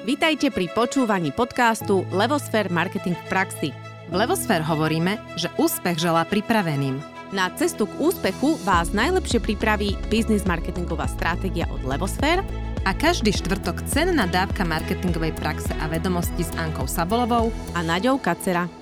Vítajte 0.00 0.48
pri 0.48 0.72
počúvaní 0.72 1.28
podcastu 1.28 2.08
Levosfér 2.08 2.72
Marketing 2.72 3.12
v 3.12 3.24
praxi. 3.28 3.68
V 4.08 4.14
Levosfér 4.16 4.64
hovoríme, 4.64 5.20
že 5.36 5.52
úspech 5.60 6.00
želá 6.00 6.24
pripraveným. 6.24 6.96
Na 7.36 7.52
cestu 7.52 7.84
k 7.84 8.00
úspechu 8.00 8.56
vás 8.64 8.96
najlepšie 8.96 9.44
pripraví 9.44 10.00
biznis 10.08 10.48
marketingová 10.48 11.04
stratégia 11.04 11.68
od 11.68 11.84
Levosfér 11.84 12.40
a 12.88 12.96
každý 12.96 13.28
štvrtok 13.28 13.84
cenná 13.92 14.24
dávka 14.24 14.64
marketingovej 14.64 15.36
praxe 15.36 15.68
a 15.76 15.84
vedomosti 15.84 16.48
s 16.48 16.52
Ankou 16.56 16.88
Sabolovou 16.88 17.52
a 17.76 17.84
Naďou 17.84 18.16
Kacera. 18.24 18.72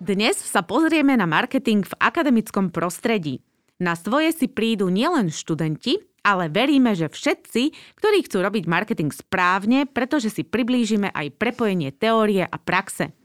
Dnes 0.00 0.40
sa 0.40 0.64
pozrieme 0.64 1.20
na 1.20 1.28
marketing 1.28 1.84
v 1.84 1.92
akademickom 2.00 2.72
prostredí. 2.72 3.44
Na 3.76 3.92
svoje 3.92 4.32
si 4.32 4.48
prídu 4.48 4.88
nielen 4.88 5.28
študenti, 5.28 6.00
ale 6.28 6.52
veríme, 6.52 6.92
že 6.92 7.08
všetci, 7.08 7.96
ktorí 7.96 8.28
chcú 8.28 8.44
robiť 8.44 8.68
marketing 8.68 9.08
správne, 9.08 9.88
pretože 9.88 10.28
si 10.28 10.44
priblížime 10.44 11.08
aj 11.08 11.32
prepojenie 11.40 11.88
teórie 11.96 12.44
a 12.44 12.56
praxe. 12.60 13.16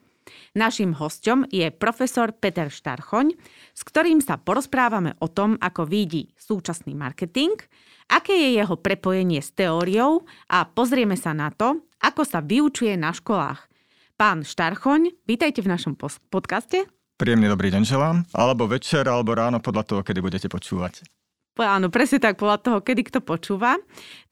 Naším 0.56 0.96
hostom 0.96 1.44
je 1.52 1.68
profesor 1.68 2.32
Peter 2.32 2.72
Štarchoň, 2.72 3.36
s 3.76 3.82
ktorým 3.84 4.24
sa 4.24 4.40
porozprávame 4.40 5.20
o 5.20 5.28
tom, 5.28 5.60
ako 5.60 5.84
vidí 5.84 6.32
súčasný 6.40 6.96
marketing, 6.96 7.60
aké 8.08 8.32
je 8.32 8.50
jeho 8.56 8.80
prepojenie 8.80 9.44
s 9.44 9.52
teóriou 9.52 10.24
a 10.48 10.64
pozrieme 10.64 11.20
sa 11.20 11.36
na 11.36 11.52
to, 11.52 11.84
ako 12.00 12.24
sa 12.24 12.40
vyučuje 12.40 12.96
na 12.96 13.12
školách. 13.12 13.68
Pán 14.16 14.48
Štarchoň, 14.48 15.28
vítajte 15.28 15.60
v 15.60 15.76
našom 15.76 16.00
podcaste. 16.32 16.88
Príjemný 17.20 17.52
dobrý 17.52 17.68
deň 17.74 17.84
želám, 17.84 18.24
alebo 18.32 18.64
večer, 18.70 19.10
alebo 19.12 19.36
ráno 19.36 19.60
podľa 19.60 19.84
toho, 19.84 20.02
kedy 20.06 20.24
budete 20.24 20.48
počúvať. 20.48 21.23
Áno, 21.54 21.94
presne 21.94 22.18
tak, 22.18 22.42
podľa 22.42 22.58
toho, 22.66 22.78
kedy 22.82 23.14
kto 23.14 23.20
počúva. 23.22 23.78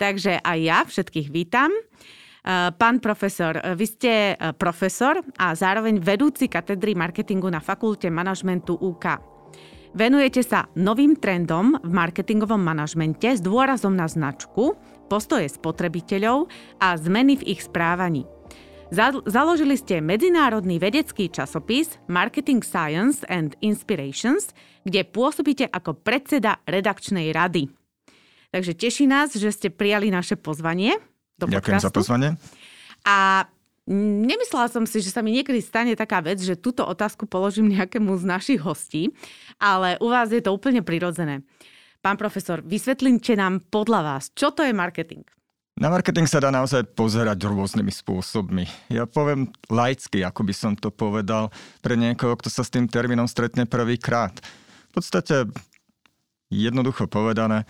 Takže 0.02 0.42
aj 0.42 0.58
ja 0.58 0.80
všetkých 0.82 1.30
vítam. 1.30 1.70
E, 1.70 1.82
pán 2.74 2.98
profesor, 2.98 3.62
e, 3.62 3.78
vy 3.78 3.86
ste 3.86 4.14
e, 4.34 4.36
profesor 4.58 5.22
a 5.38 5.54
zároveň 5.54 6.02
vedúci 6.02 6.50
katedry 6.50 6.98
marketingu 6.98 7.46
na 7.54 7.62
fakulte 7.62 8.10
manažmentu 8.10 8.74
UK. 8.74 9.22
Venujete 9.94 10.42
sa 10.42 10.66
novým 10.74 11.14
trendom 11.14 11.78
v 11.78 11.92
marketingovom 11.94 12.58
manažmente 12.58 13.38
s 13.38 13.44
dôrazom 13.44 13.94
na 13.94 14.10
značku, 14.10 14.74
postoje 15.06 15.46
spotrebiteľov 15.52 16.50
a 16.82 16.98
zmeny 16.98 17.38
v 17.38 17.54
ich 17.54 17.62
správaní. 17.62 18.41
Založili 19.24 19.80
ste 19.80 20.04
medzinárodný 20.04 20.76
vedecký 20.76 21.32
časopis 21.32 21.96
Marketing 22.12 22.60
Science 22.60 23.24
and 23.32 23.56
Inspirations, 23.64 24.52
kde 24.84 25.08
pôsobíte 25.08 25.64
ako 25.72 25.96
predseda 25.96 26.60
redakčnej 26.68 27.32
rady. 27.32 27.72
Takže 28.52 28.76
teší 28.76 29.08
nás, 29.08 29.32
že 29.32 29.48
ste 29.56 29.72
prijali 29.72 30.12
naše 30.12 30.36
pozvanie 30.36 31.00
do 31.40 31.48
Ďakujem 31.48 31.80
podcastu. 31.80 31.88
za 31.88 31.92
pozvanie. 31.96 32.30
A 33.08 33.48
nemyslela 34.28 34.68
som 34.68 34.84
si, 34.84 35.00
že 35.00 35.16
sa 35.16 35.24
mi 35.24 35.40
niekedy 35.40 35.64
stane 35.64 35.96
taká 35.96 36.20
vec, 36.20 36.44
že 36.44 36.60
túto 36.60 36.84
otázku 36.84 37.32
položím 37.32 37.72
nejakému 37.72 38.12
z 38.20 38.28
našich 38.28 38.60
hostí, 38.60 39.16
ale 39.56 39.96
u 40.04 40.12
vás 40.12 40.36
je 40.36 40.44
to 40.44 40.52
úplne 40.52 40.84
prirodzené. 40.84 41.48
Pán 42.04 42.20
profesor, 42.20 42.60
vysvetlite 42.60 43.40
nám 43.40 43.64
podľa 43.72 44.04
vás, 44.04 44.36
čo 44.36 44.52
to 44.52 44.68
je 44.68 44.76
marketing? 44.76 45.24
Na 45.82 45.90
marketing 45.90 46.30
sa 46.30 46.38
dá 46.38 46.54
naozaj 46.54 46.94
pozerať 46.94 47.42
rôznymi 47.42 47.90
spôsobmi. 47.90 48.70
Ja 48.94 49.10
poviem 49.10 49.50
laicky, 49.66 50.22
ako 50.22 50.46
by 50.46 50.54
som 50.54 50.78
to 50.78 50.94
povedal, 50.94 51.50
pre 51.82 51.98
niekoho, 51.98 52.38
kto 52.38 52.54
sa 52.54 52.62
s 52.62 52.70
tým 52.70 52.86
termínom 52.86 53.26
stretne 53.26 53.66
prvýkrát. 53.66 54.30
V 54.94 55.02
podstate, 55.02 55.50
jednoducho 56.54 57.10
povedané, 57.10 57.66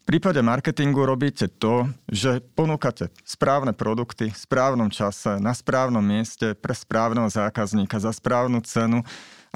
v 0.00 0.04
prípade 0.08 0.40
marketingu 0.40 1.04
robíte 1.04 1.52
to, 1.60 1.84
že 2.08 2.40
ponúkate 2.56 3.12
správne 3.20 3.76
produkty 3.76 4.32
v 4.32 4.38
správnom 4.40 4.88
čase, 4.88 5.36
na 5.36 5.52
správnom 5.52 6.00
mieste, 6.00 6.56
pre 6.56 6.72
správneho 6.72 7.28
zákazníka 7.28 8.00
za 8.00 8.16
správnu 8.16 8.64
cenu 8.64 9.04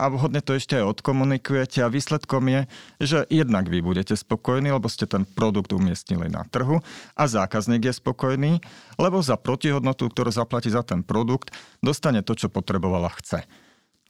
a 0.00 0.08
vhodne 0.08 0.40
to 0.40 0.56
ešte 0.56 0.80
aj 0.80 0.96
odkomunikujete 0.96 1.84
a 1.84 1.92
výsledkom 1.92 2.48
je, 2.48 2.60
že 3.04 3.18
jednak 3.28 3.68
vy 3.68 3.84
budete 3.84 4.16
spokojní, 4.16 4.72
lebo 4.72 4.88
ste 4.88 5.04
ten 5.04 5.28
produkt 5.28 5.76
umiestnili 5.76 6.32
na 6.32 6.48
trhu 6.48 6.80
a 7.12 7.22
zákazník 7.28 7.92
je 7.92 7.94
spokojný, 8.00 8.52
lebo 8.96 9.20
za 9.20 9.36
protihodnotu, 9.36 10.08
ktorú 10.08 10.32
zaplatí 10.32 10.72
za 10.72 10.80
ten 10.80 11.04
produkt, 11.04 11.52
dostane 11.84 12.24
to, 12.24 12.32
čo 12.32 12.48
potrebovala 12.48 13.12
chce. 13.20 13.44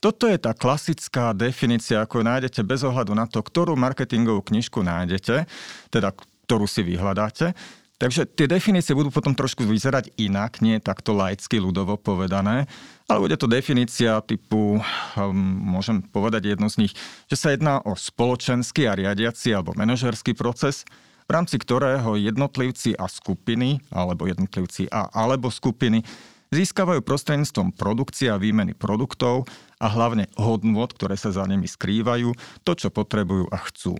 Toto 0.01 0.25
je 0.25 0.39
tá 0.39 0.55
klasická 0.57 1.35
definícia, 1.35 2.01
ako 2.01 2.23
ju 2.23 2.23
nájdete 2.25 2.61
bez 2.65 2.81
ohľadu 2.81 3.13
na 3.13 3.29
to, 3.29 3.43
ktorú 3.43 3.77
marketingovú 3.77 4.41
knižku 4.49 4.81
nájdete, 4.81 5.45
teda 5.93 6.09
ktorú 6.49 6.65
si 6.65 6.81
vyhľadáte. 6.81 7.53
Takže 8.01 8.25
tie 8.25 8.49
definície 8.49 8.97
budú 8.97 9.13
potom 9.13 9.37
trošku 9.37 9.61
vyzerať 9.61 10.09
inak, 10.17 10.57
nie 10.65 10.81
takto 10.81 11.13
laicky 11.13 11.61
ľudovo 11.61 12.01
povedané, 12.01 12.65
ale 13.11 13.27
bude 13.27 13.35
to 13.35 13.51
definícia 13.51 14.23
typu, 14.23 14.79
um, 14.79 15.35
môžem 15.75 15.99
povedať 15.99 16.55
jednu 16.55 16.71
z 16.71 16.87
nich, 16.87 16.93
že 17.27 17.35
sa 17.35 17.51
jedná 17.51 17.83
o 17.83 17.91
spoločenský 17.91 18.87
a 18.87 18.95
riadiaci 18.95 19.51
alebo 19.51 19.75
manažerský 19.75 20.31
proces, 20.31 20.87
v 21.27 21.31
rámci 21.35 21.59
ktorého 21.59 22.15
jednotlivci 22.15 22.95
a 22.95 23.11
skupiny, 23.11 23.83
alebo 23.91 24.31
jednotlivci 24.31 24.87
a 24.87 25.11
alebo 25.11 25.51
skupiny 25.51 26.07
získavajú 26.51 27.03
prostredníctvom 27.03 27.75
produkcie 27.75 28.31
a 28.31 28.39
výmeny 28.39 28.75
produktov 28.75 29.47
a 29.79 29.87
hlavne 29.91 30.27
hodnôt, 30.39 30.87
ktoré 30.87 31.15
sa 31.19 31.31
za 31.31 31.43
nimi 31.47 31.67
skrývajú, 31.67 32.31
to, 32.63 32.71
čo 32.75 32.91
potrebujú 32.91 33.47
a 33.51 33.59
chcú. 33.71 33.95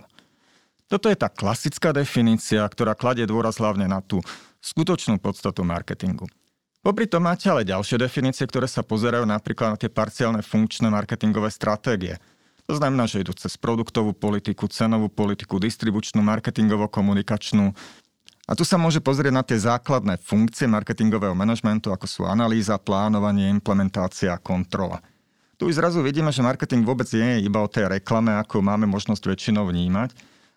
Toto 0.88 1.08
je 1.08 1.16
tá 1.16 1.32
klasická 1.32 1.96
definícia, 1.96 2.60
ktorá 2.68 2.92
kladie 2.92 3.24
dôraz 3.24 3.56
hlavne 3.56 3.88
na 3.88 4.04
tú 4.04 4.20
skutočnú 4.60 5.16
podstatu 5.16 5.64
marketingu. 5.64 6.28
Popri 6.82 7.06
tom 7.06 7.22
máte 7.22 7.46
ale 7.46 7.62
ďalšie 7.62 7.94
definície, 7.94 8.42
ktoré 8.42 8.66
sa 8.66 8.82
pozerajú 8.82 9.22
napríklad 9.22 9.74
na 9.74 9.78
tie 9.78 9.86
parciálne 9.86 10.42
funkčné 10.42 10.90
marketingové 10.90 11.46
stratégie. 11.46 12.18
To 12.66 12.74
znamená, 12.74 13.06
že 13.06 13.22
idú 13.22 13.30
cez 13.38 13.54
produktovú 13.54 14.10
politiku, 14.10 14.66
cenovú 14.66 15.06
politiku, 15.06 15.62
distribučnú, 15.62 16.18
marketingovo-komunikačnú. 16.26 17.70
A 18.50 18.52
tu 18.58 18.66
sa 18.66 18.82
môže 18.82 18.98
pozrieť 18.98 19.30
na 19.30 19.46
tie 19.46 19.62
základné 19.62 20.18
funkcie 20.26 20.66
marketingového 20.66 21.38
manažmentu, 21.38 21.94
ako 21.94 22.06
sú 22.10 22.20
analýza, 22.26 22.74
plánovanie, 22.82 23.46
implementácia 23.46 24.34
a 24.34 24.42
kontrola. 24.42 24.98
Tu 25.54 25.70
zrazu 25.70 26.02
vidíme, 26.02 26.34
že 26.34 26.42
marketing 26.42 26.82
vôbec 26.82 27.06
nie 27.14 27.38
je 27.38 27.46
iba 27.46 27.62
o 27.62 27.70
tej 27.70 27.86
reklame, 27.86 28.34
ako 28.34 28.58
máme 28.58 28.90
možnosť 28.90 29.30
väčšinou 29.30 29.70
vnímať, 29.70 30.10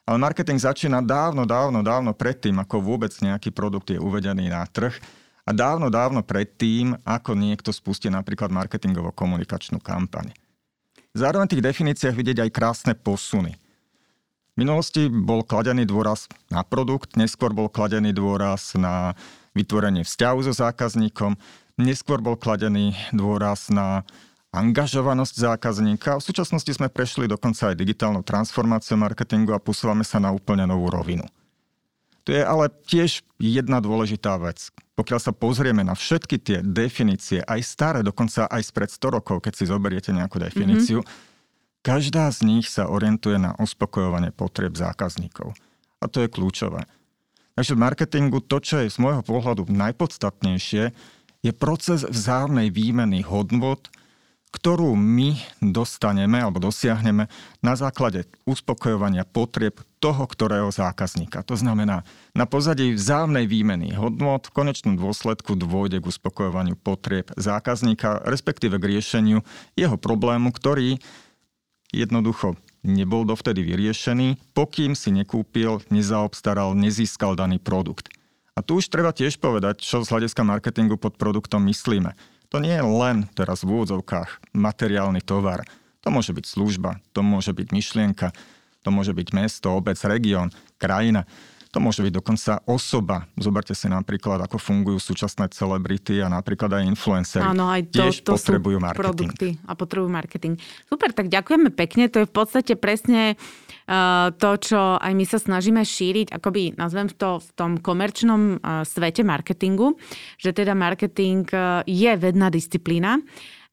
ale 0.10 0.18
marketing 0.18 0.58
začína 0.58 1.06
dávno, 1.06 1.46
dávno, 1.46 1.86
dávno 1.86 2.18
predtým, 2.18 2.58
ako 2.58 2.82
vôbec 2.82 3.14
nejaký 3.14 3.54
produkt 3.54 3.94
je 3.94 4.02
uvedený 4.02 4.50
na 4.50 4.66
trh 4.66 4.98
a 5.46 5.52
dávno, 5.54 5.94
dávno 5.94 6.26
predtým, 6.26 6.98
ako 7.06 7.38
niekto 7.38 7.70
spustí 7.70 8.10
napríklad 8.10 8.50
marketingovo-komunikačnú 8.50 9.78
kampaň. 9.78 10.34
Zároveň 11.14 11.48
v 11.48 11.54
tých 11.56 11.66
definíciách 11.72 12.16
vidieť 12.18 12.38
aj 12.44 12.52
krásne 12.52 12.94
posuny. 12.98 13.56
V 14.56 14.64
minulosti 14.64 15.08
bol 15.08 15.46
kladený 15.46 15.86
dôraz 15.86 16.28
na 16.50 16.66
produkt, 16.66 17.14
neskôr 17.16 17.54
bol 17.54 17.70
kladený 17.70 18.12
dôraz 18.12 18.74
na 18.76 19.14
vytvorenie 19.56 20.04
vzťahu 20.04 20.40
so 20.44 20.54
zákazníkom, 20.56 21.38
neskôr 21.80 22.20
bol 22.20 22.36
kladený 22.36 22.98
dôraz 23.16 23.72
na 23.72 24.04
angažovanosť 24.56 25.36
zákazníka. 25.36 26.20
V 26.20 26.26
súčasnosti 26.32 26.72
sme 26.72 26.88
prešli 26.88 27.28
dokonca 27.28 27.72
aj 27.72 27.80
digitálnou 27.80 28.24
transformáciou 28.24 28.96
marketingu 28.96 29.52
a 29.52 29.60
posúvame 29.60 30.08
sa 30.08 30.24
na 30.24 30.32
úplne 30.32 30.64
novú 30.64 30.88
rovinu. 30.88 31.28
To 32.26 32.34
je 32.34 32.42
ale 32.42 32.72
tiež 32.88 33.22
jedna 33.38 33.84
dôležitá 33.84 34.40
vec. 34.40 34.72
Pokiaľ 34.96 35.20
sa 35.20 35.36
pozrieme 35.36 35.84
na 35.84 35.92
všetky 35.92 36.40
tie 36.40 36.58
definície, 36.64 37.44
aj 37.44 37.60
staré, 37.68 38.00
dokonca 38.00 38.48
aj 38.48 38.64
spred 38.64 38.88
100 38.88 39.16
rokov, 39.20 39.44
keď 39.44 39.54
si 39.60 39.68
zoberiete 39.68 40.16
nejakú 40.16 40.40
definíciu, 40.40 41.04
mm-hmm. 41.04 41.84
každá 41.84 42.32
z 42.32 42.48
nich 42.48 42.72
sa 42.72 42.88
orientuje 42.88 43.36
na 43.36 43.52
uspokojovanie 43.60 44.32
potrieb 44.32 44.72
zákazníkov. 44.80 45.52
A 46.00 46.08
to 46.08 46.24
je 46.24 46.32
kľúčové. 46.32 46.88
Takže 47.60 47.76
v 47.76 47.84
marketingu 47.84 48.40
to, 48.40 48.64
čo 48.64 48.84
je 48.84 48.92
z 48.92 49.00
môjho 49.00 49.24
pohľadu 49.24 49.68
najpodstatnejšie, 49.68 50.96
je 51.44 51.52
proces 51.52 52.08
vzájomnej 52.08 52.72
výmeny 52.72 53.20
hodnot, 53.24 53.92
ktorú 54.56 54.96
my 54.96 55.36
dostaneme 55.60 56.40
alebo 56.40 56.64
dosiahneme 56.64 57.28
na 57.60 57.74
základe 57.76 58.24
uspokojovania 58.48 59.28
potrieb 59.28 59.84
toho, 60.00 60.24
ktorého 60.24 60.72
zákazníka. 60.72 61.44
To 61.44 61.60
znamená, 61.60 62.08
na 62.32 62.48
pozadí 62.48 62.96
vzájomnej 62.96 63.52
výmeny 63.52 63.92
hodnot 63.92 64.48
v 64.48 64.56
konečnom 64.56 64.96
dôsledku 64.96 65.60
dôjde 65.60 66.00
k 66.00 66.08
uspokojovaniu 66.08 66.80
potrieb 66.80 67.28
zákazníka, 67.36 68.24
respektíve 68.24 68.80
k 68.80 68.96
riešeniu 68.96 69.44
jeho 69.76 70.00
problému, 70.00 70.56
ktorý 70.56 71.04
jednoducho 71.92 72.56
nebol 72.86 73.28
dovtedy 73.28 73.66
vyriešený, 73.66 74.56
pokým 74.56 74.96
si 74.96 75.12
nekúpil, 75.12 75.84
nezaobstaral, 75.92 76.78
nezískal 76.78 77.36
daný 77.36 77.60
produkt. 77.60 78.08
A 78.56 78.64
tu 78.64 78.80
už 78.80 78.88
treba 78.88 79.12
tiež 79.12 79.36
povedať, 79.36 79.84
čo 79.84 80.00
z 80.00 80.16
hľadiska 80.16 80.48
marketingu 80.48 80.96
pod 80.96 81.20
produktom 81.20 81.60
myslíme. 81.68 82.16
To 82.54 82.58
nie 82.62 82.74
je 82.74 82.86
len 82.86 83.26
teraz 83.34 83.66
v 83.66 83.74
úvodzovkách 83.78 84.54
materiálny 84.54 85.22
tovar. 85.26 85.66
To 86.06 86.14
môže 86.14 86.32
byť 86.32 86.46
služba, 86.46 87.02
to 87.12 87.26
môže 87.26 87.50
byť 87.50 87.74
myšlienka, 87.74 88.30
to 88.86 88.90
môže 88.94 89.18
byť 89.18 89.28
mesto, 89.34 89.74
obec, 89.74 89.98
región, 90.06 90.54
krajina. 90.78 91.26
To 91.76 91.84
môže 91.84 92.00
byť 92.00 92.14
dokonca 92.24 92.64
osoba. 92.72 93.28
Zoberte 93.36 93.76
si 93.76 93.92
napríklad, 93.92 94.40
ako 94.48 94.56
fungujú 94.56 94.96
súčasné 94.96 95.52
celebrity 95.52 96.24
a 96.24 96.32
napríklad 96.32 96.72
aj 96.72 96.88
influencery. 96.88 97.44
Áno, 97.44 97.68
aj 97.68 97.92
to, 97.92 98.00
Tiež 98.00 98.24
to 98.24 98.40
potrebujú 98.40 98.80
sú 98.80 98.86
marketing. 98.88 99.04
produkty 99.04 99.50
a 99.68 99.72
potrebujú 99.76 100.08
marketing. 100.08 100.54
Super, 100.88 101.12
tak 101.12 101.28
ďakujeme 101.28 101.76
pekne. 101.76 102.08
To 102.08 102.24
je 102.24 102.30
v 102.32 102.34
podstate 102.34 102.80
presne 102.80 103.36
uh, 103.36 104.32
to, 104.40 104.56
čo 104.56 104.80
aj 104.96 105.12
my 105.12 105.26
sa 105.28 105.36
snažíme 105.36 105.84
šíriť, 105.84 106.32
akoby 106.32 106.80
nazvem 106.80 107.12
to 107.12 107.44
v 107.44 107.50
tom 107.60 107.76
komerčnom 107.76 108.64
uh, 108.64 108.88
svete 108.88 109.28
marketingu, 109.28 110.00
že 110.40 110.56
teda 110.56 110.72
marketing 110.80 111.44
uh, 111.52 111.84
je 111.84 112.12
vedná 112.16 112.48
disciplína 112.48 113.20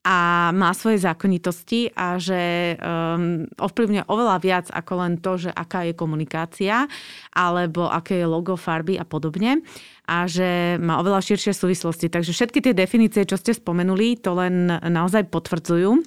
a 0.02 0.50
má 0.50 0.74
svoje 0.74 0.98
zákonitosti 1.06 1.94
a 1.94 2.18
že 2.18 2.74
um, 2.74 3.46
ovplyvňuje 3.54 4.10
oveľa 4.10 4.36
viac 4.42 4.66
ako 4.74 4.92
len 4.98 5.14
to, 5.22 5.38
že 5.38 5.50
aká 5.54 5.86
je 5.86 5.94
komunikácia 5.94 6.90
alebo 7.30 7.86
aké 7.86 8.18
je 8.18 8.26
logo, 8.26 8.58
farby 8.58 8.98
a 8.98 9.06
podobne 9.06 9.62
a 10.10 10.26
že 10.26 10.74
má 10.82 10.98
oveľa 10.98 11.22
širšie 11.22 11.54
súvislosti. 11.54 12.10
Takže 12.10 12.34
všetky 12.34 12.58
tie 12.58 12.74
definície, 12.74 13.22
čo 13.22 13.38
ste 13.38 13.54
spomenuli, 13.54 14.18
to 14.18 14.34
len 14.34 14.66
naozaj 14.82 15.30
potvrdzujú, 15.30 15.94
e, 15.94 16.00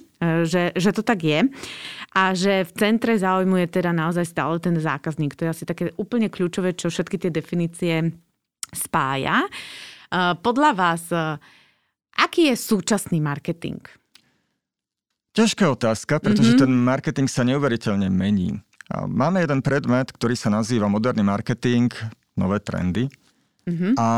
že, 0.44 0.76
že 0.76 0.92
to 0.92 1.00
tak 1.00 1.24
je 1.24 1.48
a 2.12 2.36
že 2.36 2.68
v 2.68 2.72
centre 2.76 3.16
záujmu 3.16 3.64
je 3.64 3.80
teda 3.80 3.96
naozaj 3.96 4.28
stále 4.28 4.60
ten 4.60 4.76
zákazník. 4.76 5.32
To 5.40 5.48
je 5.48 5.52
asi 5.56 5.64
také 5.64 5.96
úplne 5.96 6.28
kľúčové, 6.28 6.76
čo 6.76 6.92
všetky 6.92 7.16
tie 7.16 7.30
definície 7.32 8.12
spája. 8.76 9.40
E, 9.40 9.50
podľa 10.36 10.70
vás 10.76 11.08
Aký 12.16 12.48
je 12.48 12.56
súčasný 12.56 13.20
marketing? 13.20 13.80
Ťažká 15.36 15.68
otázka, 15.68 16.16
pretože 16.16 16.56
mm-hmm. 16.56 16.64
ten 16.64 16.72
marketing 16.72 17.28
sa 17.28 17.44
neuveriteľne 17.44 18.08
mení. 18.08 18.56
Máme 18.88 19.44
jeden 19.44 19.60
predmet, 19.60 20.08
ktorý 20.08 20.32
sa 20.32 20.48
nazýva 20.48 20.88
moderný 20.88 21.20
marketing, 21.28 21.92
nové 22.32 22.56
trendy. 22.64 23.12
Mm-hmm. 23.68 24.00
A 24.00 24.08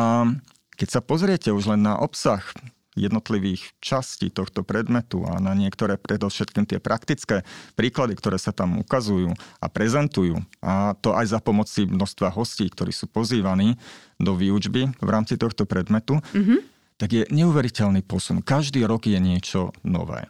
keď 0.79 0.89
sa 0.95 1.01
pozriete 1.03 1.51
už 1.51 1.75
len 1.75 1.83
na 1.83 1.99
obsah 1.99 2.47
jednotlivých 2.95 3.79
častí 3.79 4.31
tohto 4.31 4.67
predmetu 4.67 5.23
a 5.27 5.39
na 5.39 5.55
niektoré 5.55 5.99
predovšetkým 5.99 6.67
tie 6.67 6.79
praktické 6.83 7.47
príklady, 7.79 8.19
ktoré 8.19 8.39
sa 8.39 8.51
tam 8.51 8.79
ukazujú 8.83 9.35
a 9.63 9.67
prezentujú, 9.71 10.43
a 10.59 10.99
to 10.99 11.15
aj 11.15 11.35
za 11.35 11.39
pomoci 11.39 11.87
množstva 11.87 12.35
hostí, 12.35 12.67
ktorí 12.67 12.91
sú 12.91 13.07
pozývaní 13.07 13.79
do 14.19 14.35
výučby 14.35 14.91
v 14.99 15.09
rámci 15.09 15.39
tohto 15.39 15.67
predmetu, 15.67 16.19
mm-hmm 16.35 16.78
tak 16.99 17.15
je 17.15 17.23
neuveriteľný 17.31 18.03
posun. 18.03 18.43
Každý 18.43 18.83
rok 18.85 19.07
je 19.07 19.17
niečo 19.23 19.71
nové. 19.87 20.27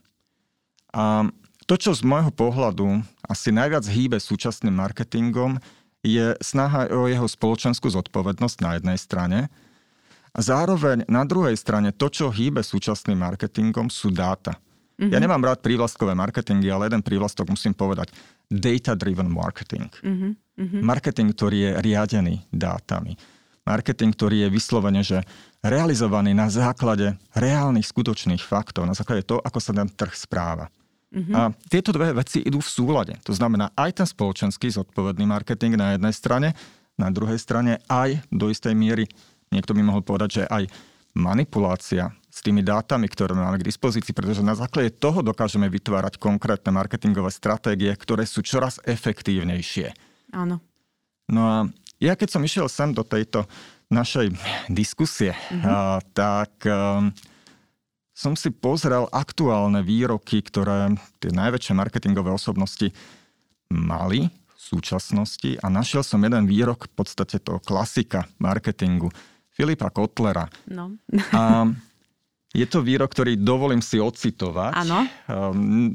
A 0.93 1.25
to, 1.65 1.75
čo 1.77 1.97
z 1.97 2.05
môjho 2.05 2.33
pohľadu 2.33 3.05
asi 3.25 3.53
najviac 3.53 3.85
hýbe 3.89 4.21
súčasným 4.21 4.77
marketingom, 4.77 5.61
je 6.05 6.37
snaha 6.39 6.89
o 6.95 7.11
jeho 7.11 7.27
spoločenskú 7.27 7.91
zodpovednosť 7.91 8.57
na 8.63 8.71
jednej 8.79 8.99
strane 9.01 9.39
a 10.31 10.39
zároveň 10.39 11.03
na 11.11 11.27
druhej 11.27 11.59
strane 11.59 11.91
to, 11.91 12.07
čo 12.07 12.31
hýbe 12.31 12.63
súčasným 12.63 13.19
marketingom, 13.19 13.91
sú 13.91 14.15
dáta. 14.15 14.55
Mm-hmm. 14.99 15.11
Ja 15.11 15.19
nemám 15.19 15.43
rád 15.43 15.59
prívlastkové 15.63 16.15
marketingy, 16.15 16.71
ale 16.71 16.87
jeden 16.87 17.03
prívlastok 17.03 17.51
musím 17.51 17.75
povedať. 17.75 18.15
Data-driven 18.47 19.27
marketing. 19.27 19.91
Mm-hmm. 19.99 20.83
Marketing, 20.83 21.35
ktorý 21.35 21.59
je 21.59 21.71
riadený 21.83 22.35
dátami 22.55 23.19
marketing, 23.69 24.17
ktorý 24.17 24.49
je 24.49 24.49
vyslovene, 24.49 25.05
že 25.05 25.21
realizovaný 25.61 26.33
na 26.33 26.49
základe 26.49 27.21
reálnych 27.37 27.85
skutočných 27.85 28.41
faktov, 28.41 28.89
na 28.89 28.97
základe 28.97 29.29
toho, 29.29 29.45
ako 29.45 29.61
sa 29.61 29.77
ten 29.77 29.89
trh 29.93 30.15
správa. 30.17 30.73
Mm-hmm. 31.13 31.35
A 31.37 31.53
tieto 31.69 31.93
dve 31.93 32.17
veci 32.17 32.41
idú 32.45 32.61
v 32.65 32.69
súlade. 32.69 33.17
To 33.25 33.33
znamená 33.33 33.73
aj 33.77 34.01
ten 34.01 34.09
spoločenský 34.09 34.73
zodpovedný 34.73 35.25
marketing 35.29 35.77
na 35.77 35.97
jednej 35.97 36.13
strane, 36.17 36.49
na 36.97 37.09
druhej 37.13 37.37
strane 37.41 37.81
aj 37.87 38.25
do 38.33 38.49
istej 38.49 38.75
miery, 38.75 39.05
niekto 39.53 39.73
by 39.73 39.81
mohol 39.85 40.03
povedať, 40.05 40.43
že 40.43 40.45
aj 40.49 40.69
manipulácia 41.17 42.13
s 42.29 42.45
tými 42.45 42.61
dátami, 42.63 43.09
ktoré 43.09 43.33
máme 43.35 43.59
k 43.59 43.67
dispozícii, 43.67 44.13
pretože 44.13 44.45
na 44.45 44.55
základe 44.55 44.95
toho 44.95 45.25
dokážeme 45.25 45.67
vytvárať 45.67 46.21
konkrétne 46.21 46.71
marketingové 46.71 47.33
stratégie, 47.33 47.91
ktoré 47.97 48.29
sú 48.29 48.45
čoraz 48.45 48.79
efektívnejšie. 48.85 49.91
Áno. 50.37 50.61
No 51.33 51.43
a 51.49 51.57
ja 51.99 52.15
keď 52.15 52.29
som 52.31 52.43
išiel 52.47 52.67
sem 52.71 52.95
do 52.95 53.03
tejto 53.03 53.45
našej 53.91 54.33
diskusie, 54.71 55.33
mm-hmm. 55.35 55.65
a, 55.65 55.99
tak 56.15 56.53
um, 56.69 57.11
som 58.13 58.35
si 58.35 58.51
pozrel 58.51 59.07
aktuálne 59.11 59.83
výroky, 59.83 60.43
ktoré 60.43 60.95
tie 61.23 61.31
najväčšie 61.33 61.73
marketingové 61.75 62.35
osobnosti 62.35 62.91
mali 63.73 64.29
v 64.29 64.61
súčasnosti 64.61 65.57
a 65.63 65.67
našiel 65.71 66.05
som 66.05 66.21
jeden 66.21 66.45
výrok 66.45 66.91
v 66.91 66.93
podstate 66.99 67.41
toho 67.41 67.63
klasika 67.63 68.29
marketingu 68.43 69.09
Filipa 69.55 69.89
Kotlera. 69.89 70.47
No. 70.69 70.99
a 71.35 71.67
je 72.53 72.67
to 72.69 72.81
výrok, 72.81 73.13
ktorý 73.13 73.39
dovolím 73.39 73.85
si 73.85 74.01
ocitovať. 74.01 74.73
Áno. 74.73 75.05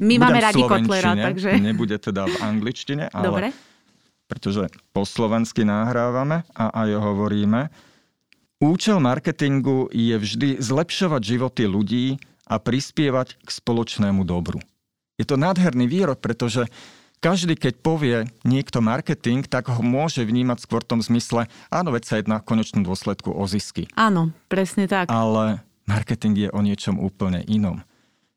My 0.04 0.14
máme 0.18 0.40
radi 0.40 0.62
Kotlera, 0.62 1.12
takže... 1.14 1.60
Nebude 1.60 1.96
teda 1.98 2.26
v 2.26 2.36
angličtine, 2.42 3.10
ale 3.10 3.26
Dobre 3.26 3.48
pretože 4.26 4.72
po 4.96 5.04
slovensky 5.04 5.62
nahrávame 5.62 6.42
a 6.56 6.72
aj 6.84 6.90
hovoríme. 6.96 7.68
Účel 8.62 8.96
marketingu 9.02 9.92
je 9.92 10.16
vždy 10.16 10.48
zlepšovať 10.62 11.20
životy 11.20 11.64
ľudí 11.68 12.06
a 12.48 12.56
prispievať 12.56 13.36
k 13.40 13.48
spoločnému 13.48 14.24
dobru. 14.24 14.60
Je 15.20 15.24
to 15.28 15.36
nádherný 15.36 15.86
výrok, 15.86 16.18
pretože 16.18 16.66
každý, 17.20 17.56
keď 17.56 17.74
povie 17.80 18.16
niekto 18.44 18.84
marketing, 18.84 19.48
tak 19.48 19.72
ho 19.72 19.80
môže 19.80 20.20
vnímať 20.20 20.58
skôr 20.60 20.84
v 20.84 20.96
tom 20.96 21.00
zmysle, 21.00 21.48
áno, 21.72 21.88
veď 21.92 22.02
sa 22.04 22.14
jedná 22.20 22.36
v 22.40 22.48
konečnom 22.52 22.84
dôsledku 22.84 23.32
o 23.32 23.44
zisky. 23.48 23.88
Áno, 23.96 24.32
presne 24.48 24.84
tak. 24.84 25.08
Ale 25.08 25.64
marketing 25.88 26.48
je 26.48 26.50
o 26.52 26.60
niečom 26.60 27.00
úplne 27.00 27.40
inom. 27.48 27.80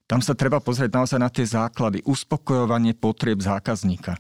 Tam 0.08 0.24
sa 0.24 0.40
treba 0.40 0.64
pozrieť 0.64 0.92
naozaj 0.96 1.20
na 1.20 1.28
tie 1.28 1.44
základy, 1.44 2.00
uspokojovanie 2.08 2.96
potrieb 2.96 3.44
zákazníka 3.44 4.16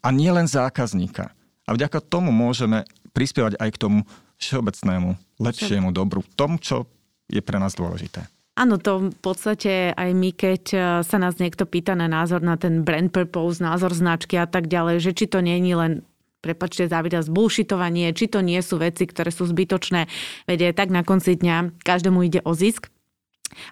a 0.00 0.08
nie 0.12 0.32
len 0.32 0.48
zákazníka. 0.48 1.32
A 1.64 1.70
vďaka 1.76 2.02
tomu 2.02 2.32
môžeme 2.34 2.88
prispievať 3.12 3.60
aj 3.60 3.70
k 3.76 3.80
tomu 3.80 3.98
všeobecnému, 4.40 5.16
lepšiemu 5.38 5.88
dobru, 5.92 6.24
tomu, 6.34 6.56
čo 6.58 6.88
je 7.28 7.38
pre 7.44 7.60
nás 7.60 7.76
dôležité. 7.76 8.26
Áno, 8.58 8.76
to 8.76 9.08
v 9.14 9.18
podstate 9.22 9.94
aj 9.94 10.10
my, 10.12 10.30
keď 10.34 10.62
e, 10.74 10.78
sa 11.06 11.16
nás 11.16 11.38
niekto 11.38 11.64
pýta 11.64 11.96
na 11.96 12.10
názor 12.10 12.44
na 12.44 12.58
ten 12.60 12.82
brand 12.84 13.08
purpose, 13.08 13.62
názor 13.62 13.94
značky 13.94 14.36
a 14.36 14.44
tak 14.44 14.66
ďalej, 14.66 15.00
že 15.00 15.12
či 15.16 15.24
to 15.30 15.40
nie 15.40 15.56
je 15.64 15.76
len 15.78 15.92
prepačte 16.40 16.88
závida 16.88 17.20
zbullshitovanie, 17.20 18.12
či 18.16 18.26
to 18.26 18.40
nie 18.40 18.58
sú 18.64 18.80
veci, 18.80 19.04
ktoré 19.04 19.28
sú 19.32 19.48
zbytočné. 19.48 20.08
Veď 20.48 20.72
tak 20.72 20.88
na 20.88 21.04
konci 21.04 21.36
dňa 21.36 21.84
každému 21.84 22.26
ide 22.26 22.40
o 22.42 22.56
zisk. 22.56 22.88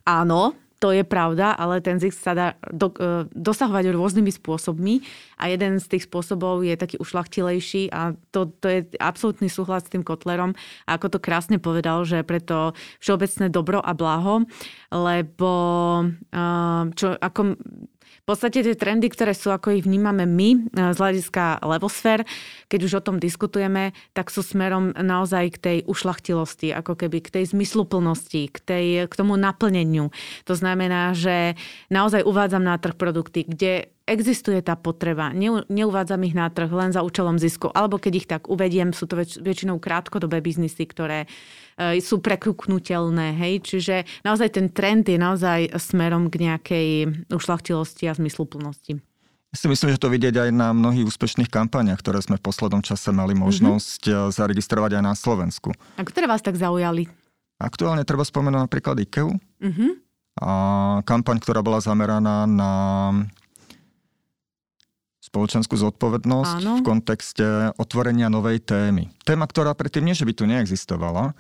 Áno, 0.05 0.57
to 0.79 0.95
je 0.95 1.03
pravda, 1.03 1.59
ale 1.59 1.83
ten 1.83 1.99
zisk 1.99 2.23
sa 2.23 2.33
dá 2.39 2.49
do, 2.71 2.95
e, 2.95 3.27
dosahovať 3.35 3.91
rôznymi 3.91 4.31
spôsobmi 4.31 5.03
a 5.35 5.51
jeden 5.51 5.83
z 5.83 5.87
tých 5.91 6.07
spôsobov 6.07 6.63
je 6.63 6.79
taký 6.79 7.03
ušlachtilejší 7.03 7.91
a 7.91 8.15
to, 8.31 8.47
to 8.63 8.67
je 8.71 8.81
absolútny 9.03 9.51
súhlas 9.51 9.87
s 9.87 9.91
tým 9.91 10.07
Kotlerom 10.07 10.55
a 10.87 10.95
ako 10.95 11.19
to 11.19 11.19
krásne 11.19 11.59
povedal, 11.59 12.07
že 12.07 12.23
preto 12.23 12.79
všeobecné 13.03 13.51
dobro 13.51 13.83
a 13.83 13.91
blaho, 13.91 14.47
lebo 14.95 15.53
e, 16.31 16.43
čo, 16.95 17.19
ako 17.19 17.59
podstate 18.29 18.61
tie 18.61 18.77
trendy, 18.77 19.09
ktoré 19.09 19.33
sú, 19.33 19.49
ako 19.49 19.73
ich 19.73 19.89
vnímame 19.89 20.29
my 20.29 20.49
e, 20.53 20.59
z 20.93 20.99
hľadiska 21.01 21.65
levosfér, 21.65 22.29
keď 22.69 22.81
už 22.85 22.93
o 23.01 23.05
tom 23.05 23.17
diskutujeme, 23.17 23.97
tak 24.13 24.29
sú 24.29 24.45
smerom 24.45 24.93
naozaj 24.93 25.57
k 25.57 25.59
tej 25.59 25.79
ušlachtilosti, 25.89 26.77
ako 26.77 26.93
keby 27.01 27.25
k 27.25 27.41
tej 27.41 27.45
zmysluplnosti, 27.57 28.53
k, 28.53 28.59
tej, 28.61 28.87
k 29.09 29.15
tomu 29.17 29.41
naplneniu. 29.41 30.13
To 30.45 30.53
znamená, 30.53 31.17
že 31.17 31.57
naozaj 31.89 32.29
uvádzam 32.29 32.61
na 32.61 32.77
trh 32.77 32.93
produkty, 32.93 33.49
kde 33.49 33.89
existuje 34.09 34.65
tá 34.65 34.73
potreba. 34.77 35.33
neuvádzam 35.69 36.25
ich 36.25 36.33
na 36.33 36.49
trh 36.49 36.73
len 36.73 36.97
za 36.97 37.05
účelom 37.05 37.37
zisku. 37.37 37.69
Alebo 37.69 38.01
keď 38.01 38.13
ich 38.17 38.27
tak 38.27 38.49
uvediem, 38.49 38.97
sú 38.97 39.05
to 39.05 39.21
väč- 39.21 39.37
väčšinou 39.37 39.77
krátkodobé 39.77 40.41
biznisy, 40.41 40.89
ktoré 40.89 41.29
sú 42.03 42.19
prekúknutelné. 42.19 43.39
Hej? 43.39 43.55
Čiže 43.63 43.95
naozaj 44.27 44.59
ten 44.59 44.67
trend 44.75 45.07
je 45.07 45.19
naozaj 45.19 45.79
smerom 45.79 46.27
k 46.27 46.51
nejakej 46.51 46.89
ušlachtilosti 47.31 48.11
a 48.11 48.19
zmysluplnosti. 48.19 48.99
Ja 49.49 49.57
si 49.57 49.67
myslím, 49.73 49.97
že 49.97 50.03
to 50.03 50.13
vidieť 50.13 50.35
aj 50.45 50.51
na 50.53 50.77
mnohých 50.77 51.09
úspešných 51.09 51.49
kampaniach, 51.49 52.05
ktoré 52.05 52.21
sme 52.21 52.37
v 52.37 52.45
poslednom 52.45 52.85
čase 52.85 53.09
mali 53.17 53.33
mhm. 53.33 53.41
možnosť 53.49 54.03
mm-hmm. 54.11 54.31
zaregistrovať 54.35 54.91
aj 55.01 55.03
na 55.03 55.15
Slovensku. 55.17 55.73
A 55.97 56.03
ktoré 56.05 56.29
vás 56.29 56.45
tak 56.45 56.61
zaujali? 56.61 57.09
Aktuálne 57.59 58.07
treba 58.07 58.23
spomenúť 58.23 58.71
napríklad 58.71 59.03
IKEA. 59.03 59.35
Mm-hmm. 59.59 59.91
A 60.39 60.53
kampaň, 61.03 61.43
ktorá 61.43 61.67
bola 61.67 61.83
zameraná 61.83 62.47
na 62.47 62.71
spoločenskú 65.19 65.75
zodpovednosť 65.75 66.63
Áno. 66.63 66.73
v 66.79 66.87
kontexte 66.87 67.75
otvorenia 67.77 68.33
novej 68.33 68.63
témy. 68.63 69.11
Téma, 69.27 69.45
ktorá 69.45 69.75
predtým 69.75 70.07
nie, 70.07 70.17
že 70.17 70.25
by 70.25 70.33
tu 70.33 70.47
neexistovala, 70.47 71.35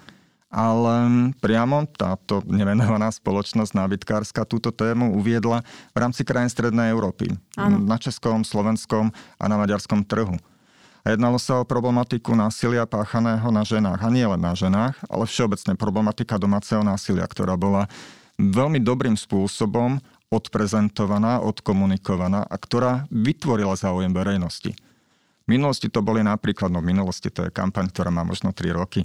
ale 0.49 0.97
priamo 1.45 1.85
táto 1.93 2.41
nevenovaná 2.49 3.13
spoločnosť 3.13 3.73
nábytkárska 3.77 4.49
túto 4.49 4.73
tému 4.73 5.13
uviedla 5.17 5.61
v 5.93 5.97
rámci 6.01 6.25
krajín 6.25 6.49
Strednej 6.49 6.89
Európy. 6.89 7.29
Áno. 7.61 7.77
Na 7.85 8.01
českom, 8.01 8.41
slovenskom 8.43 9.13
a 9.37 9.45
na 9.45 9.61
maďarskom 9.61 10.09
trhu. 10.09 10.41
A 11.05 11.17
jednalo 11.17 11.37
sa 11.41 11.61
o 11.61 11.69
problematiku 11.69 12.33
násilia 12.37 12.89
páchaného 12.89 13.49
na 13.53 13.65
ženách. 13.65 14.01
A 14.01 14.09
nie 14.13 14.25
len 14.25 14.41
na 14.41 14.53
ženách, 14.53 14.97
ale 15.09 15.25
všeobecne 15.29 15.77
problematika 15.77 16.41
domáceho 16.41 16.85
násilia, 16.85 17.25
ktorá 17.29 17.57
bola 17.57 17.89
veľmi 18.41 18.81
dobrým 18.81 19.17
spôsobom 19.17 20.01
odprezentovaná, 20.29 21.41
odkomunikovaná 21.41 22.45
a 22.45 22.57
ktorá 22.61 23.09
vytvorila 23.09 23.77
záujem 23.77 24.13
verejnosti. 24.13 24.77
V 25.45 25.49
minulosti 25.49 25.89
to 25.89 26.05
boli 26.05 26.21
napríklad, 26.21 26.69
no 26.69 26.85
v 26.85 26.93
minulosti 26.93 27.33
to 27.33 27.49
je 27.49 27.57
kampaň, 27.57 27.89
ktorá 27.89 28.13
má 28.13 28.21
možno 28.21 28.53
3 28.53 28.69
roky, 28.77 29.01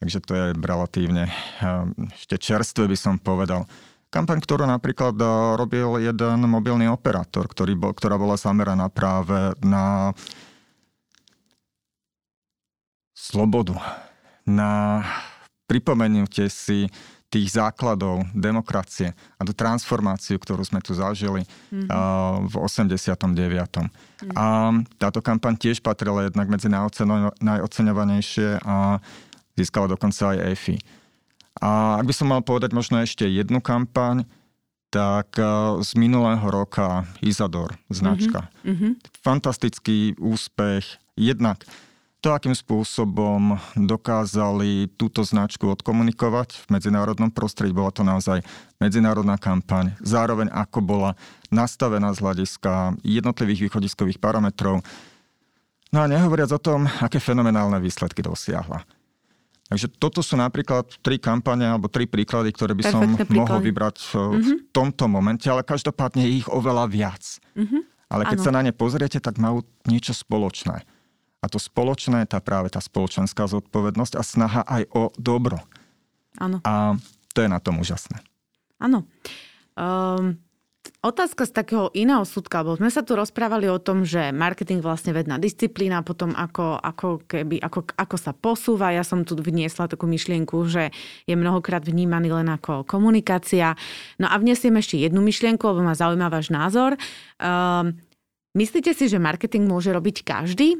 takže 0.00 0.18
to 0.24 0.32
je 0.32 0.44
relatívne 0.56 1.28
ehm, 1.60 2.08
ešte 2.16 2.40
čerstvé 2.40 2.88
by 2.88 2.96
som 2.96 3.14
povedal. 3.20 3.68
Kampaň, 4.10 4.42
ktorú 4.42 4.66
napríklad 4.66 5.14
e, 5.14 5.24
robil 5.54 6.02
jeden 6.02 6.38
mobilný 6.50 6.90
operátor, 6.90 7.46
ktorý 7.46 7.78
bol, 7.78 7.92
ktorá 7.94 8.18
bola 8.18 8.34
zameraná 8.34 8.90
práve 8.90 9.54
na 9.62 10.10
slobodu, 13.14 13.78
na 14.48 15.04
pripomenutie 15.70 16.50
si 16.50 16.90
tých 17.30 17.54
základov 17.54 18.26
demokracie 18.34 19.14
a 19.38 19.46
tú 19.46 19.54
transformáciu, 19.54 20.34
ktorú 20.42 20.66
sme 20.66 20.82
tu 20.82 20.98
zažili 20.98 21.46
mm-hmm. 21.70 22.50
v 22.50 22.54
89. 22.58 23.14
Mm-hmm. 23.22 24.34
A 24.34 24.74
táto 24.98 25.22
kampaň 25.22 25.54
tiež 25.54 25.78
patrila 25.78 26.26
jednak 26.26 26.50
medzi 26.50 26.66
najoceňovanejšie 27.38 28.66
a 28.66 28.98
získala 29.60 29.92
dokonca 29.92 30.32
aj 30.32 30.56
EFI. 30.56 30.76
A 31.60 32.00
ak 32.00 32.08
by 32.08 32.14
som 32.16 32.32
mal 32.32 32.40
povedať 32.40 32.72
možno 32.72 33.04
ešte 33.04 33.28
jednu 33.28 33.60
kampaň, 33.60 34.24
tak 34.90 35.38
z 35.84 35.90
minulého 35.94 36.42
roka 36.50 37.06
Izador 37.22 37.78
značka. 37.92 38.50
Mm-hmm. 38.66 39.22
Fantastický 39.22 40.18
úspech. 40.18 40.98
Jednak 41.14 41.62
to, 42.20 42.36
akým 42.36 42.52
spôsobom 42.52 43.56
dokázali 43.78 44.92
túto 45.00 45.24
značku 45.24 45.70
odkomunikovať 45.72 46.52
v 46.52 46.66
medzinárodnom 46.76 47.32
prostredí. 47.32 47.72
Bola 47.72 47.94
to 47.94 48.04
naozaj 48.04 48.44
medzinárodná 48.76 49.40
kampaň. 49.40 49.96
Zároveň 50.04 50.52
ako 50.52 50.84
bola 50.84 51.10
nastavená 51.48 52.12
z 52.12 52.20
hľadiska 52.20 53.00
jednotlivých 53.00 53.70
východiskových 53.70 54.20
parametrov. 54.20 54.84
No 55.90 55.98
a 56.02 56.06
nehovoriac 56.10 56.52
o 56.52 56.60
tom, 56.60 56.84
aké 57.00 57.22
fenomenálne 57.22 57.80
výsledky 57.80 58.20
dosiahla. 58.20 58.84
Takže 59.70 59.86
toto 60.02 60.18
sú 60.18 60.34
napríklad 60.34 60.98
tri 60.98 61.22
kampane 61.22 61.62
alebo 61.62 61.86
tri 61.86 62.10
príklady, 62.10 62.50
ktoré 62.50 62.74
by 62.74 62.84
som 62.90 63.06
príklady. 63.14 63.38
mohol 63.38 63.58
vybrať 63.62 63.96
mm-hmm. 64.02 64.34
v 64.34 64.34
mhm. 64.34 64.56
tomto 64.74 65.06
momente, 65.06 65.46
ale 65.46 65.62
každopádne 65.62 66.26
je 66.26 66.42
ich 66.42 66.48
oveľa 66.50 66.90
viac. 66.90 67.22
Mm-hmm. 67.54 67.82
Ale 68.10 68.26
keď 68.26 68.38
ano. 68.42 68.46
sa 68.50 68.50
na 68.50 68.60
ne 68.66 68.74
pozriete, 68.74 69.22
tak 69.22 69.38
majú 69.38 69.62
niečo 69.86 70.10
spoločné. 70.10 70.82
A 71.40 71.46
to 71.46 71.62
spoločné, 71.62 72.26
tá 72.26 72.42
práve 72.42 72.68
tá 72.68 72.82
spoločenská 72.82 73.46
zodpovednosť 73.46 74.18
a 74.18 74.22
snaha 74.26 74.62
aj 74.66 74.82
o 74.90 75.14
dobro. 75.14 75.62
Áno. 76.42 76.58
A 76.66 76.98
to 77.30 77.38
je 77.40 77.48
na 77.48 77.62
tom 77.62 77.78
úžasné. 77.78 78.18
Áno. 78.82 79.06
Um, 79.78 80.34
otázka 81.00 81.48
z 81.48 81.52
takého 81.56 81.88
iného 81.96 82.20
súdka, 82.28 82.60
lebo 82.60 82.76
sme 82.76 82.92
sa 82.92 83.00
tu 83.00 83.16
rozprávali 83.16 83.72
o 83.72 83.80
tom, 83.80 84.04
že 84.04 84.36
marketing 84.36 84.84
vlastne 84.84 85.16
vedná 85.16 85.40
disciplína, 85.40 86.04
potom 86.04 86.36
ako, 86.36 86.76
ako, 86.76 87.24
keby, 87.24 87.56
ako, 87.60 87.88
ako 87.96 88.16
sa 88.20 88.36
posúva. 88.36 88.92
Ja 88.92 89.00
som 89.00 89.24
tu 89.24 89.32
vniesla 89.40 89.88
takú 89.88 90.04
myšlienku, 90.04 90.60
že 90.68 90.92
je 91.24 91.34
mnohokrát 91.34 91.80
vnímaný 91.80 92.36
len 92.36 92.48
ako 92.52 92.84
komunikácia. 92.84 93.72
No 94.20 94.28
a 94.28 94.36
vniesiem 94.36 94.76
ešte 94.76 95.00
jednu 95.00 95.24
myšlienku, 95.24 95.64
lebo 95.64 95.80
ma 95.80 95.96
zaujíma 95.96 96.28
váš 96.28 96.52
názor. 96.52 97.00
Um, 97.40 97.96
myslíte 98.52 98.92
si, 98.92 99.08
že 99.08 99.16
marketing 99.16 99.64
môže 99.64 99.88
robiť 99.96 100.20
každý? 100.20 100.76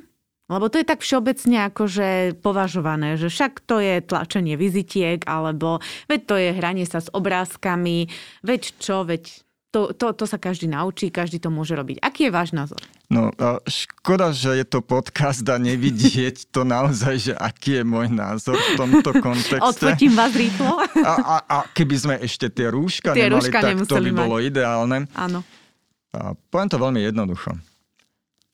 Lebo 0.51 0.67
to 0.67 0.83
je 0.83 0.85
tak 0.85 0.99
všeobecne 0.99 1.71
akože 1.71 2.43
považované, 2.43 3.15
že 3.15 3.31
však 3.31 3.63
to 3.71 3.79
je 3.79 4.03
tlačenie 4.03 4.59
vizitiek, 4.59 5.23
alebo 5.23 5.79
veď 6.11 6.21
to 6.27 6.35
je 6.35 6.51
hranie 6.59 6.83
sa 6.91 6.99
s 6.99 7.07
obrázkami, 7.15 8.11
veď 8.43 8.75
čo, 8.83 9.07
veď 9.07 9.47
to, 9.71 9.95
to, 9.95 10.11
to 10.15 10.25
sa 10.27 10.39
každý 10.39 10.67
naučí, 10.67 11.15
každý 11.15 11.39
to 11.39 11.51
môže 11.51 11.75
robiť. 11.79 12.03
Aký 12.03 12.27
je 12.27 12.33
váš 12.35 12.51
názor? 12.51 12.83
No, 13.07 13.31
škoda, 13.67 14.35
že 14.35 14.59
je 14.59 14.67
to 14.67 14.83
podcast 14.83 15.47
a 15.47 15.59
nevidieť 15.59 16.47
to 16.55 16.67
naozaj, 16.67 17.31
že 17.31 17.33
aký 17.39 17.81
je 17.81 17.85
môj 17.87 18.11
názor 18.11 18.59
v 18.59 18.71
tomto 18.75 19.11
kontexte. 19.23 19.63
Odfotím 19.63 20.19
vás 20.19 20.35
rýchlo. 20.35 20.79
A, 21.07 21.13
a, 21.15 21.37
a 21.47 21.57
keby 21.71 21.97
sme 21.97 22.15
ešte 22.19 22.51
tie 22.51 22.71
rúška 22.71 23.15
tie 23.15 23.31
nemali, 23.31 23.47
rúška 23.47 23.59
tak 23.63 23.77
to 23.87 23.97
by 23.99 24.11
mať. 24.11 24.19
bolo 24.19 24.37
ideálne. 24.43 24.99
Áno. 25.15 25.47
A 26.11 26.35
poviem 26.51 26.71
to 26.71 26.79
veľmi 26.79 27.01
jednoducho 27.07 27.55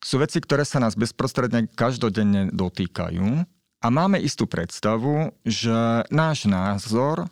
sú 0.07 0.23
veci, 0.23 0.39
ktoré 0.39 0.63
sa 0.63 0.79
nás 0.79 0.95
bezprostredne 0.95 1.67
každodenne 1.75 2.55
dotýkajú 2.55 3.43
a 3.83 3.87
máme 3.91 4.23
istú 4.23 4.47
predstavu, 4.47 5.35
že 5.43 6.07
náš 6.15 6.47
názor 6.47 7.27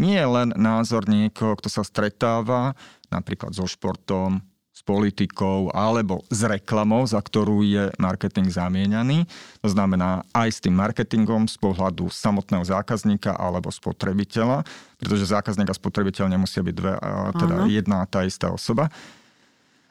nie 0.00 0.20
len 0.24 0.56
názor 0.56 1.04
niekoho, 1.04 1.60
kto 1.60 1.68
sa 1.68 1.84
stretáva 1.84 2.72
napríklad 3.12 3.52
so 3.52 3.68
športom, 3.68 4.40
s 4.70 4.80
politikou 4.80 5.68
alebo 5.76 6.24
s 6.32 6.40
reklamou, 6.40 7.04
za 7.04 7.20
ktorú 7.20 7.60
je 7.60 7.92
marketing 8.00 8.48
zamieňaný. 8.48 9.28
To 9.60 9.68
znamená 9.68 10.24
aj 10.32 10.48
s 10.48 10.58
tým 10.64 10.72
marketingom 10.72 11.44
z 11.44 11.60
pohľadu 11.60 12.08
samotného 12.08 12.64
zákazníka 12.64 13.36
alebo 13.36 13.68
spotrebiteľa, 13.68 14.64
pretože 14.96 15.28
zákazník 15.28 15.68
a 15.68 15.76
spotrebiteľ 15.76 16.32
nemusia 16.32 16.64
byť 16.64 16.72
dve, 16.72 16.96
teda 17.36 17.54
jedna 17.68 17.96
a 18.00 18.08
tá 18.08 18.24
istá 18.24 18.48
osoba. 18.48 18.88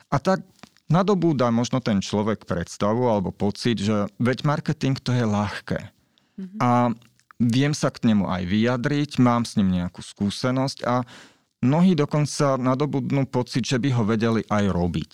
A 0.09 0.17
tak 0.17 0.41
nadobúda 0.89 1.53
možno 1.53 1.85
ten 1.85 2.01
človek 2.01 2.49
predstavu 2.49 3.05
alebo 3.05 3.29
pocit, 3.29 3.77
že 3.77 4.09
veď 4.17 4.41
marketing 4.41 4.97
to 4.97 5.13
je 5.13 5.21
ľahké. 5.21 5.79
Mm-hmm. 6.39 6.59
A 6.65 6.97
viem 7.39 7.71
sa 7.71 7.89
k 7.89 8.11
nemu 8.11 8.27
aj 8.27 8.43
vyjadriť, 8.45 9.11
mám 9.23 9.47
s 9.47 9.55
ním 9.55 9.71
nejakú 9.71 10.03
skúsenosť 10.03 10.83
a 10.83 11.07
mnohí 11.63 11.95
dokonca 11.95 12.59
nadobudnú 12.59 13.27
pocit, 13.31 13.63
že 13.63 13.79
by 13.79 13.89
ho 13.95 14.03
vedeli 14.03 14.43
aj 14.47 14.63
robiť. 14.69 15.11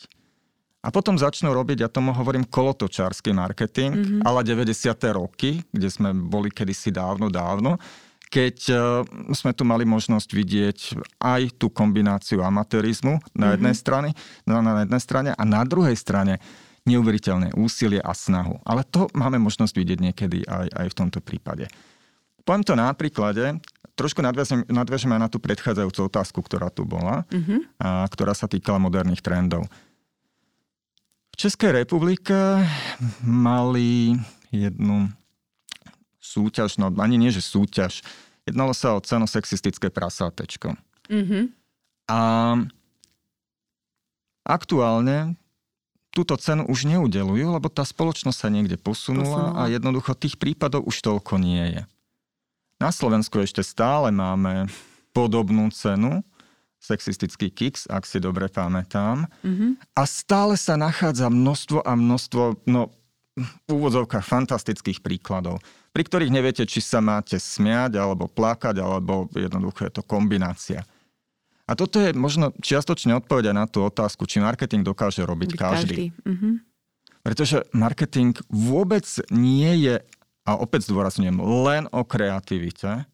A 0.86 0.94
potom 0.94 1.18
začnú 1.18 1.50
robiť, 1.50 1.82
ja 1.82 1.90
tomu 1.90 2.14
hovorím 2.14 2.46
kolotočársky 2.46 3.34
marketing, 3.34 4.22
mm-hmm. 4.22 4.22
ale 4.22 4.46
90. 4.46 4.70
roky, 5.18 5.66
kde 5.74 5.90
sme 5.90 6.14
boli 6.14 6.54
kedysi 6.54 6.94
dávno, 6.94 7.34
dávno, 7.34 7.82
keď 8.30 8.58
e, 8.70 8.76
sme 9.34 9.58
tu 9.58 9.66
mali 9.66 9.82
možnosť 9.82 10.30
vidieť 10.30 10.80
aj 11.18 11.58
tú 11.58 11.74
kombináciu 11.74 12.46
amatérizmu 12.46 13.18
na 13.34 13.58
jednej 13.58 13.74
mm-hmm. 13.74 13.82
strane, 13.82 14.10
na, 14.46 14.62
na 14.62 14.86
jednej 14.86 15.02
strane 15.02 15.30
a 15.34 15.42
na 15.42 15.66
druhej 15.66 15.98
strane 15.98 16.38
neuveriteľné 16.86 17.58
úsilie 17.58 17.98
a 17.98 18.14
snahu. 18.14 18.62
Ale 18.62 18.86
to 18.86 19.10
máme 19.18 19.42
možnosť 19.42 19.74
vidieť 19.74 20.00
niekedy 20.06 20.46
aj, 20.46 20.70
aj 20.70 20.88
v 20.94 20.98
tomto 21.02 21.18
prípade. 21.18 21.66
Poviem 22.46 22.62
to 22.62 22.78
na 22.78 22.94
príklade, 22.94 23.58
trošku 23.98 24.22
nadviažeme 24.70 25.18
aj 25.18 25.22
na 25.26 25.30
tú 25.32 25.42
predchádzajúcu 25.42 26.00
otázku, 26.06 26.40
ktorá 26.46 26.70
tu 26.70 26.86
bola, 26.86 27.26
mm-hmm. 27.34 27.82
a 27.82 28.06
ktorá 28.06 28.38
sa 28.38 28.46
týkala 28.46 28.78
moderných 28.78 29.26
trendov. 29.26 29.66
V 31.34 31.36
Českej 31.42 31.84
republike 31.84 32.36
mali 33.26 34.16
jednu 34.54 35.12
súťaž, 36.22 36.80
no 36.80 36.94
ani 36.96 37.20
nie, 37.20 37.34
že 37.34 37.44
súťaž. 37.44 38.06
Jednalo 38.46 38.72
sa 38.78 38.94
o 38.94 39.02
cenu 39.02 39.26
sexistické 39.26 39.90
prasátečko. 39.90 40.78
Mm-hmm. 41.10 41.44
A 42.08 42.22
aktuálne 44.46 45.34
túto 46.14 46.38
cenu 46.40 46.64
už 46.70 46.88
neudelujú, 46.88 47.52
lebo 47.52 47.68
tá 47.68 47.84
spoločnosť 47.84 48.38
sa 48.38 48.48
niekde 48.48 48.80
posunula, 48.80 49.52
posunula. 49.52 49.60
a 49.60 49.62
jednoducho 49.68 50.16
tých 50.16 50.40
prípadov 50.40 50.88
už 50.88 51.04
toľko 51.04 51.42
nie 51.42 51.76
je. 51.76 51.82
Na 52.80 52.92
Slovensku 52.92 53.40
ešte 53.40 53.64
stále 53.64 54.12
máme 54.12 54.68
podobnú 55.16 55.72
cenu, 55.72 56.24
sexistický 56.80 57.50
kicks, 57.50 57.88
ak 57.88 58.04
si 58.06 58.20
dobre 58.20 58.52
pamätám. 58.52 59.26
Mm-hmm. 59.42 59.96
A 59.96 60.02
stále 60.06 60.60
sa 60.60 60.76
nachádza 60.76 61.32
množstvo 61.32 61.82
a 61.82 61.92
množstvo, 61.96 62.68
no 62.68 62.94
v 63.36 63.68
úvodzovkách 63.68 64.24
fantastických 64.24 65.04
príkladov 65.04 65.60
pri 65.96 66.04
ktorých 66.04 66.36
neviete, 66.36 66.68
či 66.68 66.84
sa 66.84 67.00
máte 67.00 67.40
smiať, 67.40 67.96
alebo 67.96 68.28
plakať, 68.28 68.84
alebo 68.84 69.32
jednoducho 69.32 69.88
je 69.88 69.92
to 69.96 70.04
kombinácia. 70.04 70.84
A 71.66 71.72
toto 71.72 72.04
je 72.04 72.12
možno 72.12 72.52
čiastočne 72.60 73.16
odpovedia 73.16 73.56
na 73.56 73.64
tú 73.64 73.80
otázku, 73.88 74.28
či 74.28 74.44
marketing 74.44 74.84
dokáže 74.84 75.24
robiť 75.24 75.56
každý. 75.56 76.12
každý. 76.12 76.28
Mm-hmm. 76.28 76.54
Pretože 77.24 77.64
marketing 77.72 78.36
vôbec 78.52 79.08
nie 79.32 79.88
je, 79.88 79.96
a 80.46 80.62
opäť 80.62 80.94
zdôrazňujem, 80.94 81.42
len 81.42 81.84
o 81.90 82.06
kreativite, 82.06 83.10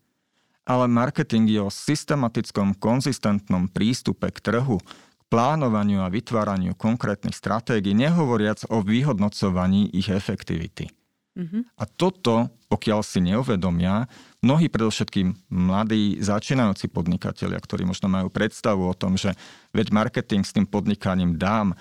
ale 0.68 0.86
marketing 0.86 1.48
je 1.48 1.62
o 1.64 1.72
systematickom, 1.72 2.78
konzistentnom 2.78 3.72
prístupe 3.72 4.30
k 4.30 4.38
trhu, 4.44 4.78
k 4.84 5.22
plánovaniu 5.32 6.04
a 6.04 6.12
vytváraniu 6.12 6.76
konkrétnych 6.76 7.34
stratégií, 7.34 7.96
nehovoriac 7.96 8.68
o 8.68 8.84
vyhodnocovaní 8.84 9.90
ich 9.96 10.12
efektivity. 10.12 10.92
Mm-hmm. 11.32 11.80
A 11.80 11.84
toto, 11.88 12.52
pokiaľ 12.68 13.00
si 13.08 13.24
neuvedomia, 13.24 14.12
mnohí 14.44 14.68
predovšetkým 14.68 15.48
mladí 15.48 16.20
začínajúci 16.20 16.92
podnikatelia, 16.92 17.56
ktorí 17.56 17.88
možno 17.88 18.12
majú 18.12 18.28
predstavu 18.28 18.92
o 18.92 18.98
tom, 18.98 19.16
že 19.16 19.32
veď 19.72 19.96
marketing 19.96 20.44
s 20.44 20.52
tým 20.52 20.68
podnikaním 20.68 21.40
dám, 21.40 21.72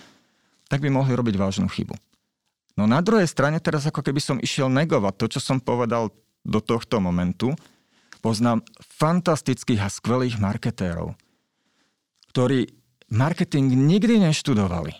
tak 0.71 0.87
by 0.87 0.89
mohli 0.95 1.19
robiť 1.19 1.35
vážnu 1.35 1.67
chybu. 1.67 1.99
No 2.81 2.89
na 2.89 3.05
druhej 3.05 3.29
strane 3.29 3.61
teraz 3.61 3.85
ako 3.85 4.01
keby 4.01 4.21
som 4.25 4.41
išiel 4.41 4.73
negovať 4.73 5.15
to, 5.21 5.27
čo 5.37 5.41
som 5.45 5.61
povedal 5.61 6.09
do 6.41 6.61
tohto 6.65 6.97
momentu. 6.97 7.53
Poznám 8.25 8.65
fantastických 8.81 9.85
a 9.85 9.93
skvelých 9.93 10.41
marketérov, 10.41 11.13
ktorí 12.33 12.73
marketing 13.13 13.77
nikdy 13.77 14.25
neštudovali 14.25 14.97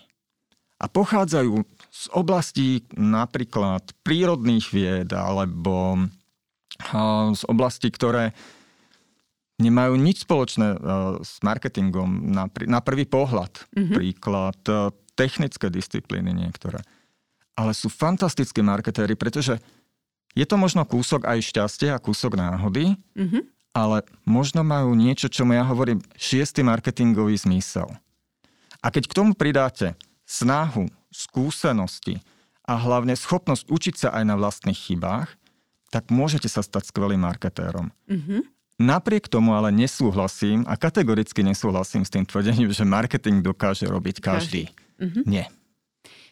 a 0.77 0.85
pochádzajú 0.85 1.53
z 1.89 2.03
oblastí 2.13 2.85
napríklad 2.93 3.81
prírodných 4.05 4.69
vied 4.69 5.09
alebo 5.13 6.05
z 7.33 7.41
oblastí, 7.49 7.89
ktoré 7.93 8.33
nemajú 9.61 9.93
nič 9.97 10.25
spoločné 10.25 10.77
s 11.21 11.37
marketingom 11.45 12.33
na, 12.45 12.81
prvý 12.81 13.05
pohľad. 13.05 13.53
Mm-hmm. 13.73 13.95
Príklad 13.97 14.59
technické 15.13 15.69
disciplíny 15.69 16.33
niektoré. 16.33 16.81
Ale 17.55 17.75
sú 17.75 17.91
fantastickí 17.91 18.63
marketéri, 18.63 19.13
pretože 19.13 19.59
je 20.31 20.45
to 20.47 20.55
možno 20.55 20.87
kúsok 20.87 21.27
aj 21.27 21.43
šťastie 21.43 21.91
a 21.91 21.99
kúsok 21.99 22.39
náhody, 22.39 22.95
mm-hmm. 22.95 23.43
ale 23.75 24.07
možno 24.23 24.63
majú 24.63 24.95
niečo, 24.95 25.27
čo 25.27 25.43
ja 25.51 25.63
hovorím, 25.67 25.99
šiestý 26.15 26.63
marketingový 26.63 27.35
zmysel. 27.35 27.91
A 28.81 28.87
keď 28.89 29.11
k 29.11 29.17
tomu 29.17 29.31
pridáte 29.35 29.93
snahu, 30.23 30.87
skúsenosti 31.11 32.23
a 32.63 32.79
hlavne 32.79 33.13
schopnosť 33.19 33.67
učiť 33.67 33.95
sa 34.07 34.09
aj 34.15 34.23
na 34.23 34.35
vlastných 34.39 34.79
chybách, 34.79 35.27
tak 35.91 36.07
môžete 36.07 36.47
sa 36.47 36.63
stať 36.63 36.87
skvelým 36.87 37.19
marketérom. 37.19 37.91
Mm-hmm. 38.07 38.41
Napriek 38.81 39.27
tomu 39.27 39.53
ale 39.53 39.69
nesúhlasím 39.69 40.63
a 40.65 40.79
kategoricky 40.79 41.43
nesúhlasím 41.45 42.07
s 42.07 42.09
tým 42.09 42.25
tvrdením, 42.25 42.71
že 42.71 42.87
marketing 42.87 43.43
dokáže 43.43 43.85
robiť 43.85 44.23
každý. 44.23 44.71
každý. 44.71 45.03
Mm-hmm. 45.03 45.23
Nie. 45.27 45.45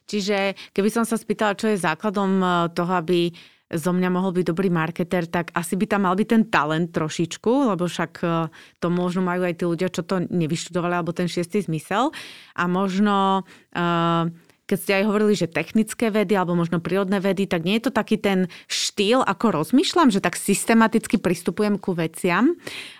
Čiže 0.09 0.57
keby 0.73 0.89
som 0.89 1.05
sa 1.05 1.21
spýtala, 1.21 1.53
čo 1.53 1.69
je 1.69 1.77
základom 1.77 2.31
eh, 2.41 2.49
toho, 2.73 2.93
aby 2.97 3.29
zo 3.69 3.93
mňa 3.93 4.09
mohol 4.09 4.33
byť 4.33 4.45
dobrý 4.49 4.73
marketer, 4.73 5.29
tak 5.29 5.53
asi 5.53 5.77
by 5.77 5.85
tam 5.85 6.09
mal 6.09 6.17
byť 6.17 6.25
ten 6.25 6.43
talent 6.49 6.89
trošičku, 6.89 7.69
lebo 7.69 7.85
však 7.85 8.11
eh, 8.25 8.49
to 8.81 8.87
možno 8.89 9.21
majú 9.21 9.45
aj 9.45 9.61
tí 9.61 9.63
ľudia, 9.69 9.93
čo 9.93 10.01
to 10.01 10.25
nevyštudovali, 10.25 10.97
alebo 10.97 11.13
ten 11.13 11.29
šiestý 11.29 11.61
zmysel. 11.61 12.09
A 12.57 12.65
možno 12.65 13.45
uh, 13.77 14.25
keď 14.69 14.77
ste 14.77 14.93
aj 15.01 15.07
hovorili, 15.09 15.33
že 15.33 15.49
technické 15.49 16.13
vedy 16.13 16.37
alebo 16.37 16.53
možno 16.53 16.77
prírodné 16.77 17.17
vedy, 17.17 17.49
tak 17.49 17.65
nie 17.65 17.81
je 17.81 17.89
to 17.89 17.91
taký 17.97 18.21
ten 18.21 18.45
štýl, 18.69 19.25
ako 19.25 19.65
rozmýšľam, 19.65 20.13
že 20.13 20.21
tak 20.21 20.37
systematicky 20.37 21.17
pristupujem 21.17 21.81
ku 21.81 21.97
veciam 21.97 22.53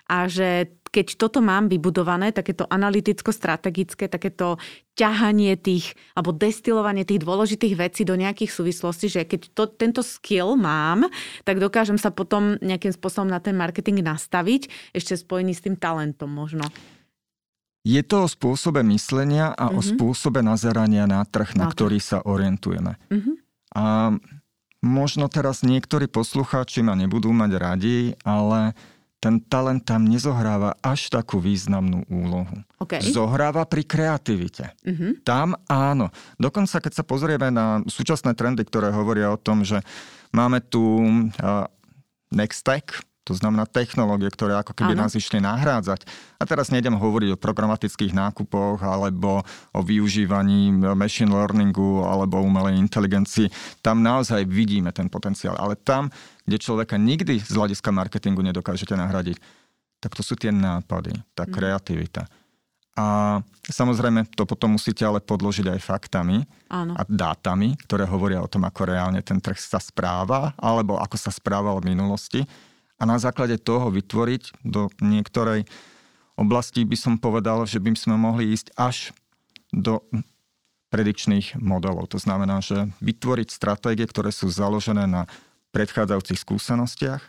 a 0.10 0.26
že 0.26 0.74
keď 0.90 1.16
toto 1.16 1.40
mám 1.40 1.70
vybudované, 1.70 2.34
takéto 2.34 2.66
analyticko-strategické, 2.70 4.10
takéto 4.10 4.58
ťahanie 4.98 5.56
tých, 5.56 5.96
alebo 6.18 6.36
destilovanie 6.36 7.08
tých 7.08 7.24
dôležitých 7.24 7.74
vecí 7.80 8.02
do 8.04 8.20
nejakých 8.20 8.52
súvislostí, 8.52 9.08
že 9.08 9.24
keď 9.24 9.42
to, 9.56 9.64
tento 9.72 10.02
skill 10.04 10.60
mám, 10.60 11.08
tak 11.48 11.62
dokážem 11.64 11.96
sa 11.96 12.12
potom 12.12 12.60
nejakým 12.60 12.92
spôsobom 12.92 13.32
na 13.32 13.40
ten 13.40 13.56
marketing 13.56 14.04
nastaviť, 14.04 14.92
ešte 14.92 15.16
spojený 15.16 15.56
s 15.56 15.64
tým 15.64 15.80
talentom 15.80 16.28
možno. 16.28 16.68
Je 17.88 18.04
to 18.04 18.28
o 18.28 18.30
spôsobe 18.30 18.84
myslenia 18.92 19.56
a 19.56 19.72
mm-hmm. 19.72 19.80
o 19.80 19.82
mhm. 19.82 19.88
spôsobe 19.96 20.40
nazerania 20.44 21.08
na 21.08 21.24
trh, 21.24 21.56
na, 21.56 21.70
na 21.70 21.72
ktorý 21.72 21.98
sa 22.04 22.20
orientujeme. 22.20 23.00
Mm-hmm. 23.08 23.36
A 23.80 24.14
možno 24.84 25.32
teraz 25.32 25.64
niektorí 25.64 26.12
poslucháči 26.12 26.84
ma 26.84 26.96
nebudú 27.00 27.32
mať 27.32 27.52
radi, 27.56 27.98
ale 28.28 28.76
ten 29.20 29.44
talent 29.44 29.84
tam 29.84 30.08
nezohráva 30.08 30.80
až 30.80 31.12
takú 31.12 31.44
významnú 31.44 32.08
úlohu. 32.08 32.64
Okay. 32.80 33.04
Zohráva 33.04 33.68
pri 33.68 33.84
kreativite. 33.84 34.72
Mm-hmm. 34.88 35.28
Tam 35.28 35.60
áno. 35.68 36.08
Dokonca, 36.40 36.80
keď 36.80 36.94
sa 36.96 37.04
pozrieme 37.04 37.52
na 37.52 37.84
súčasné 37.84 38.32
trendy, 38.32 38.64
ktoré 38.64 38.96
hovoria 38.96 39.36
o 39.36 39.40
tom, 39.40 39.68
že 39.68 39.84
máme 40.32 40.64
tu 40.64 41.04
uh, 41.04 41.68
Next 42.32 42.64
Tech, 42.64 43.04
to 43.30 43.38
znamená 43.38 43.70
technológie, 43.70 44.26
ktoré 44.34 44.58
ako 44.58 44.74
keby 44.74 44.98
ano. 44.98 45.06
nás 45.06 45.14
išli 45.14 45.38
nahrádzať. 45.38 46.02
A 46.42 46.44
teraz 46.50 46.74
nejdem 46.74 46.98
hovoriť 46.98 47.38
o 47.38 47.42
programatických 47.42 48.18
nákupoch 48.18 48.82
alebo 48.82 49.46
o 49.70 49.80
využívaní 49.86 50.74
machine 50.98 51.30
learningu 51.30 52.02
alebo 52.10 52.42
umelej 52.42 52.82
inteligencii. 52.82 53.54
Tam 53.86 54.02
naozaj 54.02 54.50
vidíme 54.50 54.90
ten 54.90 55.14
potenciál. 55.14 55.54
Ale 55.62 55.78
tam, 55.78 56.10
kde 56.50 56.58
človeka 56.58 56.98
nikdy 56.98 57.38
z 57.38 57.54
hľadiska 57.54 57.94
marketingu 57.94 58.42
nedokážete 58.42 58.98
nahradiť, 58.98 59.38
tak 60.02 60.18
to 60.18 60.26
sú 60.26 60.34
tie 60.34 60.50
nápady, 60.50 61.14
tá 61.38 61.46
mhm. 61.46 61.54
kreativita. 61.54 62.26
A 62.98 63.40
samozrejme 63.70 64.28
to 64.34 64.44
potom 64.44 64.76
musíte 64.76 65.06
ale 65.06 65.24
podložiť 65.24 65.72
aj 65.72 65.86
faktami 65.86 66.44
Áno. 66.68 66.98
a 66.98 67.06
dátami, 67.08 67.78
ktoré 67.86 68.04
hovoria 68.04 68.44
o 68.44 68.50
tom, 68.50 68.66
ako 68.66 68.90
reálne 68.90 69.22
ten 69.24 69.38
trh 69.40 69.56
sa 69.56 69.80
správa, 69.80 70.52
alebo 70.60 71.00
ako 71.00 71.16
sa 71.16 71.32
správal 71.32 71.80
v 71.80 71.96
minulosti 71.96 72.44
a 73.00 73.04
na 73.08 73.16
základe 73.16 73.56
toho 73.56 73.88
vytvoriť 73.90 74.60
do 74.68 74.92
niektorej 75.00 75.64
oblasti 76.36 76.84
by 76.84 76.98
som 77.00 77.16
povedal, 77.16 77.64
že 77.64 77.80
by 77.80 77.96
sme 77.96 78.16
mohli 78.20 78.52
ísť 78.52 78.76
až 78.76 79.16
do 79.72 80.04
predikčných 80.92 81.60
modelov. 81.62 82.12
To 82.12 82.20
znamená, 82.20 82.60
že 82.60 82.90
vytvoriť 83.00 83.48
stratégie, 83.54 84.04
ktoré 84.04 84.34
sú 84.34 84.50
založené 84.50 85.06
na 85.06 85.30
predchádzajúcich 85.72 86.42
skúsenostiach, 86.42 87.22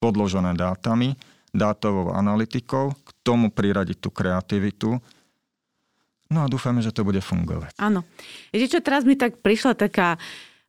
podložené 0.00 0.56
dátami, 0.56 1.14
dátovou 1.52 2.16
analytikou, 2.16 2.96
k 2.96 3.08
tomu 3.20 3.52
priradiť 3.52 4.00
tú 4.00 4.08
kreativitu. 4.08 4.98
No 6.32 6.38
a 6.42 6.50
dúfame, 6.50 6.80
že 6.80 6.96
to 6.96 7.04
bude 7.04 7.20
fungovať. 7.20 7.76
Áno. 7.76 8.08
Viete 8.50 8.72
čo, 8.72 8.80
teraz 8.80 9.04
mi 9.04 9.14
tak 9.14 9.44
prišla 9.44 9.76
taká 9.76 10.16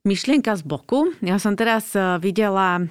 myšlienka 0.04 0.54
z 0.54 0.62
boku. 0.62 1.16
Ja 1.24 1.40
som 1.40 1.56
teraz 1.56 1.96
eh, 1.96 2.20
videla 2.20 2.84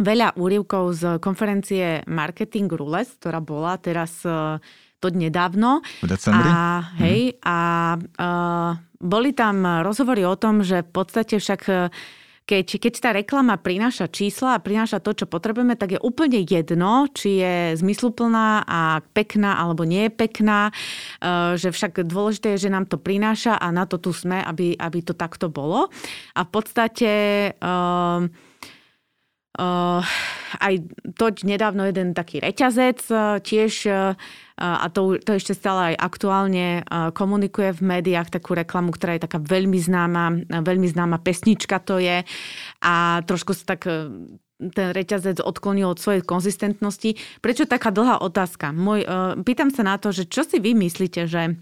veľa 0.00 0.40
úrivkov 0.40 0.84
z 0.96 1.02
konferencie 1.20 2.00
Marketing 2.08 2.72
Rules, 2.72 3.20
ktorá 3.20 3.44
bola 3.44 3.76
teraz 3.76 4.24
e, 4.24 4.56
to 4.98 5.08
nedávno. 5.12 5.84
V 6.00 6.08
decembri? 6.08 6.48
A, 6.48 6.60
hej, 7.00 7.20
hmm. 7.32 7.40
a 7.44 7.58
uh, 7.96 8.70
boli 9.00 9.32
tam 9.32 9.64
rozhovory 9.80 10.28
o 10.28 10.36
tom, 10.36 10.60
že 10.60 10.84
v 10.84 10.90
podstate 10.92 11.40
však 11.40 11.60
e, 11.68 11.88
keď, 12.44 12.66
keď 12.82 12.92
tá 12.98 13.10
reklama 13.14 13.54
prináša 13.56 14.10
čísla 14.10 14.58
a 14.58 14.64
prináša 14.64 14.98
to, 14.98 15.14
čo 15.14 15.30
potrebujeme, 15.30 15.78
tak 15.78 15.94
je 15.94 16.00
úplne 16.02 16.42
jedno, 16.42 17.06
či 17.14 17.38
je 17.38 17.78
zmysluplná 17.78 18.66
a 18.66 19.06
pekná 19.14 19.54
alebo 19.54 19.86
nie 19.86 20.10
je 20.10 20.12
pekná, 20.18 20.74
že 21.54 21.70
však 21.70 22.02
dôležité 22.10 22.58
je, 22.58 22.66
že 22.66 22.74
nám 22.74 22.90
to 22.90 22.98
prináša 22.98 23.54
a 23.54 23.70
na 23.70 23.86
to 23.86 24.02
tu 24.02 24.10
sme, 24.10 24.42
aby, 24.42 24.74
aby 24.74 24.98
to 24.98 25.14
takto 25.14 25.46
bolo. 25.46 25.94
A 26.34 26.42
v 26.42 26.50
podstate 26.50 27.10
uh, 27.54 28.26
Uh, 29.58 30.06
aj 30.62 30.78
to 31.18 31.34
nedávno 31.42 31.82
jeden 31.82 32.14
taký 32.14 32.38
reťazec 32.38 33.02
uh, 33.10 33.42
tiež 33.42 33.90
uh, 33.90 34.14
a 34.54 34.86
to, 34.94 35.18
to 35.18 35.34
ešte 35.42 35.58
stále 35.58 35.90
aj 35.90 36.06
aktuálne 36.06 36.86
uh, 36.86 37.10
komunikuje 37.10 37.74
v 37.74 37.82
médiách 37.82 38.30
takú 38.30 38.54
reklamu, 38.54 38.94
ktorá 38.94 39.18
je 39.18 39.26
taká 39.26 39.42
veľmi 39.42 39.74
známa, 39.74 40.46
veľmi 40.46 40.86
známa 40.94 41.18
pesnička 41.18 41.82
to 41.82 41.98
je 41.98 42.22
a 42.78 42.94
trošku 43.26 43.50
sa 43.58 43.74
tak 43.74 43.90
uh, 43.90 44.06
ten 44.70 44.94
reťazec 44.94 45.42
odklonil 45.42 45.90
od 45.90 45.98
svojej 45.98 46.22
konzistentnosti. 46.22 47.18
Prečo 47.42 47.66
taká 47.66 47.90
dlhá 47.90 48.22
otázka? 48.22 48.70
Môj, 48.70 49.02
uh, 49.02 49.34
pýtam 49.42 49.74
sa 49.74 49.82
na 49.82 49.98
to, 49.98 50.14
že 50.14 50.30
čo 50.30 50.46
si 50.46 50.62
vy 50.62 50.78
myslíte, 50.78 51.26
že 51.26 51.58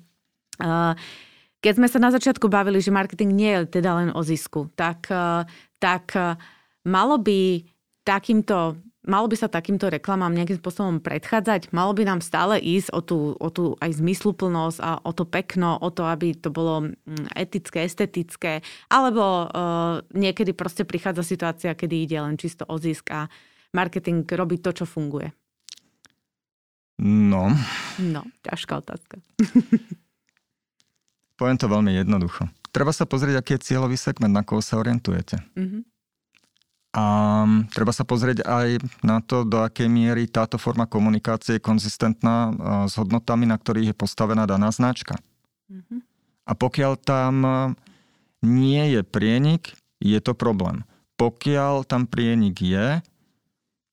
uh, 0.61 0.92
keď 1.64 1.72
sme 1.72 1.88
sa 1.88 1.98
na 2.05 2.12
začiatku 2.12 2.53
bavili, 2.53 2.85
že 2.85 2.92
marketing 2.92 3.33
nie 3.33 3.51
je 3.64 3.81
teda 3.81 3.96
len 3.96 4.09
o 4.12 4.20
zisku, 4.20 4.68
tak, 4.77 5.09
uh, 5.09 5.48
tak 5.81 6.12
uh, 6.12 6.37
malo 6.85 7.16
by 7.16 7.64
takýmto 8.09 8.81
malo 9.09 9.25
by 9.25 9.37
sa 9.40 9.49
takýmto 9.49 9.88
reklamám 9.88 10.37
nejakým 10.37 10.61
spôsobom 10.61 11.01
predchádzať? 11.01 11.73
Malo 11.73 11.97
by 11.97 12.05
nám 12.05 12.21
stále 12.21 12.61
ísť 12.61 12.92
o 12.92 13.01
tú, 13.01 13.18
o 13.40 13.49
tú 13.49 13.73
aj 13.81 14.05
zmysluplnosť 14.05 14.79
a 14.85 15.01
o 15.01 15.11
to 15.16 15.25
pekno, 15.25 15.81
o 15.81 15.88
to, 15.88 16.05
aby 16.05 16.37
to 16.37 16.53
bolo 16.53 16.92
mm, 16.92 17.33
etické, 17.33 17.88
estetické, 17.88 18.61
alebo 18.92 19.49
uh, 19.49 20.05
niekedy 20.12 20.53
proste 20.53 20.85
prichádza 20.85 21.25
situácia, 21.25 21.73
kedy 21.73 22.05
ide 22.05 22.21
len 22.21 22.37
čisto 22.37 22.68
o 22.68 22.77
zisk 22.77 23.09
a 23.16 23.33
marketing 23.73 24.29
robí 24.29 24.61
to, 24.61 24.77
čo 24.77 24.85
funguje. 24.85 25.33
No. 27.01 27.49
No, 28.03 28.29
ťažká 28.44 28.85
otázka. 28.85 29.25
Poviem 31.38 31.57
to 31.57 31.71
veľmi 31.71 31.94
jednoducho. 31.94 32.51
Treba 32.75 32.90
sa 32.90 33.07
pozrieť, 33.07 33.40
aký 33.40 33.57
je 33.57 33.73
cieľový 33.73 33.94
segment, 33.94 34.35
na 34.35 34.42
koho 34.42 34.59
sa 34.59 34.77
orientujete. 34.77 35.38
Mm-hmm. 35.55 35.97
A 36.96 37.05
treba 37.77 37.92
sa 37.92 38.09
pozrieť 38.09 38.48
aj 38.48 38.81
na 39.05 39.20
to, 39.20 39.44
do 39.44 39.61
akej 39.61 39.92
miery 39.92 40.24
táto 40.24 40.57
forma 40.57 40.88
komunikácie 40.88 41.61
je 41.61 41.66
konzistentná 41.66 42.57
s 42.88 42.96
hodnotami, 42.96 43.44
na 43.44 43.61
ktorých 43.61 43.92
je 43.92 43.96
postavená 43.96 44.48
daná 44.48 44.72
značka. 44.72 45.20
Mm-hmm. 45.68 46.01
A 46.48 46.53
pokiaľ 46.57 46.92
tam 46.96 47.35
nie 48.40 48.96
je 48.96 49.05
prienik, 49.05 49.77
je 50.01 50.16
to 50.24 50.33
problém. 50.33 50.81
Pokiaľ 51.20 51.85
tam 51.85 52.09
prienik 52.09 52.57
je, 52.57 53.05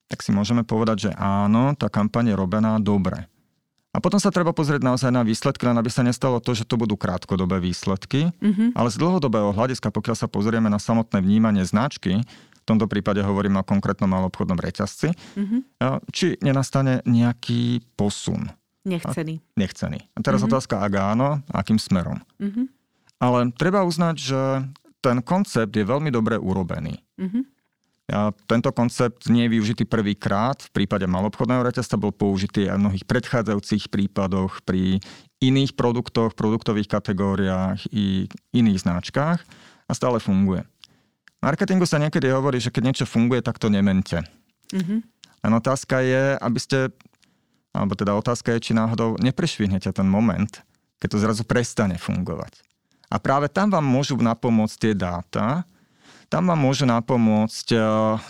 tak 0.08 0.18
si 0.24 0.30
môžeme 0.32 0.64
povedať, 0.64 1.10
že 1.10 1.12
áno, 1.18 1.76
tá 1.76 1.92
kampaň 1.92 2.32
je 2.32 2.36
robená 2.38 2.80
dobre. 2.80 3.28
A 3.92 4.00
potom 4.00 4.20
sa 4.20 4.28
treba 4.32 4.52
pozrieť 4.52 4.84
naozaj 4.84 5.08
na 5.08 5.24
výsledky, 5.24 5.64
len 5.64 5.76
aby 5.76 5.88
sa 5.88 6.04
nestalo 6.04 6.36
to, 6.36 6.52
že 6.52 6.68
to 6.68 6.76
budú 6.76 7.00
krátkodobé 7.00 7.60
výsledky, 7.60 8.28
mm-hmm. 8.28 8.76
ale 8.76 8.88
z 8.92 8.96
dlhodobého 9.00 9.52
hľadiska, 9.56 9.88
pokiaľ 9.88 10.16
sa 10.16 10.28
pozrieme 10.28 10.68
na 10.68 10.76
samotné 10.80 11.20
vnímanie 11.20 11.64
značky, 11.64 12.24
tomto 12.66 12.90
prípade 12.90 13.22
hovorím 13.22 13.62
o 13.62 13.64
konkrétnom 13.64 14.10
malobchodnom 14.10 14.58
reťazci, 14.58 15.14
mm-hmm. 15.14 15.60
či 16.10 16.34
nenastane 16.42 17.00
nejaký 17.06 17.86
posun. 17.94 18.50
Nechcený. 18.86 19.42
Nechcený. 19.54 19.98
A 20.14 20.22
teraz 20.22 20.42
mm-hmm. 20.42 20.50
otázka, 20.54 20.82
ak 20.82 20.92
áno, 20.94 21.42
akým 21.50 21.78
smerom. 21.78 22.18
Mm-hmm. 22.42 22.66
Ale 23.22 23.50
treba 23.54 23.86
uznať, 23.86 24.16
že 24.18 24.40
ten 24.98 25.22
koncept 25.22 25.70
je 25.74 25.86
veľmi 25.86 26.10
dobre 26.10 26.38
urobený. 26.38 26.98
Mm-hmm. 27.18 27.42
A 28.06 28.30
tento 28.46 28.70
koncept 28.70 29.26
nie 29.26 29.50
je 29.50 29.54
využitý 29.58 29.82
prvýkrát. 29.82 30.62
V 30.62 30.70
prípade 30.70 31.10
malobchodného 31.10 31.66
reťazca 31.66 31.98
bol 31.98 32.14
použitý 32.14 32.70
aj 32.70 32.78
v 32.78 32.82
mnohých 32.86 33.04
predchádzajúcich 33.10 33.90
prípadoch 33.90 34.62
pri 34.62 35.02
iných 35.42 35.74
produktoch, 35.74 36.38
produktových 36.38 36.86
kategóriách 36.86 37.90
i 37.90 38.30
iných 38.54 38.86
značkách 38.86 39.42
a 39.86 39.92
stále 39.94 40.22
funguje. 40.22 40.62
Marketingu 41.46 41.86
sa 41.86 42.02
niekedy 42.02 42.26
hovorí, 42.34 42.58
že 42.58 42.74
keď 42.74 42.82
niečo 42.82 43.06
funguje, 43.06 43.38
tak 43.38 43.62
to 43.62 43.70
nemente. 43.70 44.18
Mm-hmm. 44.74 44.98
Len 45.46 45.52
otázka 45.54 46.02
je, 46.02 46.34
aby 46.34 46.58
ste, 46.58 46.90
alebo 47.70 47.94
teda 47.94 48.18
otázka 48.18 48.58
je, 48.58 48.66
či 48.66 48.72
náhodou 48.74 49.14
neprešvihnete 49.22 49.94
ten 49.94 50.10
moment, 50.10 50.50
keď 50.98 51.08
to 51.14 51.22
zrazu 51.22 51.42
prestane 51.46 52.02
fungovať. 52.02 52.66
A 53.14 53.22
práve 53.22 53.46
tam 53.46 53.70
vám 53.70 53.86
môžu 53.86 54.18
napomôcť 54.18 54.76
tie 54.82 54.92
dáta, 54.98 55.62
tam 56.26 56.50
vám 56.50 56.58
môže 56.58 56.82
napomôcť 56.82 57.68
eh, 57.74 57.82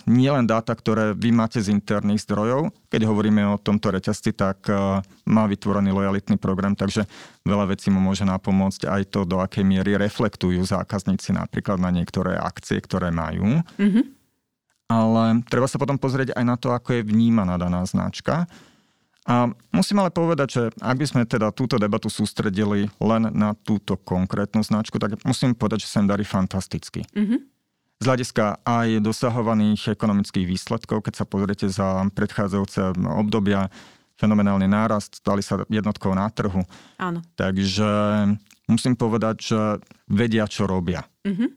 nielen 0.09 0.44
dáta, 0.44 0.76
ktoré 0.76 1.16
vy 1.16 1.32
máte 1.32 1.59
z 1.64 1.72
interných 1.72 2.28
zdrojov. 2.28 2.68
Keď 2.92 3.02
hovoríme 3.09 3.40
o 3.48 3.61
tomto 3.61 3.88
reťazci, 3.88 4.37
tak 4.37 4.68
eh, 4.68 5.00
má 5.28 5.44
vytvorený 5.48 5.96
lojalitný 5.96 6.37
program, 6.37 6.76
takže 6.76 7.09
veľa 7.48 7.72
vecí 7.72 7.88
mu 7.88 8.00
môže 8.00 8.28
napomôcť 8.28 8.85
aj 8.85 9.02
to, 9.09 9.24
do 9.24 9.40
akej 9.40 9.64
miery 9.64 9.96
reflektujú 9.96 10.61
zákazníci 10.68 11.32
napríklad 11.32 11.80
na 11.80 11.88
niektoré 11.88 12.37
akcie, 12.37 12.80
ktoré 12.85 13.09
majú. 13.09 13.64
Mm-hmm. 13.80 14.04
Ale 14.87 15.42
treba 15.50 15.66
sa 15.66 15.82
potom 15.82 15.98
pozrieť 15.98 16.37
aj 16.37 16.44
na 16.46 16.54
to, 16.54 16.70
ako 16.70 17.00
je 17.00 17.02
vnímaná 17.02 17.59
daná 17.59 17.82
značka. 17.82 18.46
A 19.26 19.50
musím 19.74 19.98
ale 19.98 20.14
povedať, 20.14 20.48
že 20.54 20.62
ak 20.78 20.96
by 21.02 21.06
sme 21.11 21.22
teda 21.26 21.50
túto 21.50 21.82
debatu 21.82 22.06
sústredili 22.06 22.87
len 23.02 23.22
na 23.35 23.59
túto 23.59 23.98
konkrétnu 23.98 24.62
značku, 24.62 25.02
tak 25.02 25.18
musím 25.26 25.59
povedať, 25.59 25.82
že 25.82 25.90
sa 25.90 25.98
im 25.98 26.06
darí 26.06 26.22
fantasticky. 26.22 27.02
Mm-hmm 27.11 27.56
z 27.96 28.04
hľadiska 28.04 28.61
aj 28.61 29.00
dosahovaných 29.00 29.96
ekonomických 29.96 30.44
výsledkov, 30.44 31.00
keď 31.04 31.14
sa 31.16 31.24
pozriete 31.24 31.66
za 31.72 32.04
predchádzajúce 32.12 32.92
obdobia, 33.00 33.72
fenomenálny 34.16 34.68
nárast, 34.68 35.20
stali 35.20 35.44
sa 35.44 35.64
jednotkou 35.68 36.12
na 36.16 36.28
trhu. 36.32 36.64
Áno. 36.96 37.20
Takže 37.37 37.88
musím 38.68 38.96
povedať, 38.96 39.37
že 39.52 39.61
vedia, 40.09 40.48
čo 40.48 40.64
robia. 40.64 41.04
Mm-hmm. 41.24 41.50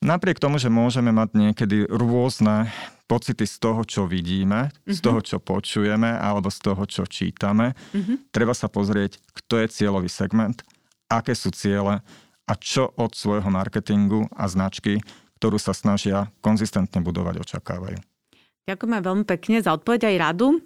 Napriek 0.00 0.40
tomu, 0.40 0.56
že 0.56 0.72
môžeme 0.72 1.12
mať 1.12 1.36
niekedy 1.36 1.84
rôzne 1.92 2.72
pocity 3.04 3.44
z 3.44 3.56
toho, 3.60 3.84
čo 3.84 4.08
vidíme, 4.08 4.72
mm-hmm. 4.72 4.96
z 4.96 4.98
mhm. 5.00 5.04
toho, 5.04 5.20
čo 5.20 5.36
počujeme, 5.44 6.08
alebo 6.08 6.48
z 6.48 6.58
toho, 6.64 6.82
čo 6.88 7.04
čítame, 7.04 7.76
mm-hmm. 7.92 8.32
treba 8.32 8.56
sa 8.56 8.72
pozrieť, 8.72 9.20
kto 9.36 9.60
je 9.60 9.66
cieľový 9.68 10.08
segment, 10.08 10.64
aké 11.10 11.36
sú 11.36 11.52
ciele 11.52 12.00
a 12.48 12.52
čo 12.56 12.88
od 12.96 13.12
svojho 13.12 13.50
marketingu 13.52 14.24
a 14.32 14.48
značky 14.48 15.04
ktorú 15.40 15.56
sa 15.56 15.72
snažia 15.72 16.28
konzistentne 16.44 17.00
budovať, 17.00 17.40
očakávajú. 17.40 17.96
Ďakujeme 18.68 18.98
veľmi 19.00 19.24
pekne 19.24 19.64
za 19.64 19.72
odpoveď 19.72 20.12
aj 20.12 20.16
radu, 20.20 20.48
e, 20.54 20.58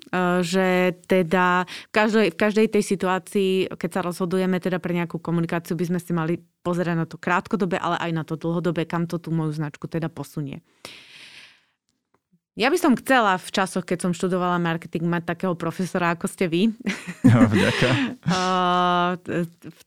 že 0.42 0.98
teda 1.06 1.64
v 1.64 1.90
každej, 1.94 2.26
v 2.34 2.36
každej 2.36 2.66
tej 2.68 2.82
situácii, 2.84 3.50
keď 3.70 3.90
sa 3.94 4.00
rozhodujeme 4.02 4.58
teda 4.58 4.82
pre 4.82 4.92
nejakú 4.92 5.22
komunikáciu, 5.22 5.78
by 5.78 5.94
sme 5.94 6.00
si 6.02 6.10
mali 6.10 6.42
pozerať 6.66 6.96
na 6.98 7.06
to 7.06 7.16
krátkodobé, 7.16 7.78
ale 7.78 7.96
aj 8.02 8.10
na 8.12 8.26
to 8.26 8.34
dlhodobé, 8.34 8.84
kam 8.84 9.06
to 9.06 9.22
tú 9.22 9.30
moju 9.30 9.54
značku 9.56 9.86
teda 9.86 10.10
posunie. 10.10 10.60
Ja 12.54 12.70
by 12.70 12.78
som 12.78 12.94
chcela 12.94 13.34
v 13.34 13.50
časoch, 13.50 13.82
keď 13.82 13.98
som 14.06 14.12
študovala 14.14 14.62
marketing, 14.62 15.10
mať 15.10 15.26
takého 15.26 15.58
profesora, 15.58 16.14
ako 16.14 16.30
ste 16.30 16.46
vy. 16.46 16.62
No, 17.24 17.50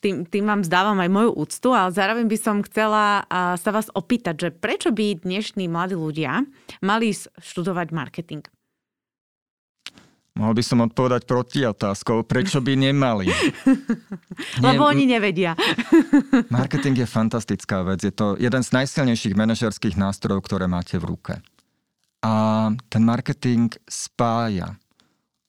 tým, 0.03 0.27
tým 0.27 0.43
vám 0.43 0.61
zdávam 0.65 0.99
aj 0.99 1.07
moju 1.07 1.31
úctu, 1.37 1.69
ale 1.71 1.95
zároveň 1.95 2.27
by 2.27 2.37
som 2.37 2.59
chcela 2.65 3.23
sa 3.55 3.69
vás 3.71 3.87
opýtať, 3.93 4.35
že 4.35 4.49
prečo 4.51 4.91
by 4.91 5.23
dnešní 5.23 5.69
mladí 5.71 5.95
ľudia 5.95 6.43
mali 6.83 7.13
študovať 7.15 7.87
marketing? 7.95 8.43
Mohol 10.37 10.53
by 10.59 10.63
som 10.65 10.83
odpovedať 10.83 11.21
proti 11.23 11.63
otázkou, 11.63 12.27
prečo 12.27 12.59
by 12.59 12.73
nemali. 12.77 13.31
Lebo 14.65 14.83
Nie, 14.85 14.91
oni 14.91 15.05
nevedia. 15.07 15.55
marketing 16.51 17.05
je 17.05 17.07
fantastická 17.07 17.81
vec. 17.87 18.03
Je 18.03 18.11
to 18.11 18.35
jeden 18.37 18.61
z 18.61 18.69
najsilnejších 18.75 19.33
manažerských 19.33 19.95
nástrojov, 19.95 20.43
ktoré 20.43 20.67
máte 20.67 20.99
v 20.99 21.15
ruke. 21.15 21.33
A 22.25 22.69
ten 22.89 23.03
marketing 23.05 23.73
spája 23.85 24.75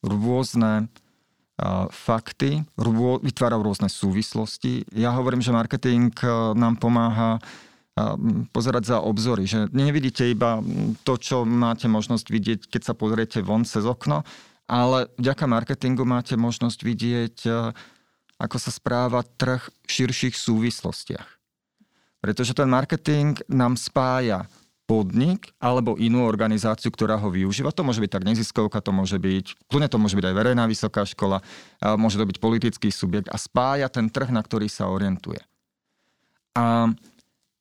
rôzne 0.05 0.87
fakty, 1.91 2.63
rô, 2.79 3.19
vytvára 3.19 3.59
rôzne 3.59 3.91
súvislosti. 3.91 4.87
Ja 4.95 5.11
hovorím, 5.11 5.43
že 5.43 5.51
marketing 5.51 6.15
uh, 6.23 6.55
nám 6.55 6.79
pomáha 6.79 7.35
uh, 7.35 8.15
pozerať 8.55 8.95
za 8.95 8.97
obzory, 9.03 9.43
že 9.43 9.67
nevidíte 9.75 10.23
iba 10.23 10.63
to, 11.03 11.19
čo 11.19 11.43
máte 11.43 11.91
možnosť 11.91 12.25
vidieť, 12.31 12.59
keď 12.71 12.81
sa 12.87 12.93
pozriete 12.95 13.43
von 13.43 13.67
cez 13.67 13.83
okno, 13.83 14.23
ale 14.71 15.11
vďaka 15.19 15.45
marketingu 15.49 16.07
máte 16.07 16.37
možnosť 16.37 16.79
vidieť, 16.85 17.35
ako 18.37 18.57
sa 18.61 18.69
správa 18.71 19.25
trh 19.25 19.65
v 19.65 19.89
širších 19.89 20.37
súvislostiach. 20.37 21.25
Pretože 22.21 22.53
ten 22.53 22.69
marketing 22.69 23.41
nám 23.49 23.75
spája 23.75 24.45
podnik 24.89 25.53
alebo 25.61 25.93
inú 26.01 26.25
organizáciu, 26.25 26.89
ktorá 26.89 27.21
ho 27.21 27.29
využíva. 27.29 27.69
To 27.77 27.85
môže 27.85 28.01
byť 28.01 28.09
tak 28.09 28.25
neziskovka, 28.25 28.81
to 28.81 28.89
môže 28.89 29.21
byť, 29.21 29.69
kľudne 29.69 29.85
to 29.85 30.01
môže 30.01 30.17
byť 30.17 30.25
aj 30.25 30.33
verejná 30.33 30.65
vysoká 30.65 31.05
škola, 31.05 31.45
môže 32.01 32.17
to 32.17 32.25
byť 32.25 32.41
politický 32.41 32.89
subjekt 32.89 33.29
a 33.29 33.37
spája 33.37 33.85
ten 33.93 34.09
trh, 34.09 34.33
na 34.33 34.41
ktorý 34.41 34.65
sa 34.65 34.89
orientuje. 34.89 35.37
A 36.57 36.89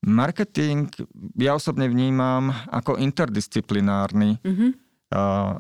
marketing 0.01 0.89
ja 1.37 1.53
osobne 1.53 1.93
vnímam 1.93 2.49
ako 2.73 2.97
interdisciplinárny 2.97 4.41
mm-hmm. 4.41 4.71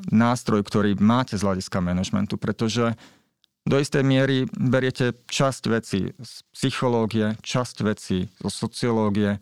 nástroj, 0.08 0.64
ktorý 0.64 0.96
máte 0.96 1.36
z 1.36 1.44
hľadiska 1.44 1.84
manažmentu, 1.84 2.40
pretože 2.40 2.96
do 3.68 3.76
istej 3.76 4.00
miery 4.00 4.48
beriete 4.56 5.12
časť 5.28 5.62
veci 5.68 6.16
z 6.16 6.32
psychológie, 6.56 7.36
časť 7.44 7.76
veci 7.84 8.24
zo 8.40 8.48
sociológie, 8.48 9.36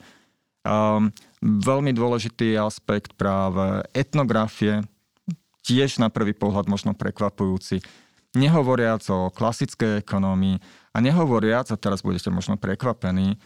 Um, 0.66 1.14
veľmi 1.46 1.94
dôležitý 1.94 2.58
aspekt 2.58 3.14
práve 3.14 3.86
etnografie, 3.94 4.82
tiež 5.62 6.02
na 6.02 6.10
prvý 6.10 6.34
pohľad 6.34 6.66
možno 6.66 6.94
prekvapujúci. 6.94 7.82
Nehovoriac 8.34 9.02
o 9.08 9.30
klasickej 9.30 10.02
ekonomii 10.02 10.60
a 10.92 10.98
nehovoriac, 11.00 11.70
a 11.70 11.80
teraz 11.80 12.02
budete 12.02 12.28
možno 12.28 12.58
prekvapení, 12.58 13.38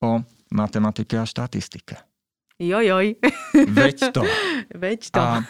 o 0.00 0.24
matematike 0.50 1.16
a 1.20 1.24
štatistike. 1.28 2.10
Jojoj. 2.60 3.16
Veď 3.72 4.12
to. 4.12 4.20
Veď 4.84 5.00
to. 5.08 5.20
A 5.20 5.40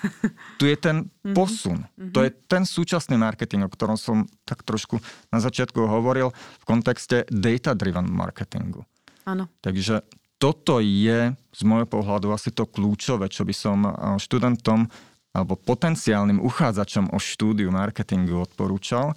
tu 0.63 0.71
je 0.71 0.79
ten 0.79 1.11
mhm. 1.27 1.35
posun. 1.35 1.83
Mm-hmm. 1.83 2.13
To 2.15 2.19
je 2.23 2.31
ten 2.47 2.63
súčasný 2.63 3.19
marketing, 3.19 3.67
o 3.67 3.73
ktorom 3.73 3.99
som 3.99 4.31
tak 4.47 4.63
trošku 4.63 5.03
na 5.35 5.43
začiatku 5.43 5.91
hovoril 5.91 6.31
v 6.31 6.65
kontexte 6.65 7.27
data-driven 7.27 8.07
marketingu. 8.07 8.87
Áno. 9.27 9.51
Takže 9.59 10.07
toto 10.41 10.81
je 10.81 11.37
z 11.37 11.61
môjho 11.69 11.85
pohľadu 11.85 12.33
asi 12.33 12.49
to 12.49 12.65
kľúčové, 12.65 13.29
čo 13.29 13.45
by 13.45 13.53
som 13.53 13.85
študentom 14.17 14.89
alebo 15.37 15.55
potenciálnym 15.55 16.41
uchádzačom 16.41 17.13
o 17.13 17.19
štúdiu 17.21 17.69
marketingu 17.69 18.41
odporúčal. 18.41 19.13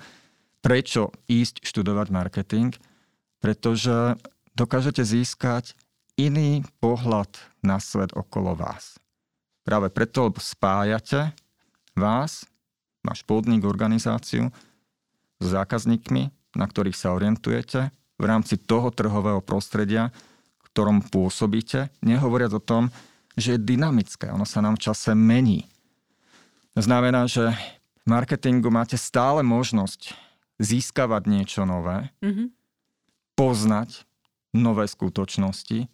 Prečo 0.60 1.16
ísť 1.32 1.64
študovať 1.64 2.08
marketing? 2.12 2.76
Pretože 3.40 4.20
dokážete 4.54 5.02
získať 5.02 5.74
iný 6.20 6.62
pohľad 6.84 7.32
na 7.66 7.80
svet 7.80 8.14
okolo 8.14 8.54
vás. 8.54 9.00
Práve 9.64 9.88
preto, 9.90 10.28
lebo 10.28 10.44
spájate 10.44 11.32
vás, 11.96 12.44
váš 13.00 13.24
podnik, 13.24 13.64
organizáciu 13.64 14.52
s 15.40 15.46
zákazníkmi, 15.50 16.30
na 16.60 16.66
ktorých 16.68 17.00
sa 17.00 17.16
orientujete 17.16 17.90
v 18.20 18.24
rámci 18.28 18.60
toho 18.60 18.92
trhového 18.94 19.42
prostredia, 19.42 20.14
ktorom 20.74 21.06
pôsobíte, 21.06 21.94
nehovoriac 22.02 22.58
o 22.58 22.62
tom, 22.62 22.90
že 23.38 23.56
je 23.56 23.66
dynamické, 23.66 24.34
ono 24.34 24.46
sa 24.46 24.62
nám 24.62 24.82
v 24.82 24.90
čase 24.90 25.14
mení. 25.14 25.70
Znamená, 26.74 27.30
že 27.30 27.54
v 28.04 28.08
marketingu 28.10 28.74
máte 28.74 28.98
stále 28.98 29.46
možnosť 29.46 30.18
získavať 30.58 31.24
niečo 31.30 31.62
nové, 31.70 32.10
mm-hmm. 32.26 32.48
poznať 33.38 34.06
nové 34.54 34.90
skutočnosti 34.90 35.86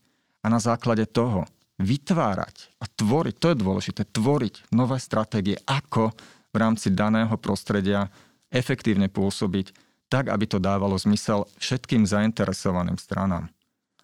a 0.44 0.48
na 0.48 0.60
základe 0.63 1.04
toho 1.08 1.44
vytvárať 1.80 2.76
a 2.80 2.88
tvoriť, 2.88 3.36
to 3.39 3.48
je 3.52 3.58
dôležité, 3.60 4.02
tvoriť 4.12 4.72
nové 4.76 5.00
stratégie, 5.00 5.56
ako 5.63 6.12
v 6.52 6.56
rámci 6.56 6.92
daného 6.92 7.36
prostredia 7.39 8.12
efektívne 8.52 9.08
pôsobiť 9.08 9.72
tak, 10.10 10.28
aby 10.28 10.50
to 10.50 10.58
dávalo 10.58 10.98
zmysel 10.98 11.46
všetkým 11.62 12.04
zainteresovaným 12.04 12.98
stranám. 12.98 13.48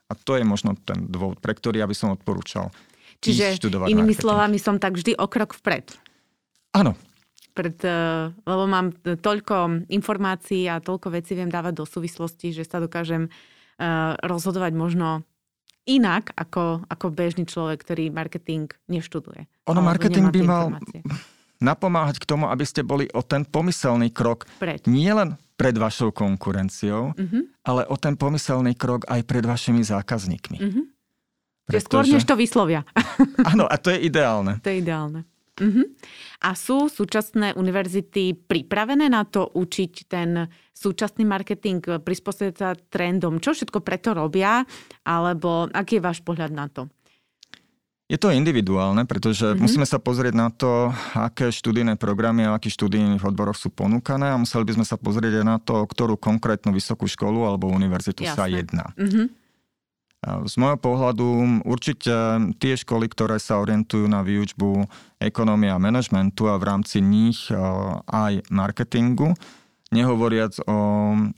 A 0.06 0.13
to 0.13 0.38
je 0.38 0.46
možno 0.46 0.78
ten 0.86 1.10
dôvod, 1.10 1.41
pre 1.41 1.58
ktorý 1.58 1.82
ja 1.82 1.89
by 1.89 1.96
som 1.98 2.13
odporúčal. 2.13 2.70
Čiže 3.24 3.58
inými 3.89 4.13
marketing. 4.13 4.22
slovami 4.22 4.58
som 4.62 4.78
tak 4.78 5.00
vždy 5.00 5.18
o 5.18 5.26
krok 5.26 5.58
vpred. 5.58 5.98
Áno. 6.78 6.94
Pred, 7.56 7.78
eh, 7.88 8.30
lebo 8.36 8.63
mám 8.68 8.91
toľko 9.02 9.88
informácií 9.89 10.68
a 10.68 10.84
toľko 10.84 11.08
vecí 11.10 11.34
viem 11.34 11.50
dávať 11.50 11.82
do 11.82 11.86
súvislosti, 11.88 12.52
že 12.52 12.68
sa 12.68 12.84
dokážem 12.84 13.32
eh, 13.32 14.13
rozhodovať 14.22 14.76
možno 14.76 15.24
inak 15.88 16.34
ako, 16.36 16.86
ako 16.89 17.06
bežný 17.13 17.46
človek, 17.46 17.82
ktorý 17.82 18.10
marketing 18.12 18.70
neštuduje. 18.89 19.48
Ono 19.70 19.82
marketing 19.82 20.34
by 20.34 20.41
mal 20.44 20.65
napomáhať 21.62 22.20
k 22.20 22.26
tomu, 22.28 22.52
aby 22.52 22.65
ste 22.68 22.84
boli 22.84 23.08
o 23.15 23.24
ten 23.24 23.48
pomyselný 23.48 24.12
krok 24.12 24.44
pred. 24.60 24.84
nie 24.89 25.10
len 25.13 25.39
pred 25.56 25.76
vašou 25.76 26.12
konkurenciou, 26.12 27.15
uh-huh. 27.15 27.44
ale 27.63 27.88
o 27.88 27.96
ten 27.96 28.20
pomyselný 28.20 28.76
krok 28.76 29.08
aj 29.08 29.24
pred 29.24 29.44
vašimi 29.44 29.82
zákazníkmi. 29.82 30.58
Uh-huh. 30.60 30.86
Pretože... 31.65 31.88
Skôr, 31.88 32.06
než 32.06 32.28
to 32.28 32.36
vyslovia. 32.36 32.84
Áno, 33.52 33.65
a 33.65 33.76
to 33.80 33.89
je 33.89 34.06
ideálne. 34.06 34.60
To 34.62 34.70
je 34.70 34.78
ideálne. 34.84 35.24
Uh-huh. 35.56 35.88
A 36.44 36.52
sú 36.52 36.91
súčasné 36.91 37.56
univerzity 37.56 38.36
pripravené 38.36 39.08
na 39.08 39.24
to 39.24 39.48
učiť 39.56 39.94
ten 40.12 40.52
súčasný 40.76 41.24
marketing, 41.24 42.04
prispôsobiť 42.04 42.56
sa 42.60 42.76
trendom? 42.76 43.39
Čo 43.39 43.56
všetko 43.56 43.80
preto 43.80 44.12
robia? 44.12 44.68
Alebo 45.08 45.72
aký 45.72 45.98
je 45.98 46.04
váš 46.04 46.20
pohľad 46.20 46.52
na 46.52 46.68
to? 46.68 46.91
Je 48.06 48.22
to 48.22 48.30
individuálne, 48.30 49.02
pretože 49.10 49.50
mm-hmm. 49.50 49.62
musíme 49.65 49.88
sa 49.89 49.98
pozrieť 49.98 50.38
na 50.38 50.54
to, 50.54 50.94
aké 51.18 51.50
študijné 51.50 51.98
programy 51.98 52.46
a 52.46 52.54
akých 52.54 52.78
študijných 52.78 53.26
odboroch 53.26 53.58
sú 53.58 53.74
ponúkané 53.74 54.30
a 54.30 54.38
museli 54.38 54.62
by 54.62 54.78
sme 54.78 54.86
sa 54.86 54.94
pozrieť 55.02 55.41
aj 55.41 55.46
na 55.46 55.58
to, 55.58 55.82
ktorú 55.89 56.13
konkrétnu 56.13 56.70
vysokú 56.70 57.10
školu 57.10 57.50
alebo 57.50 57.65
univerzitu 57.65 58.22
Jasne. 58.22 58.38
sa 58.38 58.46
jedná. 58.46 58.86
Mm-hmm. 58.94 59.28
Z 60.26 60.54
môjho 60.58 60.78
pohľadu 60.82 61.26
určite 61.70 62.13
tie 62.58 62.74
školy, 62.74 63.10
ktoré 63.10 63.38
sa 63.38 63.62
orientujú 63.62 64.10
na 64.10 64.26
výučbu 64.26 64.86
ekonomia 65.22 65.78
a 65.78 65.82
manažmentu 65.82 66.50
a 66.50 66.58
v 66.58 66.65
rámci 66.65 66.98
nich 66.98 67.50
aj 68.10 68.41
marketingu, 68.50 69.38
Nehovoriac 69.96 70.60
o 70.68 70.78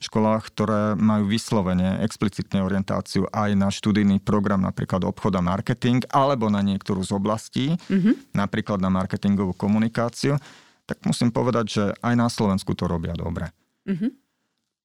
školách, 0.01 0.49
ktoré 0.49 0.81
majú 0.97 1.29
vyslovene, 1.29 2.01
explicitne 2.01 2.65
orientáciu 2.65 3.29
aj 3.29 3.53
na 3.53 3.69
študijný 3.69 4.17
program, 4.25 4.65
napríklad 4.65 5.05
obchod 5.05 5.37
a 5.37 5.41
marketing, 5.45 6.01
alebo 6.09 6.49
na 6.49 6.65
niektorú 6.65 7.05
z 7.05 7.13
oblastí, 7.13 7.77
mm-hmm. 7.77 8.33
napríklad 8.33 8.81
na 8.81 8.89
marketingovú 8.89 9.53
komunikáciu, 9.53 10.41
tak 10.89 10.97
musím 11.05 11.29
povedať, 11.29 11.65
že 11.69 11.83
aj 12.01 12.13
na 12.17 12.27
Slovensku 12.33 12.73
to 12.73 12.89
robia 12.89 13.13
dobre. 13.13 13.53
Mm-hmm. 13.85 14.11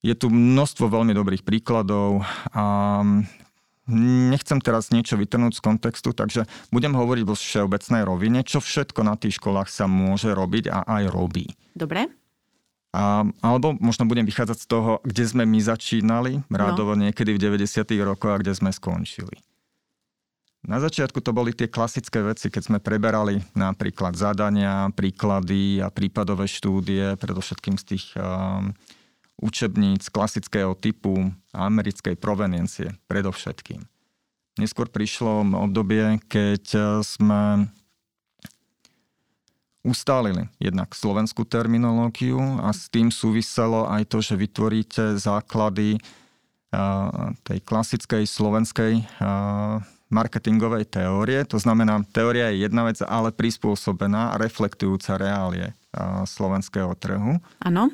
Je 0.03 0.15
tu 0.19 0.29
množstvo 0.29 0.93
veľmi 0.93 1.17
dobrých 1.17 1.47
príkladov 1.47 2.27
a 2.53 3.01
nechcem 4.31 4.59
teraz 4.63 4.91
niečo 4.95 5.19
vytrhnúť 5.19 5.59
z 5.59 5.65
kontextu, 5.65 6.11
takže 6.15 6.45
budem 6.75 6.95
hovoriť 6.95 7.25
vo 7.25 7.39
všeobecnej 7.39 8.03
rovine, 8.05 8.43
čo 8.43 8.63
všetko 8.63 9.01
na 9.07 9.15
tých 9.15 9.39
školách 9.39 9.71
sa 9.71 9.87
môže 9.87 10.31
robiť 10.31 10.71
a 10.71 10.79
aj 10.87 11.05
robí. 11.11 11.51
Dobre. 11.73 12.22
A, 12.93 13.25
alebo 13.41 13.73
možno 13.81 14.05
budem 14.05 14.29
vychádzať 14.29 14.59
z 14.63 14.67
toho, 14.69 15.01
kde 15.01 15.25
sme 15.25 15.49
my 15.49 15.61
začínali, 15.65 16.45
rádovo 16.53 16.93
no. 16.93 17.09
niekedy 17.09 17.33
v 17.33 17.57
90. 17.57 17.89
rokoch 18.05 18.37
a 18.37 18.41
kde 18.45 18.53
sme 18.53 18.69
skončili. 18.69 19.41
Na 20.63 20.79
začiatku 20.79 21.19
to 21.19 21.35
boli 21.35 21.51
tie 21.51 21.67
klasické 21.67 22.23
veci, 22.23 22.47
keď 22.47 22.63
sme 22.63 22.79
preberali 22.79 23.43
napríklad 23.59 24.15
zadania, 24.15 24.93
príklady 24.95 25.83
a 25.83 25.91
prípadové 25.91 26.47
štúdie, 26.47 27.19
predovšetkým 27.19 27.75
z 27.81 27.85
tých 27.97 28.15
um, 28.15 28.71
učebníc 29.43 30.07
klasického 30.07 30.79
typu 30.79 31.35
americkej 31.51 32.15
proveniencie, 32.15 32.95
predovšetkým. 33.11 33.83
Neskôr 34.63 34.87
prišlo 34.87 35.43
obdobie, 35.57 36.23
keď 36.31 36.65
sme 37.03 37.73
ustálili 39.83 40.47
jednak 40.63 40.95
slovenskú 40.95 41.43
terminológiu 41.43 42.39
a 42.63 42.71
s 42.71 42.87
tým 42.87 43.11
súviselo 43.11 43.91
aj 43.91 44.07
to, 44.07 44.23
že 44.23 44.39
vytvoríte 44.39 45.19
základy 45.19 45.99
tej 47.43 47.59
klasickej 47.67 48.25
slovenskej 48.25 49.05
marketingovej 50.09 50.87
teórie. 50.87 51.43
To 51.51 51.59
znamená, 51.59 52.01
teória 52.15 52.55
je 52.55 52.65
jedna 52.65 52.87
vec, 52.87 53.03
ale 53.03 53.35
prispôsobená 53.35 54.33
a 54.33 54.39
reflektujúca 54.41 55.19
reálie 55.19 55.75
slovenského 56.31 56.95
trhu. 56.97 57.43
Áno. 57.61 57.91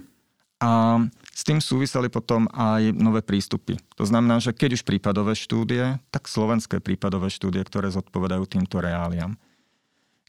A 0.59 1.03
s 1.31 1.47
tým 1.47 1.63
súviseli 1.63 2.11
potom 2.11 2.51
aj 2.51 2.91
nové 2.91 3.23
prístupy. 3.23 3.79
To 3.95 4.03
znamená, 4.03 4.43
že 4.43 4.51
keď 4.51 4.79
už 4.79 4.83
prípadové 4.83 5.39
štúdie, 5.39 6.03
tak 6.11 6.27
slovenské 6.27 6.83
prípadové 6.83 7.31
štúdie, 7.31 7.63
ktoré 7.63 7.89
zodpovedajú 7.95 8.45
týmto 8.45 8.83
reáliám 8.83 9.39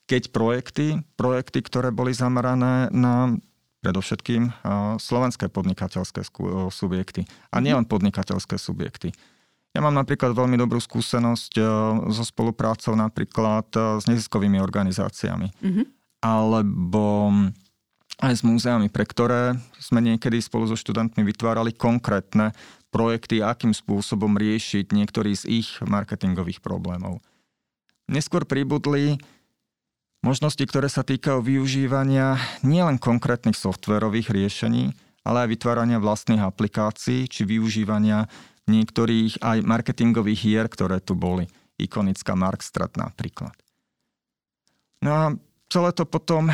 keď 0.09 0.33
projekty, 0.33 1.05
projekty, 1.13 1.61
ktoré 1.61 1.93
boli 1.93 2.17
zamerané 2.17 2.89
na 2.89 3.37
predovšetkým 3.85 4.49
slovenské 4.97 5.47
podnikateľské 5.47 6.25
subjekty. 6.73 7.29
A 7.53 7.61
mhm. 7.61 7.63
nielen 7.63 7.85
podnikateľské 7.85 8.57
subjekty. 8.57 9.13
Ja 9.69 9.85
mám 9.85 9.93
napríklad 9.93 10.33
veľmi 10.33 10.57
dobrú 10.57 10.81
skúsenosť 10.81 11.61
so 12.09 12.23
spoluprácou 12.25 12.97
napríklad 12.97 13.69
s 14.01 14.09
neziskovými 14.09 14.57
organizáciami. 14.57 15.53
Mm-hmm. 15.61 15.85
Alebo 16.25 17.29
aj 18.17 18.33
s 18.33 18.41
múzeami, 18.41 18.89
pre 18.89 19.05
ktoré 19.05 19.55
sme 19.77 20.01
niekedy 20.01 20.41
spolu 20.41 20.65
so 20.65 20.75
študentmi 20.75 21.21
vytvárali 21.21 21.71
konkrétne 21.77 22.51
projekty, 22.89 23.45
akým 23.45 23.71
spôsobom 23.71 24.35
riešiť 24.35 24.89
niektorý 24.89 25.37
z 25.37 25.45
ich 25.61 25.69
marketingových 25.85 26.65
problémov. 26.65 27.21
Neskôr 28.09 28.49
pribudli 28.49 29.21
Možnosti, 30.19 30.59
ktoré 30.67 30.91
sa 30.91 31.07
týkajú 31.07 31.39
využívania 31.39 32.35
nielen 32.59 32.99
konkrétnych 32.99 33.55
softverových 33.55 34.35
riešení, 34.35 34.91
ale 35.23 35.47
aj 35.47 35.51
vytvárania 35.55 36.03
vlastných 36.03 36.43
aplikácií 36.43 37.31
či 37.31 37.47
využívania 37.47 38.27
niektorých 38.67 39.39
aj 39.39 39.63
marketingových 39.63 40.39
hier, 40.43 40.65
ktoré 40.67 40.99
tu 40.99 41.15
boli. 41.15 41.47
Ikonická 41.79 42.35
Markstrat 42.35 42.99
napríklad. 42.99 43.55
No 44.99 45.09
a 45.15 45.23
celé 45.71 45.89
to 45.95 46.03
potom 46.03 46.51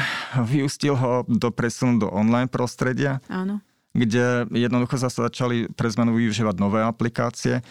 vyústil 0.53 0.93
ho 0.93 1.25
do 1.25 1.49
presunu 1.49 2.05
do 2.05 2.07
online 2.13 2.45
prostredia, 2.45 3.17
Áno. 3.25 3.65
kde 3.97 4.45
jednoducho 4.53 5.01
sa 5.01 5.09
začali 5.09 5.73
pre 5.73 5.89
zmenu 5.89 6.13
využívať 6.13 6.55
nové 6.61 6.85
aplikácie, 6.85 7.65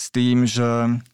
s 0.00 0.08
tým, 0.08 0.48
že 0.48 0.64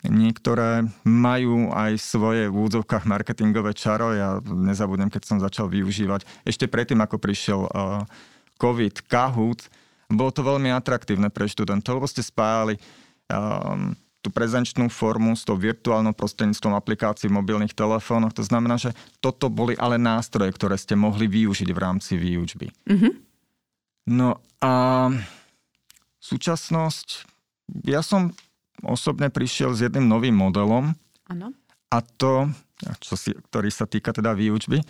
niektoré 0.07 0.87
majú 1.03 1.75
aj 1.75 1.99
svoje 1.99 2.47
v 2.47 2.55
údzovkách 2.55 3.03
marketingové 3.03 3.75
čaro. 3.75 4.15
Ja 4.15 4.39
nezabudnem, 4.39 5.11
keď 5.11 5.23
som 5.27 5.43
začal 5.43 5.67
využívať 5.67 6.23
ešte 6.47 6.71
predtým, 6.71 7.03
ako 7.03 7.19
prišiel 7.19 7.67
uh, 7.67 8.07
COVID, 8.63 9.11
Kahoot, 9.11 9.67
bolo 10.07 10.31
to 10.31 10.47
veľmi 10.47 10.71
atraktívne 10.71 11.35
pre 11.35 11.51
študentov, 11.51 11.99
lebo 11.99 12.07
ste 12.07 12.23
spájali 12.23 12.79
um, 13.27 13.91
tú 14.23 14.31
prezenčnú 14.31 14.87
formu 14.87 15.35
s 15.35 15.43
tou 15.43 15.59
virtuálnou 15.59 16.15
prostredníctvom 16.15 16.79
aplikácií 16.79 17.27
v 17.27 17.43
mobilných 17.43 17.75
telefónoch. 17.75 18.39
To 18.39 18.47
znamená, 18.47 18.79
že 18.79 18.95
toto 19.19 19.51
boli 19.51 19.75
ale 19.83 19.99
nástroje, 19.99 20.55
ktoré 20.55 20.79
ste 20.79 20.95
mohli 20.95 21.27
využiť 21.27 21.75
v 21.75 21.83
rámci 21.83 22.15
výučby. 22.15 22.71
Mm-hmm. 22.87 23.13
No 24.15 24.39
a 24.63 25.11
súčasnosť, 26.23 27.27
ja 27.83 27.99
som 27.99 28.31
osobne 28.85 29.33
prišiel 29.33 29.73
s 29.73 29.85
jedným 29.87 30.09
novým 30.09 30.37
modelom. 30.37 30.93
Ano. 31.31 31.55
A 31.89 32.03
to, 32.03 32.51
čo 33.01 33.15
si, 33.15 33.31
ktorý 33.33 33.71
sa 33.71 33.87
týka 33.87 34.13
teda 34.13 34.35
výučby. 34.37 34.83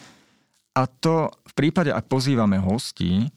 A 0.76 0.82
to 0.88 1.32
v 1.46 1.52
prípade, 1.56 1.88
ak 1.92 2.08
pozývame 2.08 2.60
hostí 2.60 3.28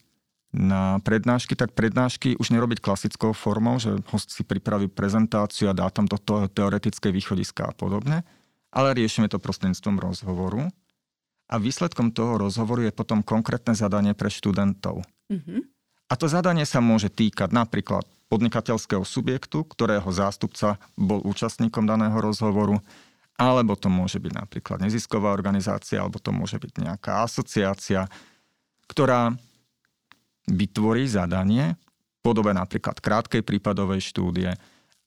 na 0.50 0.98
prednášky, 1.06 1.54
tak 1.54 1.78
prednášky 1.78 2.36
už 2.42 2.50
nerobiť 2.50 2.82
klasickou 2.82 3.38
formou, 3.38 3.78
že 3.78 4.02
host 4.10 4.34
si 4.34 4.42
pripraví 4.42 4.90
prezentáciu 4.90 5.70
a 5.70 5.78
dá 5.78 5.88
tam 5.94 6.10
do 6.10 6.18
toho 6.18 6.50
teoretické 6.50 7.14
východiska 7.14 7.70
a 7.70 7.74
podobne, 7.78 8.26
ale 8.74 8.98
riešime 8.98 9.30
to 9.30 9.38
prostredníctvom 9.38 10.02
rozhovoru. 10.02 10.68
A 11.50 11.56
výsledkom 11.58 12.14
toho 12.14 12.38
rozhovoru 12.38 12.86
je 12.86 12.94
potom 12.94 13.26
konkrétne 13.26 13.74
zadanie 13.74 14.14
pre 14.14 14.30
študentov. 14.30 15.02
Mm-hmm. 15.34 15.62
A 16.10 16.14
to 16.18 16.26
zadanie 16.30 16.66
sa 16.66 16.82
môže 16.82 17.10
týkať 17.10 17.54
napríklad 17.54 18.06
podnikateľského 18.30 19.02
subjektu, 19.02 19.66
ktorého 19.66 20.06
zástupca 20.14 20.78
bol 20.94 21.20
účastníkom 21.26 21.90
daného 21.90 22.16
rozhovoru, 22.22 22.78
alebo 23.40 23.74
to 23.74 23.90
môže 23.90 24.22
byť 24.22 24.34
napríklad 24.36 24.78
nezisková 24.86 25.34
organizácia, 25.34 26.00
alebo 26.00 26.22
to 26.22 26.30
môže 26.30 26.62
byť 26.62 26.74
nejaká 26.86 27.26
asociácia, 27.26 28.06
ktorá 28.86 29.34
vytvorí 30.46 31.10
zadanie 31.10 31.74
v 32.20 32.20
podobe 32.22 32.54
napríklad 32.54 33.02
krátkej 33.02 33.42
prípadovej 33.42 34.02
štúdie, 34.14 34.54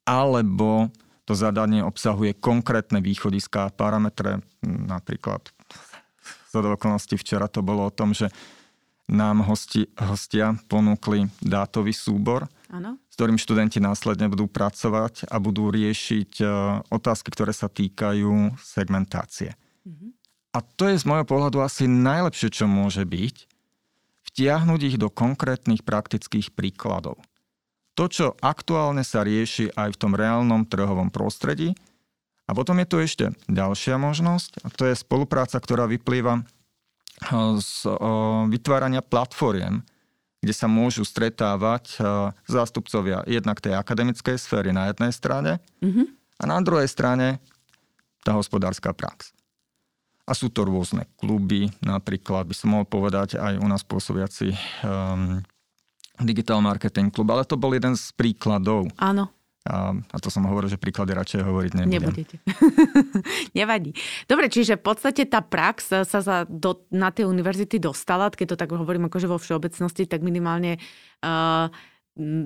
alebo 0.03 0.91
to 1.23 1.39
zadanie 1.39 1.85
obsahuje 1.85 2.35
konkrétne 2.43 2.99
východiská 2.99 3.71
parametre, 3.79 4.43
napríklad 4.67 5.47
do 6.53 6.77
okolností 6.77 7.17
včera 7.17 7.49
to 7.49 7.65
bolo 7.65 7.89
o 7.89 7.95
tom, 7.95 8.13
že 8.13 8.29
nám 9.11 9.45
hosti, 9.45 9.91
hostia 9.99 10.55
ponúkli 10.71 11.27
dátový 11.43 11.91
súbor, 11.91 12.47
Áno. 12.71 12.97
s 13.11 13.15
ktorým 13.19 13.37
študenti 13.37 13.83
následne 13.83 14.31
budú 14.31 14.47
pracovať 14.49 15.29
a 15.29 15.37
budú 15.43 15.69
riešiť 15.69 16.31
e, 16.41 16.45
otázky, 16.89 17.29
ktoré 17.35 17.53
sa 17.53 17.69
týkajú 17.69 18.57
segmentácie. 18.63 19.59
Mm-hmm. 19.85 20.11
A 20.53 20.59
to 20.63 20.89
je 20.89 21.01
z 21.01 21.05
môjho 21.09 21.27
pohľadu 21.29 21.61
asi 21.61 21.85
najlepšie, 21.89 22.53
čo 22.53 22.65
môže 22.69 23.05
byť, 23.05 23.37
vtiahnuť 24.33 24.81
ich 24.89 24.97
do 24.97 25.13
konkrétnych 25.13 25.85
praktických 25.85 26.57
príkladov. 26.57 27.21
To, 27.93 28.09
čo 28.09 28.27
aktuálne 28.41 29.05
sa 29.05 29.21
rieši 29.21 29.77
aj 29.77 29.93
v 29.93 30.01
tom 30.01 30.13
reálnom 30.17 30.65
trhovom 30.65 31.13
prostredí. 31.13 31.77
A 32.49 32.57
potom 32.57 32.81
je 32.81 32.89
tu 32.89 32.97
ešte 32.97 33.25
ďalšia 33.53 34.01
možnosť, 34.01 34.65
a 34.65 34.69
to 34.73 34.89
je 34.89 34.97
spolupráca, 34.97 35.61
ktorá 35.61 35.85
vyplýva 35.85 36.43
z 37.63 37.87
e, 37.87 37.95
vytvárania 38.51 39.01
platformiem, 39.05 39.83
kde 40.43 40.55
sa 40.55 40.67
môžu 40.67 41.07
stretávať 41.07 42.03
zástupcovia 42.51 43.23
jednak 43.31 43.63
tej 43.63 43.79
akademickej 43.79 44.35
sféry 44.43 44.75
na 44.75 44.91
jednej 44.91 45.15
strane 45.15 45.63
mm-hmm. 45.79 46.07
a 46.43 46.45
na 46.51 46.59
druhej 46.59 46.91
strane 46.91 47.39
tá 48.27 48.35
hospodárska 48.35 48.91
prax. 48.91 49.31
A 50.27 50.35
sú 50.35 50.51
to 50.51 50.67
rôzne 50.67 51.07
kluby, 51.19 51.71
napríklad 51.79 52.47
by 52.51 52.55
som 52.59 52.75
mohol 52.75 52.87
povedať 52.87 53.39
aj 53.39 53.59
u 53.59 53.67
nás 53.71 53.87
pôsobiaci 53.87 54.55
um, 54.83 55.43
Digital 56.23 56.63
Marketing 56.63 57.11
Club, 57.11 57.35
ale 57.35 57.43
to 57.43 57.59
bol 57.59 57.75
jeden 57.75 57.99
z 57.99 58.15
príkladov. 58.15 58.87
Áno. 58.99 59.31
A, 59.63 59.95
a 59.95 60.17
to 60.19 60.27
som 60.27 60.43
hovoril, 60.51 60.67
že 60.67 60.75
príklady 60.75 61.15
radšej 61.15 61.47
hovoriť 61.47 61.73
nebudem. 61.79 62.03
Nebudete. 62.03 62.37
Nevadí. 63.59 63.95
Dobre, 64.27 64.51
čiže 64.51 64.75
v 64.75 64.83
podstate 64.91 65.23
tá 65.31 65.39
prax 65.39 66.03
sa 66.03 66.19
za, 66.19 66.43
do, 66.51 66.83
na 66.91 67.15
tie 67.15 67.23
univerzity 67.23 67.79
dostala, 67.79 68.27
keď 68.35 68.55
to 68.55 68.57
tak 68.59 68.75
hovorím 68.75 69.07
akože 69.07 69.31
vo 69.31 69.39
všeobecnosti, 69.39 70.11
tak 70.11 70.27
minimálne 70.27 70.83
uh, 71.23 71.71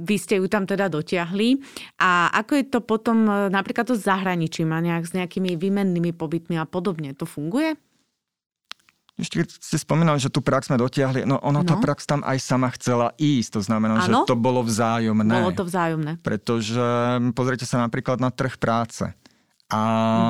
vy 0.05 0.17
ste 0.21 0.39
ju 0.39 0.47
tam 0.47 0.69
teda 0.69 0.93
dotiahli. 0.93 1.59
A 1.99 2.31
ako 2.37 2.53
je 2.61 2.65
to 2.69 2.81
potom 2.85 3.27
napríklad 3.51 3.89
to 3.89 3.99
s 3.99 4.07
zahraničím 4.07 4.71
a 4.71 4.85
nejak 4.85 5.09
s 5.09 5.17
nejakými 5.17 5.59
výmennými 5.59 6.15
pobytmi 6.15 6.61
a 6.61 6.69
podobne? 6.69 7.17
To 7.19 7.27
funguje? 7.27 7.75
Ešte 9.17 9.41
keď 9.41 9.49
ste 9.49 9.77
spomínali, 9.81 10.21
že 10.21 10.29
tú 10.29 10.45
prax 10.45 10.69
sme 10.69 10.77
dotiahli, 10.77 11.25
no 11.25 11.41
ono 11.41 11.65
no. 11.65 11.69
tá 11.69 11.81
prax 11.81 12.05
tam 12.05 12.21
aj 12.21 12.37
sama 12.37 12.69
chcela 12.77 13.17
ísť, 13.17 13.57
to 13.57 13.61
znamená, 13.65 14.05
ano? 14.05 14.05
že 14.05 14.13
to 14.29 14.37
bolo 14.37 14.61
vzájomné. 14.61 15.41
Bolo 15.41 15.57
to 15.57 15.65
vzájomné. 15.65 16.21
Pretože 16.21 16.85
pozrite 17.33 17.65
sa 17.65 17.81
napríklad 17.81 18.21
na 18.21 18.29
trh 18.29 18.61
práce. 18.61 19.09
A 19.67 19.83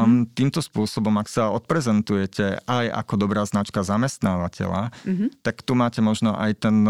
mm-hmm. 0.06 0.32
týmto 0.32 0.64
spôsobom, 0.64 1.12
ak 1.18 1.28
sa 1.28 1.52
odprezentujete 1.52 2.62
aj 2.64 2.86
ako 3.04 3.14
dobrá 3.20 3.44
značka 3.44 3.84
zamestnávateľa, 3.84 4.94
mm-hmm. 5.04 5.28
tak 5.44 5.60
tu 5.60 5.76
máte 5.76 6.00
možno 6.00 6.32
aj 6.32 6.56
ten, 6.56 6.86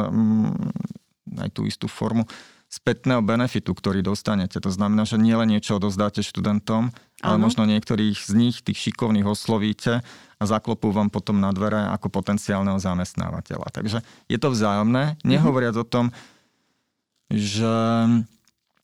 aj 1.32 1.48
tú 1.50 1.66
istú 1.66 1.90
formu 1.90 2.28
spätného 2.76 3.24
benefitu, 3.24 3.72
ktorý 3.72 4.04
dostanete. 4.04 4.60
To 4.60 4.68
znamená, 4.68 5.08
že 5.08 5.16
nielen 5.16 5.48
niečo 5.48 5.80
odozdáte 5.80 6.20
študentom, 6.20 6.92
ale 7.24 7.36
možno 7.40 7.64
niektorých 7.64 8.20
z 8.20 8.32
nich, 8.36 8.60
tých 8.60 8.76
šikovných 8.76 9.24
oslovíte 9.24 10.04
a 10.36 10.42
zaklopú 10.44 10.92
vám 10.92 11.08
potom 11.08 11.40
na 11.40 11.48
dvere 11.56 11.88
ako 11.96 12.12
potenciálneho 12.12 12.76
zamestnávateľa. 12.76 13.72
Takže 13.72 13.98
je 14.28 14.38
to 14.38 14.52
vzájomné, 14.52 15.16
nehovoriac 15.24 15.72
mm-hmm. 15.72 15.88
o 15.88 15.92
tom, 15.92 16.06
že 17.32 17.72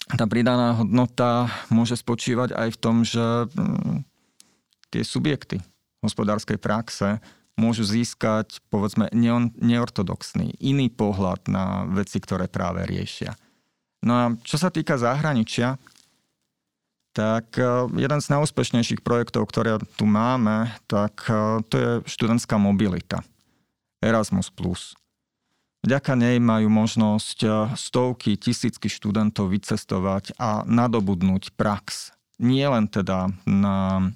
tá 0.08 0.24
pridaná 0.24 0.80
hodnota 0.80 1.52
môže 1.68 1.94
spočívať 2.00 2.56
aj 2.56 2.68
v 2.72 2.80
tom, 2.80 2.96
že 3.04 3.46
mm, 3.52 4.08
tie 4.88 5.02
subjekty 5.04 5.60
hospodárskej 6.00 6.58
praxe 6.58 7.20
môžu 7.54 7.84
získať, 7.84 8.64
povedzme, 8.72 9.12
neortodoxný, 9.60 10.56
iný 10.58 10.88
pohľad 10.88 11.46
na 11.52 11.84
veci, 11.84 12.18
ktoré 12.18 12.48
práve 12.48 12.88
riešia. 12.88 13.36
No 14.02 14.12
a 14.18 14.24
čo 14.42 14.58
sa 14.58 14.68
týka 14.68 14.98
zahraničia, 14.98 15.78
tak 17.12 17.54
e, 17.60 17.92
jeden 18.00 18.20
z 18.24 18.26
najúspešnejších 18.32 19.04
projektov, 19.04 19.46
ktoré 19.46 19.76
tu 20.00 20.08
máme, 20.08 20.72
tak 20.88 21.28
e, 21.28 21.60
to 21.68 21.74
je 21.76 21.90
študentská 22.08 22.56
mobilita. 22.56 23.20
Erasmus+. 24.02 24.50
Vďaka 25.86 26.12
nej 26.18 26.40
majú 26.40 26.72
možnosť 26.72 27.38
e, 27.44 27.48
stovky, 27.76 28.40
tisícky 28.40 28.88
študentov 28.88 29.52
vycestovať 29.52 30.34
a 30.40 30.64
nadobudnúť 30.64 31.52
prax. 31.54 32.16
Nie 32.42 32.66
len 32.72 32.90
teda 32.90 33.30
na 33.46 34.10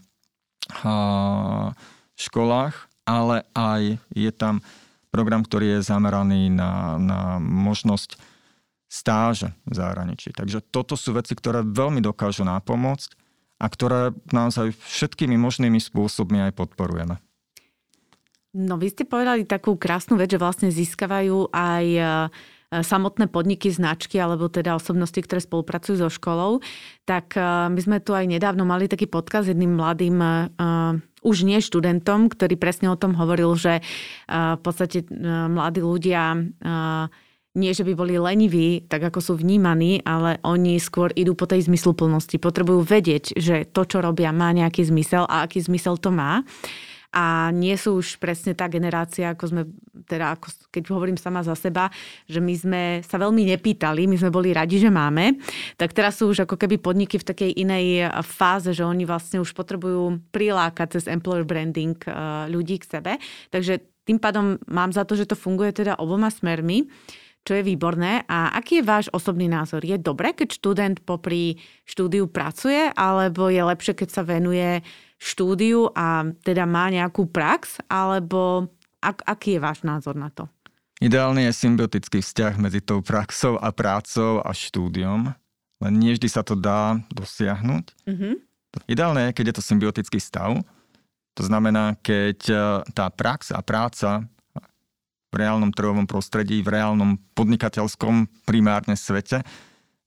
školách, 2.18 2.74
ale 3.06 3.46
aj 3.54 4.02
je 4.10 4.30
tam 4.34 4.58
program, 5.14 5.46
ktorý 5.46 5.78
je 5.78 5.86
zameraný 5.86 6.50
na, 6.50 6.98
na 6.98 7.20
možnosť 7.38 8.18
stáže 8.96 9.52
v 9.68 9.74
zahraničí. 9.76 10.32
Takže 10.32 10.64
toto 10.64 10.96
sú 10.96 11.12
veci, 11.12 11.36
ktoré 11.36 11.60
veľmi 11.60 12.00
dokážu 12.00 12.48
nápomôcť 12.48 13.10
a 13.60 13.66
ktoré 13.68 14.16
naozaj 14.32 14.72
všetkými 14.72 15.36
možnými 15.36 15.76
spôsobmi 15.76 16.40
aj 16.48 16.56
podporujeme. 16.56 17.20
No 18.56 18.80
vy 18.80 18.88
ste 18.88 19.04
povedali 19.04 19.44
takú 19.44 19.76
krásnu 19.76 20.16
vec, 20.16 20.32
že 20.32 20.40
vlastne 20.40 20.72
získavajú 20.72 21.52
aj 21.52 21.84
e, 21.92 22.02
samotné 22.72 23.28
podniky, 23.28 23.68
značky 23.68 24.16
alebo 24.16 24.48
teda 24.48 24.80
osobnosti, 24.80 25.20
ktoré 25.20 25.44
spolupracujú 25.44 26.00
so 26.00 26.08
školou. 26.08 26.64
Tak 27.04 27.36
e, 27.36 27.40
my 27.68 27.80
sme 27.84 28.00
tu 28.00 28.16
aj 28.16 28.24
nedávno 28.24 28.64
mali 28.64 28.88
taký 28.88 29.12
podkaz 29.12 29.44
s 29.44 29.52
jedným 29.52 29.76
mladým 29.76 30.16
uh, 30.16 30.96
už 31.20 31.42
nie 31.44 31.60
študentom, 31.60 32.32
ktorý 32.32 32.56
presne 32.56 32.88
o 32.88 32.96
tom 32.96 33.12
hovoril, 33.12 33.52
že 33.60 33.84
uh, 33.84 34.56
v 34.56 34.60
podstate 34.64 35.04
uh, 35.04 35.52
mladí 35.52 35.84
ľudia 35.84 36.32
uh, 36.32 37.12
nie, 37.56 37.72
že 37.72 37.88
by 37.88 37.96
boli 37.96 38.20
leniví, 38.20 38.84
tak 38.84 39.08
ako 39.08 39.18
sú 39.24 39.32
vnímaní, 39.40 40.04
ale 40.04 40.36
oni 40.44 40.76
skôr 40.76 41.08
idú 41.16 41.32
po 41.32 41.48
tej 41.48 41.64
zmysluplnosti. 41.64 42.36
Potrebujú 42.36 42.84
vedieť, 42.84 43.32
že 43.32 43.64
to, 43.64 43.88
čo 43.88 44.04
robia, 44.04 44.28
má 44.30 44.52
nejaký 44.52 44.84
zmysel 44.84 45.24
a 45.24 45.48
aký 45.48 45.64
zmysel 45.64 45.96
to 45.96 46.12
má. 46.12 46.44
A 47.16 47.48
nie 47.48 47.72
sú 47.80 47.96
už 47.96 48.20
presne 48.20 48.52
tá 48.52 48.68
generácia, 48.68 49.32
ako 49.32 49.44
sme, 49.48 49.62
teda 50.04 50.36
ako, 50.36 50.52
keď 50.68 50.82
hovorím 50.92 51.16
sama 51.16 51.40
za 51.40 51.56
seba, 51.56 51.88
že 52.28 52.44
my 52.44 52.52
sme 52.52 52.82
sa 53.00 53.16
veľmi 53.16 53.40
nepýtali, 53.56 54.04
my 54.04 54.20
sme 54.20 54.28
boli 54.28 54.52
radi, 54.52 54.76
že 54.76 54.92
máme. 54.92 55.40
Tak 55.80 55.96
teraz 55.96 56.20
sú 56.20 56.28
už 56.28 56.44
ako 56.44 56.60
keby 56.60 56.76
podniky 56.76 57.16
v 57.16 57.24
takej 57.24 57.50
inej 57.56 58.12
fáze, 58.20 58.68
že 58.76 58.84
oni 58.84 59.08
vlastne 59.08 59.40
už 59.40 59.56
potrebujú 59.56 60.20
prilákať 60.28 61.00
cez 61.00 61.04
employer 61.08 61.48
branding 61.48 61.96
eh, 62.04 62.12
ľudí 62.52 62.84
k 62.84 63.00
sebe. 63.00 63.16
Takže 63.48 63.80
tým 64.04 64.20
pádom 64.20 64.60
mám 64.68 64.92
za 64.92 65.08
to, 65.08 65.16
že 65.16 65.24
to 65.24 65.40
funguje 65.40 65.72
teda 65.72 65.96
oboma 65.96 66.28
smermi 66.28 66.84
čo 67.46 67.54
je 67.54 67.62
výborné. 67.62 68.26
A 68.26 68.50
aký 68.58 68.82
je 68.82 68.88
váš 68.90 69.06
osobný 69.14 69.46
názor? 69.46 69.86
Je 69.86 69.94
dobré, 69.94 70.34
keď 70.34 70.58
študent 70.58 70.98
popri 71.06 71.62
štúdiu 71.86 72.26
pracuje, 72.26 72.90
alebo 72.98 73.46
je 73.46 73.62
lepšie, 73.62 73.94
keď 73.94 74.08
sa 74.10 74.22
venuje 74.26 74.82
štúdiu 75.16 75.94
a 75.94 76.26
teda 76.42 76.66
má 76.66 76.90
nejakú 76.90 77.30
prax, 77.30 77.78
alebo 77.86 78.66
ak, 78.98 79.22
aký 79.24 79.56
je 79.56 79.60
váš 79.62 79.86
názor 79.86 80.18
na 80.18 80.28
to? 80.34 80.50
Ideálny 80.98 81.46
je 81.46 81.52
symbiotický 81.54 82.18
vzťah 82.24 82.58
medzi 82.58 82.82
tou 82.82 83.04
praxou 83.04 83.60
a 83.60 83.70
prácou 83.70 84.42
a 84.42 84.50
štúdiom, 84.50 85.30
len 85.84 85.92
nie 85.94 86.16
vždy 86.16 86.28
sa 86.28 86.42
to 86.42 86.56
dá 86.56 86.98
dosiahnuť. 87.12 87.84
Mm-hmm. 88.08 88.34
Ideálne 88.88 89.28
je, 89.28 89.34
keď 89.36 89.44
je 89.52 89.56
to 89.60 89.62
symbiotický 89.64 90.18
stav, 90.20 90.56
to 91.36 91.42
znamená, 91.44 92.00
keď 92.00 92.38
e, 92.48 92.56
tá 92.96 93.12
prax 93.12 93.52
a 93.52 93.60
práca 93.60 94.24
v 95.36 95.44
reálnom 95.44 95.68
trhovom 95.68 96.08
prostredí, 96.08 96.64
v 96.64 96.80
reálnom 96.80 97.20
podnikateľskom 97.36 98.24
primárne 98.48 98.96
svete 98.96 99.44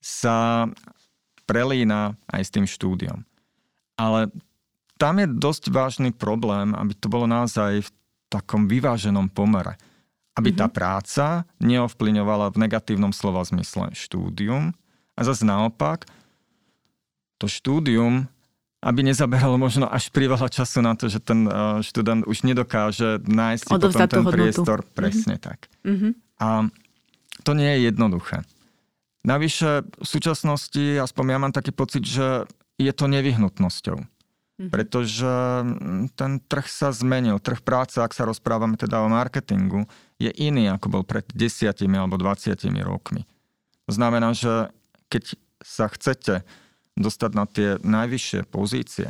sa 0.02 0.66
prelína 1.46 2.18
aj 2.34 2.42
s 2.42 2.54
tým 2.54 2.66
štúdiom. 2.66 3.22
Ale 3.94 4.34
tam 4.98 5.22
je 5.22 5.30
dosť 5.30 5.70
vážny 5.70 6.10
problém, 6.10 6.74
aby 6.74 6.98
to 6.98 7.06
bolo 7.08 7.30
naozaj 7.30 7.86
v 7.86 7.90
takom 8.28 8.66
vyváženom 8.66 9.30
pomere. 9.30 9.78
Aby 10.34 10.50
mm-hmm. 10.54 10.62
tá 10.62 10.68
mhm. 10.68 10.74
práca 10.74 11.26
neovplyňovala 11.62 12.50
v 12.50 12.62
negatívnom 12.66 13.14
slova 13.14 13.46
zmysle 13.46 13.94
štúdium 13.94 14.74
a 15.14 15.22
zase 15.22 15.46
naopak, 15.46 16.10
to 17.40 17.48
štúdium 17.48 18.28
aby 18.80 19.04
nezaberalo 19.04 19.60
možno 19.60 19.92
až 19.92 20.08
priveľa 20.16 20.48
času 20.48 20.80
na 20.80 20.96
to, 20.96 21.12
že 21.12 21.20
ten 21.20 21.44
uh, 21.44 21.84
študent 21.84 22.24
už 22.24 22.48
nedokáže 22.48 23.20
nájsť 23.28 23.68
potom 23.68 23.92
ten 23.92 24.24
hodnotu. 24.24 24.36
priestor. 24.36 24.80
Mhm. 24.84 24.92
Presne 24.96 25.36
mm-hmm. 25.36 25.48
tak. 25.48 25.60
Mm-hmm. 25.84 26.12
A 26.40 26.48
to 27.44 27.52
nie 27.56 27.70
je 27.76 27.80
jednoduché. 27.92 28.48
Navyše 29.28 29.84
v 29.84 30.08
súčasnosti, 30.08 30.84
aspoň 30.96 31.24
ja 31.28 31.40
mám 31.44 31.52
taký 31.52 31.76
pocit, 31.76 32.08
že 32.08 32.48
je 32.80 32.92
to 32.96 33.12
nevyhnutnosťou. 33.12 34.00
Mm-hmm. 34.00 34.72
Pretože 34.72 35.34
mm, 35.64 36.04
ten 36.16 36.40
trh 36.40 36.68
sa 36.68 36.92
zmenil. 36.96 37.40
Trh 37.40 37.60
práce, 37.60 38.00
ak 38.00 38.16
sa 38.16 38.28
rozprávame 38.28 38.80
teda 38.80 39.04
o 39.04 39.12
marketingu, 39.12 39.88
je 40.20 40.32
iný, 40.36 40.72
ako 40.72 41.00
bol 41.00 41.04
pred 41.04 41.24
desiatimi 41.32 42.00
alebo 42.00 42.16
20 42.20 42.56
rokmi. 42.84 43.24
To 43.88 43.92
znamená, 43.96 44.36
že 44.36 44.72
keď 45.12 45.36
sa 45.64 45.92
chcete 45.92 46.44
dostať 47.00 47.32
na 47.32 47.46
tie 47.48 47.80
najvyššie 47.80 48.46
pozície, 48.52 49.08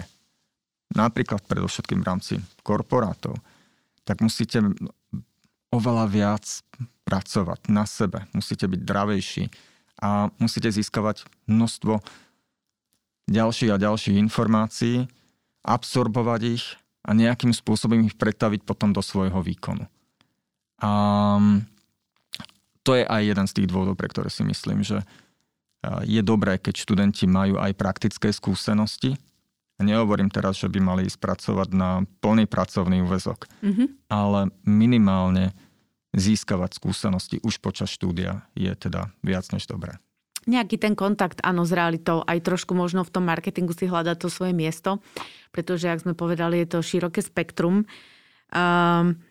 napríklad 0.94 1.42
predovšetkým 1.50 2.06
v 2.06 2.08
rámci 2.08 2.34
korporátov, 2.62 3.42
tak 4.06 4.22
musíte 4.22 4.62
oveľa 5.74 6.06
viac 6.10 6.46
pracovať 7.06 7.70
na 7.70 7.90
sebe, 7.90 8.26
musíte 8.34 8.70
byť 8.70 8.82
dravejší 8.86 9.44
a 10.02 10.30
musíte 10.38 10.70
získavať 10.70 11.26
množstvo 11.50 12.02
ďalších 13.30 13.72
a 13.74 13.82
ďalších 13.82 14.18
informácií, 14.18 15.06
absorbovať 15.66 16.42
ich 16.46 16.66
a 17.06 17.14
nejakým 17.14 17.54
spôsobom 17.54 18.06
ich 18.06 18.18
pretaviť 18.18 18.66
potom 18.66 18.94
do 18.94 19.02
svojho 19.02 19.42
výkonu. 19.42 19.86
A 20.80 20.92
to 22.82 22.96
je 22.96 23.04
aj 23.06 23.22
jeden 23.22 23.46
z 23.46 23.56
tých 23.60 23.68
dôvodov, 23.70 24.00
pre 24.00 24.10
ktoré 24.10 24.32
si 24.32 24.42
myslím, 24.42 24.82
že 24.82 25.04
je 26.04 26.22
dobré, 26.22 26.60
keď 26.60 26.76
študenti 26.76 27.26
majú 27.26 27.56
aj 27.56 27.72
praktické 27.80 28.36
skúsenosti. 28.36 29.16
Nehovorím 29.80 30.28
teraz, 30.28 30.60
že 30.60 30.68
by 30.68 30.80
mali 30.84 31.02
ísť 31.08 31.24
pracovať 31.24 31.70
na 31.72 32.04
plný 32.20 32.52
pracovný 32.52 33.00
úvezok, 33.00 33.48
mm-hmm. 33.64 34.12
ale 34.12 34.52
minimálne 34.68 35.56
získavať 36.12 36.76
skúsenosti 36.76 37.40
už 37.40 37.64
počas 37.64 37.88
štúdia 37.88 38.44
je 38.60 38.74
teda 38.76 39.14
viac 39.24 39.48
než 39.56 39.72
dobré. 39.72 39.96
Nejaký 40.50 40.82
ten 40.82 40.96
kontakt, 41.00 41.40
áno, 41.46 41.64
s 41.64 41.72
realitou, 41.72 42.26
aj 42.26 42.44
trošku 42.44 42.74
možno 42.76 43.06
v 43.06 43.14
tom 43.14 43.28
marketingu 43.28 43.76
si 43.76 43.86
hľadať 43.88 44.18
to 44.20 44.28
svoje 44.32 44.56
miesto, 44.56 45.00
pretože, 45.54 45.88
ak 45.88 46.04
sme 46.04 46.14
povedali, 46.18 46.64
je 46.64 46.68
to 46.76 46.80
široké 46.84 47.22
spektrum. 47.22 47.86
Um, 48.50 49.22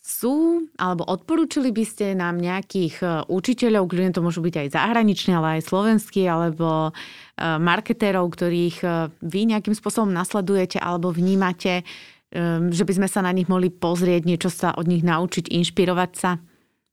sú, 0.00 0.64
alebo 0.80 1.04
odporúčili 1.04 1.76
by 1.76 1.84
ste 1.84 2.16
nám 2.16 2.40
nejakých 2.40 2.94
e, 3.04 3.06
učiteľov, 3.28 3.84
kľudne 3.84 4.16
to 4.16 4.24
môžu 4.24 4.40
byť 4.40 4.54
aj 4.56 4.68
zahraniční, 4.72 5.36
ale 5.36 5.60
aj 5.60 5.68
slovenskí, 5.68 6.24
alebo 6.24 6.88
e, 6.88 6.90
marketérov, 7.60 8.32
ktorých 8.32 8.76
e, 8.80 8.88
vy 9.20 9.40
nejakým 9.52 9.76
spôsobom 9.76 10.08
nasledujete 10.08 10.80
alebo 10.80 11.12
vnímate, 11.12 11.84
že 12.70 12.86
by 12.86 12.92
sme 12.94 13.08
sa 13.10 13.26
na 13.26 13.34
nich 13.34 13.50
mohli 13.50 13.74
pozrieť, 13.74 14.22
niečo 14.22 14.54
sa 14.54 14.70
od 14.78 14.86
nich 14.86 15.02
naučiť, 15.02 15.50
inšpirovať 15.50 16.10
sa? 16.14 16.38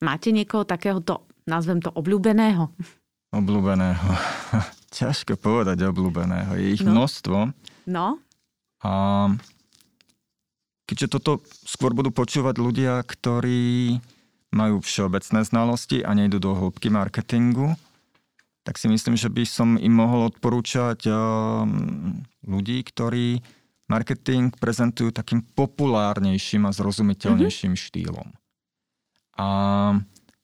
Máte 0.01 0.33
niekoho 0.33 0.65
takéhoto, 0.65 1.29
nazvem 1.45 1.77
to, 1.77 1.93
obľúbeného? 1.93 2.73
Obľúbeného. 3.29 4.07
Ťažko 4.97 5.37
povedať 5.37 5.85
obľúbeného. 5.85 6.57
Je 6.57 6.73
ich 6.73 6.81
no. 6.81 6.89
množstvo. 6.89 7.53
No. 7.85 8.17
A 8.81 8.91
keďže 10.87 11.19
toto 11.19 11.43
skôr 11.67 11.91
budú 11.91 12.09
počúvať 12.15 12.55
ľudia, 12.57 13.03
ktorí 13.03 13.99
majú 14.55 14.79
všeobecné 14.79 15.43
znalosti 15.43 16.01
a 16.01 16.15
nejdú 16.15 16.39
do 16.39 16.55
hĺbky 16.55 16.87
marketingu, 16.87 17.75
tak 18.63 18.79
si 18.79 18.87
myslím, 18.87 19.19
že 19.19 19.27
by 19.27 19.43
som 19.47 19.69
im 19.75 19.91
mohol 19.91 20.31
odporúčať 20.31 21.07
ehm, 21.07 22.23
ľudí, 22.47 22.83
ktorí 22.83 23.39
marketing 23.87 24.51
prezentujú 24.55 25.15
takým 25.15 25.43
populárnejším 25.55 26.67
a 26.67 26.75
zrozumiteľnejším 26.75 27.75
mm-hmm. 27.75 27.87
štýlom. 27.87 28.27
A 29.39 29.47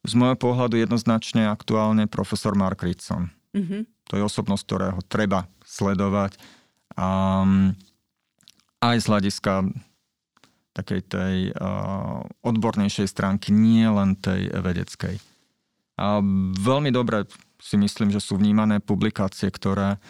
z 0.03 0.13
môjho 0.15 0.39
pohľadu 0.39 0.79
jednoznačne 0.79 1.47
aktuálne 1.47 2.07
profesor 2.07 2.55
Mark 2.55 2.83
Ritson. 2.83 3.31
Mm-hmm. 3.55 3.81
To 4.11 4.13
je 4.19 4.23
osobnosť, 4.23 4.63
ktorého 4.67 4.99
treba 5.07 5.47
sledovať. 5.63 6.39
A 6.95 7.43
aj 8.83 8.97
z 8.99 9.05
hľadiska 9.07 9.53
takej 10.73 11.01
tej 11.05 11.37
odbornejšej 12.41 13.07
stránky, 13.07 13.53
nie 13.53 13.85
len 13.85 14.17
tej 14.17 14.49
vedeckej. 14.49 15.21
A 16.01 16.17
veľmi 16.57 16.89
dobre 16.89 17.29
si 17.61 17.77
myslím, 17.77 18.09
že 18.09 18.19
sú 18.19 18.41
vnímané 18.41 18.81
publikácie, 18.81 19.53
ktoré 19.53 20.01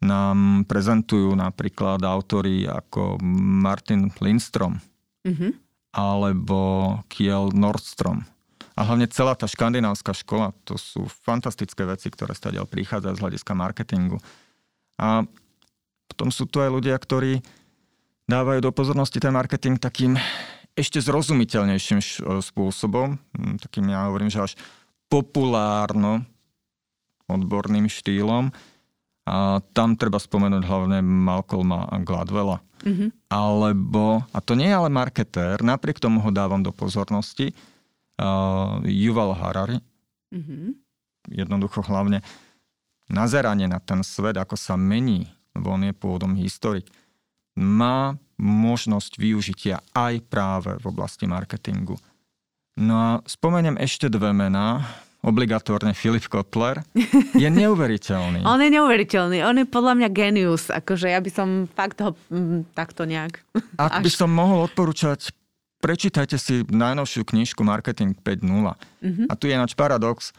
nám 0.00 0.64
prezentujú 0.64 1.34
napríklad 1.34 2.00
autory 2.06 2.64
ako 2.64 3.18
Martin 3.62 4.08
Lindstrom 4.22 4.78
mm-hmm. 5.26 5.52
alebo 5.92 6.58
Kiel 7.10 7.50
Nordstrom. 7.52 8.22
A 8.78 8.86
hlavne 8.86 9.10
celá 9.10 9.34
tá 9.34 9.50
škandinávska 9.50 10.14
škola, 10.14 10.54
to 10.62 10.78
sú 10.78 11.10
fantastické 11.26 11.82
veci, 11.82 12.14
ktoré 12.14 12.30
stadiaľ 12.30 12.70
prichádzajú 12.70 13.14
z 13.18 13.22
hľadiska 13.26 13.52
marketingu. 13.58 14.22
A 15.02 15.26
potom 16.06 16.30
sú 16.30 16.46
tu 16.46 16.62
aj 16.62 16.70
ľudia, 16.70 16.94
ktorí 16.94 17.42
dávajú 18.28 18.60
do 18.60 18.70
pozornosti 18.70 19.18
ten 19.18 19.32
marketing 19.32 19.80
takým 19.80 20.14
ešte 20.78 21.02
zrozumiteľnejším 21.02 21.98
spôsobom, 22.38 23.18
hm, 23.34 23.58
takým 23.58 23.90
ja 23.90 24.06
hovorím, 24.06 24.30
že 24.30 24.44
až 24.44 24.52
populárno 25.10 26.22
odborným 27.26 27.90
štýlom. 27.90 28.52
A 29.28 29.60
tam 29.76 29.92
treba 29.92 30.16
spomenúť 30.16 30.64
hlavne 30.64 31.04
Malcolma 31.04 31.84
Gladwella. 32.00 32.64
Mm-hmm. 32.80 33.28
Alebo, 33.28 34.24
a 34.32 34.38
to 34.40 34.56
nie 34.56 34.72
je 34.72 34.78
ale 34.78 34.88
marketér, 34.88 35.60
napriek 35.60 36.00
tomu 36.00 36.24
ho 36.24 36.32
dávam 36.32 36.64
do 36.64 36.72
pozornosti, 36.72 37.52
uh, 37.52 38.80
Yuval 38.88 39.36
Harari. 39.36 39.84
Mm-hmm. 40.32 40.70
Jednoducho 41.28 41.84
hlavne 41.84 42.24
nazeranie 43.12 43.68
na 43.68 43.84
ten 43.84 44.00
svet, 44.00 44.40
ako 44.40 44.56
sa 44.56 44.80
mení, 44.80 45.28
lebo 45.52 45.76
on 45.76 45.84
je 45.84 45.92
pôvodom 45.92 46.32
historik 46.40 46.88
má 47.58 48.14
možnosť 48.38 49.18
využitia 49.18 49.82
aj 49.90 50.22
práve 50.30 50.78
v 50.78 50.84
oblasti 50.86 51.26
marketingu. 51.26 51.98
No 52.78 52.94
a 52.94 53.10
spomeniem 53.26 53.74
ešte 53.82 54.06
dve 54.06 54.30
mená. 54.30 54.86
Obligatórne 55.18 55.98
Filip 55.98 56.30
Kotler 56.30 56.86
je 57.42 57.48
neuveriteľný. 57.50 58.46
on 58.46 58.62
je 58.62 58.70
neuveriteľný, 58.70 59.42
on 59.42 59.58
je 59.58 59.66
podľa 59.66 59.98
mňa 59.98 60.08
genius, 60.14 60.70
akože 60.70 61.10
ja 61.10 61.18
by 61.18 61.26
som 61.26 61.66
fakt 61.74 61.98
ho 61.98 62.14
mm, 62.30 62.70
takto 62.70 63.02
nejak... 63.02 63.42
Ak 63.82 63.98
Až... 63.98 64.02
by 64.06 64.10
som 64.14 64.30
mohol 64.30 64.70
odporúčať, 64.70 65.34
prečítajte 65.82 66.38
si 66.38 66.62
najnovšiu 66.70 67.26
knižku 67.26 67.66
Marketing 67.66 68.14
5.0. 68.14 68.46
Mm-hmm. 68.46 69.26
A 69.26 69.32
tu 69.34 69.50
je 69.50 69.58
náš 69.58 69.74
paradox, 69.74 70.30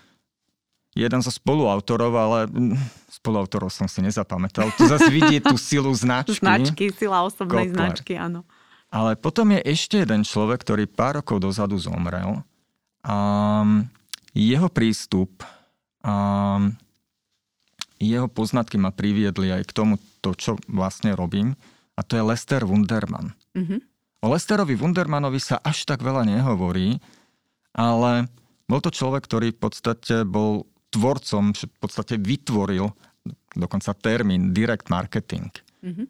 jeden 1.00 1.24
zo 1.24 1.32
spoluautorov, 1.32 2.12
ale 2.12 2.39
mm, 2.52 2.76
spoluautorov 3.24 3.72
som 3.72 3.88
si 3.88 4.04
nezapamätal. 4.04 4.68
Tu 4.76 4.84
zase 4.84 5.08
vidie 5.08 5.39
tú 5.39 5.56
silu 5.56 5.89
značky. 5.95 6.43
Značky, 6.43 6.86
sila 6.91 7.24
osobnej 7.24 7.72
Kotler. 7.72 7.76
značky, 7.76 8.14
áno. 8.20 8.43
Ale 8.91 9.16
potom 9.16 9.54
je 9.56 9.62
ešte 9.64 10.02
jeden 10.04 10.28
človek, 10.28 10.66
ktorý 10.66 10.89
pár 10.89 11.22
rokov 11.24 11.39
dozadu 11.39 11.78
zomrel. 11.80 12.43
A 13.06 13.16
jeho 14.36 14.68
prístup 14.68 15.45
a 16.04 16.58
jeho 18.00 18.28
poznatky 18.32 18.80
ma 18.80 18.95
priviedli 18.95 19.52
aj 19.52 19.64
k 19.68 19.76
tomu, 19.76 20.00
to, 20.24 20.32
čo 20.36 20.56
vlastne 20.72 21.12
robím. 21.16 21.60
A 22.00 22.02
to 22.04 22.16
je 22.16 22.24
Lester 22.24 22.64
Wunderman. 22.64 23.36
Mm-hmm. 23.56 23.80
O 24.20 24.28
Lesterovi 24.32 24.76
Wundermanovi 24.76 25.39
sa 25.39 25.64
až 25.64 25.88
tak 25.88 26.04
veľa 26.04 26.28
nehovorí, 26.28 27.00
ale 27.72 28.28
bol 28.68 28.84
to 28.84 28.91
človek, 28.91 29.24
ktorý 29.24 29.56
v 29.56 29.60
podstate 29.64 30.28
bol 30.28 30.68
tvorcom, 30.90 31.54
v 31.54 31.78
podstate 31.80 32.18
vytvoril 32.18 32.90
dokonca 33.54 33.94
termín 33.98 34.54
direct 34.54 34.90
marketing. 34.90 35.50
Mm-hmm. 35.86 36.08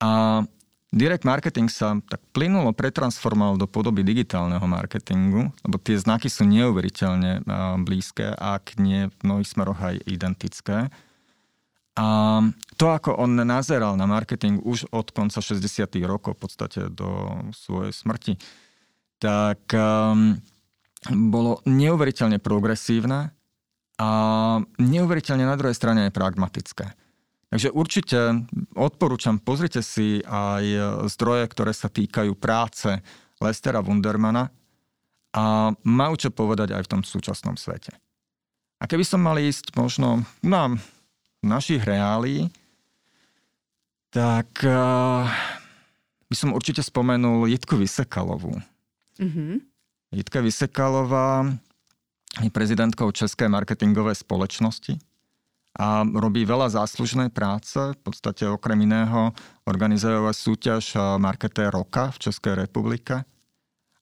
A 0.00 0.10
direct 0.90 1.24
marketing 1.28 1.68
sa 1.68 1.96
tak 2.08 2.20
plynulo 2.32 2.72
pretransformoval 2.72 3.60
do 3.60 3.68
podoby 3.68 4.02
digitálneho 4.02 4.64
marketingu, 4.64 5.52
lebo 5.62 5.76
tie 5.78 5.96
znaky 6.00 6.32
sú 6.32 6.48
neuveriteľne 6.48 7.44
blízke, 7.84 8.32
ak 8.34 8.80
nie 8.80 9.08
v 9.08 9.16
mnohých 9.24 9.48
smeroch 9.48 9.80
aj 9.80 9.96
identické. 10.08 10.88
A 12.00 12.06
to, 12.80 12.86
ako 12.88 13.18
on 13.18 13.36
nazeral 13.44 13.98
na 13.98 14.08
marketing 14.08 14.62
už 14.64 14.88
od 14.88 15.12
konca 15.12 15.42
60. 15.42 15.60
rokov, 16.08 16.38
v 16.38 16.40
podstate 16.48 16.80
do 16.88 17.28
svojej 17.52 17.92
smrti, 17.92 18.40
tak 19.20 19.60
um, 19.76 20.40
bolo 21.28 21.60
neuveriteľne 21.68 22.40
progresívne 22.40 23.36
a 24.00 24.06
neuveriteľne 24.80 25.44
na 25.44 25.60
druhej 25.60 25.76
strane 25.76 26.08
je 26.08 26.16
pragmatické. 26.16 26.88
Takže 27.50 27.68
určite 27.74 28.48
odporúčam, 28.72 29.36
pozrite 29.36 29.84
si 29.84 30.24
aj 30.24 30.64
zdroje, 31.12 31.44
ktoré 31.50 31.76
sa 31.76 31.92
týkajú 31.92 32.32
práce 32.38 32.88
Lestera 33.42 33.84
Wundermana 33.84 34.48
a 35.36 35.74
majú 35.84 36.14
čo 36.16 36.32
povedať 36.32 36.72
aj 36.72 36.82
v 36.86 36.90
tom 36.96 37.02
súčasnom 37.04 37.60
svete. 37.60 37.92
A 38.80 38.88
keby 38.88 39.04
som 39.04 39.20
mal 39.20 39.36
ísť 39.36 39.76
možno 39.76 40.24
na 40.40 40.72
našich 41.44 41.84
reálí, 41.84 42.48
tak 44.08 44.48
uh, 44.64 45.28
by 46.26 46.34
som 46.34 46.56
určite 46.56 46.80
spomenul 46.80 47.46
Jitku 47.50 47.76
Vysekalovú. 47.76 48.56
Mm-hmm. 49.20 49.52
Jitka 50.16 50.42
Vysekalová 50.42 51.46
je 52.38 52.50
prezidentkou 52.52 53.10
Českej 53.10 53.50
marketingovej 53.50 54.22
spoločnosti 54.22 55.02
a 55.74 56.02
robí 56.02 56.42
veľa 56.42 56.70
záslužnej 56.70 57.30
práce. 57.30 57.78
V 57.78 58.00
podstate 58.02 58.46
okrem 58.46 58.86
iného 58.86 59.34
organizuje 59.66 60.18
súťaž 60.34 60.98
Marketé 61.18 61.70
roka 61.70 62.10
v 62.14 62.30
Českej 62.30 62.54
republike 62.58 63.22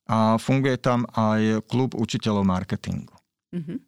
a 0.09 0.41
funguje 0.41 0.81
tam 0.81 1.05
aj 1.12 1.68
klub 1.68 1.93
učiteľov 1.93 2.49
marketingu. 2.49 3.12
Mm-hmm. 3.53 3.79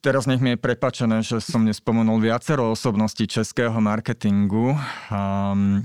Teraz 0.00 0.24
nech 0.24 0.40
mi 0.40 0.54
je 0.54 0.58
prepačené, 0.62 1.20
že 1.20 1.42
som 1.42 1.66
nespomenul 1.66 2.22
viacero 2.22 2.72
osobností 2.72 3.26
českého 3.26 3.74
marketingu. 3.82 4.78
Um, 5.10 5.84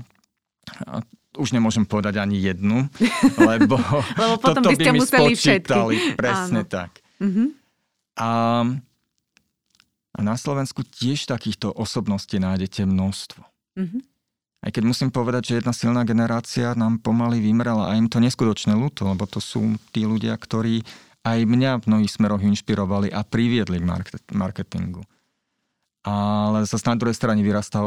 už 1.36 1.52
nemôžem 1.52 1.84
povedať 1.84 2.16
ani 2.16 2.40
jednu, 2.40 2.88
lebo, 3.50 3.76
lebo 4.16 4.34
potom 4.40 4.64
toto 4.64 4.72
by, 4.72 4.74
ste 4.78 4.88
by 4.88 4.94
mi 4.94 5.00
museli 5.04 5.32
spočítali. 5.36 5.94
Všetky. 6.00 6.16
Presne 6.16 6.60
Áno. 6.64 6.70
tak. 6.70 7.05
Uh-huh. 7.20 7.52
A, 8.16 8.30
a 10.16 10.18
na 10.20 10.34
Slovensku 10.36 10.84
tiež 10.84 11.28
takýchto 11.28 11.72
osobností 11.72 12.40
nájdete 12.40 12.84
množstvo. 12.84 13.42
Uh-huh. 13.76 14.00
Aj 14.64 14.70
keď 14.72 14.82
musím 14.82 15.10
povedať, 15.14 15.52
že 15.52 15.56
jedna 15.62 15.70
silná 15.70 16.02
generácia 16.02 16.74
nám 16.74 16.98
pomaly 16.98 17.38
vymrela 17.38 17.92
a 17.92 17.96
im 17.96 18.10
to 18.10 18.18
neskutočne 18.18 18.74
ľúto, 18.74 19.06
lebo 19.06 19.28
to 19.28 19.38
sú 19.38 19.78
tí 19.94 20.02
ľudia, 20.02 20.34
ktorí 20.34 20.82
aj 21.26 21.38
mňa 21.42 21.70
v 21.82 21.86
mnohých 21.90 22.14
smeroch 22.14 22.42
inšpirovali 22.42 23.10
a 23.10 23.26
priviedli 23.26 23.82
k 23.82 24.30
marketingu. 24.34 25.02
Ale 26.06 26.62
zase 26.70 26.86
na 26.86 26.94
druhej 26.94 27.18
strane 27.18 27.42
vyrastá, 27.42 27.82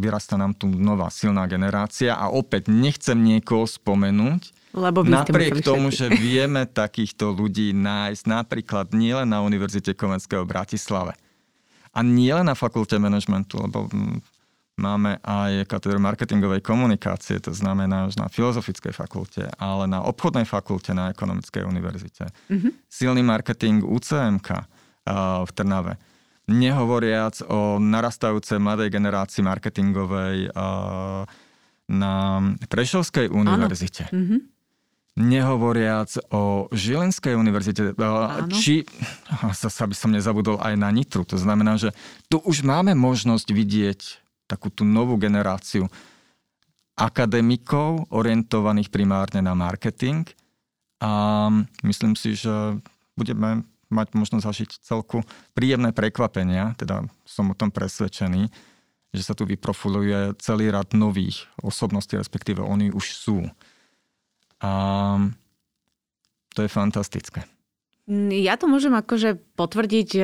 vyrastá 0.00 0.40
nám 0.40 0.56
tu 0.56 0.64
nová 0.64 1.12
silná 1.12 1.44
generácia 1.44 2.16
a 2.16 2.32
opäť 2.32 2.72
nechcem 2.72 3.20
niekoho 3.20 3.68
spomenúť, 3.68 4.72
lebo 4.72 5.04
napriek 5.04 5.60
tomu, 5.60 5.92
všetci. 5.92 6.00
že 6.00 6.06
vieme 6.16 6.64
takýchto 6.64 7.36
ľudí 7.36 7.76
nájsť 7.76 8.24
napríklad 8.24 8.96
nielen 8.96 9.28
na 9.28 9.44
Univerzite 9.44 9.92
Komenského 9.92 10.48
v 10.48 10.56
Bratislave 10.56 11.12
a 11.92 12.00
nielen 12.00 12.48
na 12.48 12.56
fakulte 12.56 12.96
manažmentu, 12.96 13.60
lebo 13.60 13.92
Máme 14.74 15.22
aj 15.22 15.70
katedru 15.70 16.02
marketingovej 16.02 16.58
komunikácie, 16.58 17.38
to 17.38 17.54
znamená 17.54 18.10
že 18.10 18.18
na 18.18 18.26
filozofickej 18.26 18.90
fakulte, 18.90 19.46
ale 19.54 19.86
na 19.86 20.02
obchodnej 20.02 20.42
fakulte 20.42 20.90
na 20.90 21.14
ekonomickej 21.14 21.62
univerzite. 21.62 22.26
Mm-hmm. 22.50 22.90
Silný 22.90 23.22
marketing 23.22 23.86
UCMK 23.86 24.50
uh, 24.50 25.46
v 25.46 25.50
Trnave. 25.54 25.94
Nehovoriac 26.44 27.40
o 27.48 27.80
narastajúcej 27.80 28.60
mladej 28.60 28.92
generácii 28.92 29.40
marketingovej 29.40 30.52
uh, 30.52 31.24
na 31.88 32.14
Prešovskej 32.68 33.32
univerzite. 33.32 34.12
Mm-hmm. 34.12 34.40
Nehovoriac 35.14 36.10
o 36.34 36.66
Žilinskej 36.74 37.38
univerzite, 37.38 37.94
Áno. 37.94 38.50
či, 38.50 38.82
zase 39.54 39.86
by 39.86 39.94
som 39.94 40.10
nezabudol, 40.10 40.58
aj 40.58 40.74
na 40.74 40.90
Nitru. 40.90 41.22
To 41.30 41.38
znamená, 41.38 41.78
že 41.78 41.94
tu 42.26 42.42
už 42.42 42.66
máme 42.66 42.98
možnosť 42.98 43.48
vidieť 43.54 44.00
takú 44.50 44.74
tú 44.74 44.82
novú 44.82 45.14
generáciu 45.14 45.86
akademikov 46.98 48.10
orientovaných 48.10 48.90
primárne 48.90 49.38
na 49.38 49.54
marketing 49.54 50.26
a 50.98 51.46
myslím 51.86 52.18
si, 52.18 52.34
že 52.38 52.78
budeme 53.14 53.62
mať 53.94 54.18
možnosť 54.18 54.44
zažiť 54.44 54.70
celku 54.82 55.22
príjemné 55.54 55.94
prekvapenia, 55.94 56.74
teda 56.74 57.06
som 57.22 57.48
o 57.48 57.54
tom 57.54 57.70
presvedčený, 57.70 58.50
že 59.14 59.22
sa 59.22 59.38
tu 59.38 59.46
vyprofiluje 59.46 60.34
celý 60.42 60.74
rad 60.74 60.90
nových 60.90 61.46
osobností, 61.62 62.18
respektíve 62.18 62.58
oni 62.58 62.90
už 62.90 63.06
sú. 63.14 63.46
A 64.58 64.70
to 66.54 66.66
je 66.66 66.70
fantastické. 66.70 67.46
Ja 68.12 68.60
to 68.60 68.68
môžem 68.68 68.92
akože 68.92 69.40
potvrdiť 69.56 70.20
e, 70.20 70.22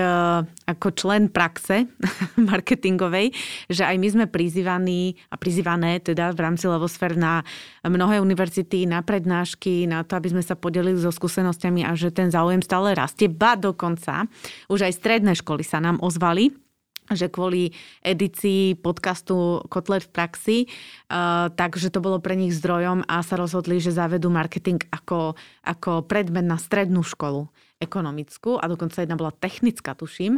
ako 0.68 0.89
člen 0.93 1.33
praxe 1.33 1.89
marketingovej, 2.53 3.33
že 3.72 3.89
aj 3.89 3.97
my 3.97 4.09
sme 4.12 4.26
prizývaní 4.28 5.16
a 5.33 5.41
prizývané 5.41 5.97
teda 6.05 6.37
v 6.37 6.45
rámci 6.45 6.68
Levosfér 6.68 7.16
na 7.16 7.41
mnohé 7.81 8.20
univerzity, 8.20 8.85
na 8.85 9.01
prednášky, 9.01 9.89
na 9.89 10.05
to, 10.05 10.20
aby 10.20 10.28
sme 10.28 10.45
sa 10.45 10.61
podelili 10.61 11.01
so 11.01 11.09
skúsenostiami 11.09 11.89
a 11.89 11.97
že 11.97 12.12
ten 12.12 12.28
záujem 12.28 12.61
stále 12.61 12.93
rastie. 12.93 13.33
Ba 13.33 13.57
dokonca 13.57 14.28
už 14.68 14.85
aj 14.85 15.01
stredné 15.01 15.33
školy 15.41 15.64
sa 15.64 15.81
nám 15.81 16.05
ozvali 16.05 16.53
že 17.11 17.27
kvôli 17.27 17.75
edícii 18.07 18.79
podcastu 18.79 19.63
Kotlet 19.67 20.07
v 20.07 20.13
praxi, 20.15 20.59
uh, 20.65 21.51
takže 21.51 21.91
to 21.91 21.99
bolo 21.99 22.23
pre 22.23 22.39
nich 22.39 22.55
zdrojom 22.55 23.05
a 23.11 23.21
sa 23.27 23.35
rozhodli, 23.35 23.83
že 23.83 23.91
zavedú 23.95 24.31
marketing 24.31 24.79
ako, 24.95 25.35
ako 25.67 26.07
predmet 26.07 26.47
na 26.47 26.57
strednú 26.57 27.03
školu 27.03 27.51
ekonomickú 27.81 28.61
a 28.61 28.69
dokonca 28.69 29.01
jedna 29.01 29.17
bola 29.17 29.33
technická, 29.33 29.97
tuším, 29.97 30.37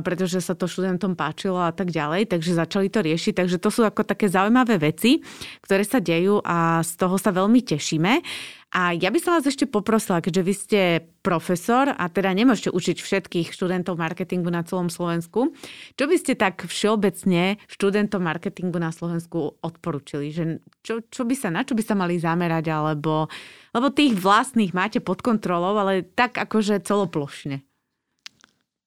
pretože 0.00 0.40
sa 0.40 0.56
to 0.56 0.64
študentom 0.64 1.12
páčilo 1.12 1.60
a 1.60 1.76
tak 1.76 1.92
ďalej, 1.92 2.32
takže 2.32 2.56
začali 2.56 2.88
to 2.88 3.04
riešiť. 3.04 3.36
Takže 3.36 3.60
to 3.60 3.68
sú 3.68 3.84
ako 3.84 4.00
také 4.00 4.32
zaujímavé 4.32 4.80
veci, 4.80 5.20
ktoré 5.60 5.84
sa 5.84 6.00
dejú 6.00 6.40
a 6.40 6.80
z 6.80 6.92
toho 6.96 7.20
sa 7.20 7.36
veľmi 7.36 7.60
tešíme. 7.60 8.24
A 8.70 8.94
ja 8.94 9.10
by 9.10 9.18
som 9.18 9.34
vás 9.34 9.42
ešte 9.50 9.66
poprosila, 9.66 10.22
keďže 10.22 10.42
vy 10.46 10.54
ste 10.54 10.80
profesor 11.26 11.90
a 11.90 12.06
teda 12.06 12.30
nemôžete 12.30 12.70
učiť 12.70 13.02
všetkých 13.02 13.48
študentov 13.50 13.98
marketingu 13.98 14.46
na 14.46 14.62
celom 14.62 14.86
Slovensku, 14.86 15.50
čo 15.98 16.04
by 16.06 16.14
ste 16.14 16.38
tak 16.38 16.62
všeobecne 16.62 17.58
študentom 17.66 18.22
marketingu 18.22 18.78
na 18.78 18.94
Slovensku 18.94 19.58
odporúčili? 19.58 20.30
Že 20.30 20.62
čo, 20.86 21.02
čo 21.02 21.26
by 21.26 21.34
sa, 21.34 21.50
na 21.50 21.66
čo 21.66 21.74
by 21.74 21.82
sa 21.82 21.98
mali 21.98 22.22
zamerať, 22.22 22.70
alebo, 22.70 23.26
lebo 23.74 23.90
tých 23.90 24.14
vlastných 24.14 24.70
máte 24.70 25.02
pod 25.02 25.18
kontrolou, 25.18 25.74
ale 25.74 26.06
tak 26.06 26.38
akože 26.38 26.78
celoplošne. 26.86 27.66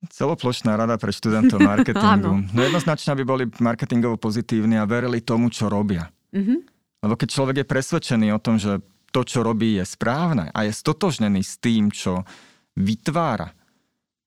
Celoplošná 0.08 0.80
rada 0.80 0.96
pre 0.96 1.12
študentov 1.12 1.60
marketingu. 1.76 2.40
no 2.56 2.60
jednoznačne 2.64 3.20
by 3.20 3.24
boli 3.28 3.44
marketingovo 3.60 4.16
pozitívni 4.16 4.80
a 4.80 4.88
verili 4.88 5.20
tomu, 5.20 5.52
čo 5.52 5.68
robia. 5.68 6.08
Mm-hmm. 6.32 6.72
Lebo 7.04 7.20
keď 7.20 7.30
človek 7.36 7.56
je 7.60 7.66
presvedčený 7.68 8.32
o 8.32 8.40
tom, 8.40 8.56
že 8.56 8.80
to, 9.14 9.22
čo 9.22 9.46
robí, 9.46 9.78
je 9.78 9.86
správne 9.86 10.50
a 10.50 10.66
je 10.66 10.74
stotožnený 10.74 11.46
s 11.46 11.62
tým, 11.62 11.94
čo 11.94 12.26
vytvára, 12.74 13.54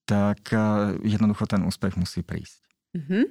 tak 0.07 0.55
eh, 0.55 0.95
jednoducho 1.03 1.51
ten 1.51 1.67
úspech 1.67 1.99
musí 1.99 2.23
prísť. 2.23 2.63
Mm-hmm. 2.95 3.25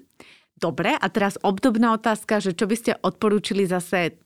Dobre, 0.55 0.95
a 0.95 1.07
teraz 1.11 1.35
obdobná 1.43 1.95
otázka, 1.95 2.39
že 2.39 2.55
čo 2.55 2.67
by 2.67 2.75
ste 2.79 2.91
odporúčili 2.99 3.67
zase 3.67 4.19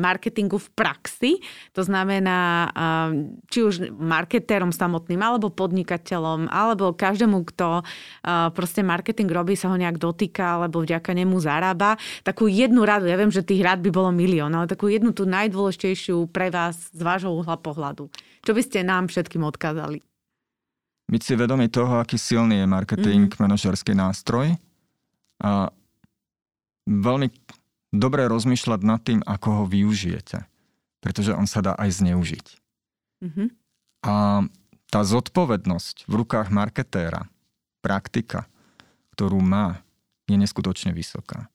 marketingu 0.00 0.60
v 0.60 0.68
praxi. 0.76 1.32
To 1.72 1.82
znamená, 1.82 2.70
či 3.48 3.64
už 3.64 3.90
marketérom 3.96 4.70
samotným, 4.70 5.18
alebo 5.18 5.48
podnikateľom, 5.48 6.52
alebo 6.52 6.92
každému, 6.92 7.42
kto 7.50 7.80
proste 8.52 8.84
marketing 8.84 9.32
robí, 9.32 9.56
sa 9.56 9.72
ho 9.72 9.76
nejak 9.80 9.96
dotýka, 9.96 10.60
alebo 10.60 10.84
vďaka 10.84 11.16
nemu 11.16 11.40
zarába. 11.40 11.96
Takú 12.22 12.46
jednu 12.46 12.84
radu, 12.84 13.08
ja 13.08 13.16
viem, 13.16 13.32
že 13.32 13.42
tých 13.42 13.64
rád 13.64 13.80
by 13.80 13.90
bolo 13.90 14.12
milión, 14.12 14.52
ale 14.52 14.68
takú 14.68 14.92
jednu 14.92 15.16
tú 15.16 15.24
najdôležitejšiu 15.24 16.28
pre 16.30 16.52
vás 16.52 16.92
z 16.92 17.00
vášho 17.00 17.32
uhla 17.32 17.56
pohľadu. 17.56 18.12
Čo 18.44 18.52
by 18.52 18.62
ste 18.62 18.84
nám 18.86 19.08
všetkým 19.08 19.42
odkázali? 19.42 20.04
Byť 21.06 21.22
si 21.22 21.32
vedomý 21.38 21.70
toho, 21.70 22.02
aký 22.02 22.18
silný 22.18 22.62
je 22.62 22.66
marketing, 22.66 23.30
mm. 23.30 23.38
manažerský 23.38 23.94
nástroj. 23.94 24.58
A 25.42 25.70
veľmi 26.86 27.30
dobre 27.98 28.26
rozmýšľať 28.28 28.80
nad 28.84 29.00
tým, 29.02 29.20
ako 29.24 29.48
ho 29.62 29.64
využijete. 29.68 30.44
Pretože 31.00 31.36
on 31.36 31.46
sa 31.46 31.62
dá 31.62 31.72
aj 31.76 32.02
zneužiť. 32.02 32.46
Mm-hmm. 33.22 33.48
A 34.06 34.44
tá 34.90 35.00
zodpovednosť 35.02 36.06
v 36.06 36.12
rukách 36.22 36.48
marketéra, 36.54 37.26
praktika, 37.82 38.46
ktorú 39.14 39.38
má, 39.38 39.82
je 40.26 40.34
neskutočne 40.34 40.90
vysoká. 40.90 41.46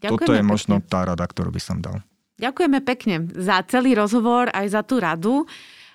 Ďakujeme 0.00 0.14
Toto 0.14 0.32
je 0.32 0.42
pekne. 0.42 0.50
možno 0.50 0.74
tá 0.80 1.00
rada, 1.04 1.24
ktorú 1.26 1.50
by 1.50 1.62
som 1.62 1.78
dal. 1.82 2.00
Ďakujeme 2.38 2.78
pekne 2.86 3.26
za 3.34 3.60
celý 3.66 3.98
rozhovor, 3.98 4.46
aj 4.54 4.66
za 4.70 4.82
tú 4.86 5.02
radu. 5.02 5.42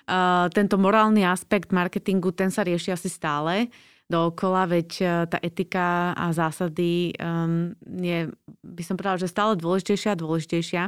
Uh, 0.04 0.52
tento 0.52 0.76
morálny 0.76 1.24
aspekt 1.24 1.72
marketingu, 1.72 2.28
ten 2.36 2.52
sa 2.52 2.60
rieši 2.60 2.92
asi 2.92 3.08
stále 3.08 3.72
dookola, 4.08 4.68
veď 4.68 4.90
e, 5.00 5.04
tá 5.28 5.38
etika 5.40 6.12
a 6.12 6.30
zásady 6.30 7.16
um, 7.16 7.72
je, 7.82 8.28
by 8.60 8.82
som 8.84 9.00
povedala, 9.00 9.20
že 9.20 9.32
stále 9.32 9.56
dôležitejšia 9.56 10.12
a 10.12 10.20
dôležitejšia. 10.20 10.82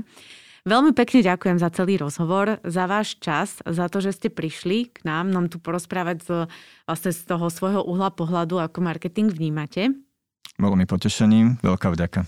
Veľmi 0.67 0.91
pekne 0.99 1.23
ďakujem 1.23 1.63
za 1.63 1.71
celý 1.71 1.95
rozhovor, 2.03 2.59
za 2.67 2.91
váš 2.91 3.23
čas, 3.23 3.63
za 3.63 3.87
to, 3.87 4.03
že 4.03 4.19
ste 4.19 4.29
prišli 4.35 4.91
k 4.91 5.07
nám, 5.07 5.31
nám 5.31 5.47
tu 5.47 5.63
porozprávať 5.63 6.17
z, 6.27 6.31
vlastne 6.91 7.13
z 7.15 7.23
toho 7.23 7.47
svojho 7.47 7.87
uhla 7.87 8.11
pohľadu, 8.11 8.59
ako 8.59 8.83
marketing 8.83 9.31
vnímate. 9.31 9.95
Bolo 10.59 10.75
mi 10.75 10.83
potešením, 10.83 11.63
veľká 11.63 11.95
vďaka. 11.95 12.27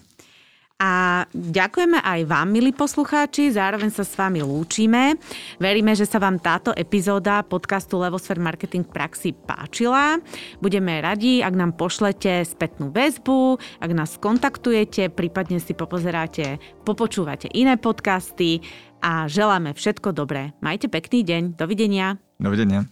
A 0.79 1.27
ďakujeme 1.35 1.99
aj 1.99 2.31
vám, 2.31 2.55
milí 2.55 2.71
poslucháči, 2.71 3.51
zároveň 3.51 3.91
sa 3.91 4.07
s 4.07 4.15
vami 4.15 4.47
lúčime. 4.47 5.19
Veríme, 5.59 5.91
že 5.99 6.07
sa 6.07 6.23
vám 6.23 6.39
táto 6.39 6.71
epizóda 6.71 7.43
podcastu 7.43 7.99
Levosfér 7.99 8.39
Marketing 8.39 8.87
praxi 8.87 9.35
páčila. 9.35 10.23
Budeme 10.63 11.03
radi, 11.03 11.43
ak 11.43 11.51
nám 11.51 11.75
pošlete 11.75 12.47
spätnú 12.47 12.95
väzbu, 12.95 13.59
ak 13.83 13.91
nás 13.91 14.23
kontaktujete, 14.23 15.11
prípadne 15.11 15.59
si 15.59 15.75
popozeráte, 15.75 16.63
popočúvate 16.87 17.51
iné 17.59 17.75
podcasty 17.75 18.63
a 19.03 19.27
želáme 19.27 19.75
všetko 19.75 20.15
dobré. 20.15 20.55
Majte 20.63 20.87
pekný 20.87 21.27
deň. 21.27 21.59
Dovidenia. 21.59 22.23
Dovidenia. 22.39 22.87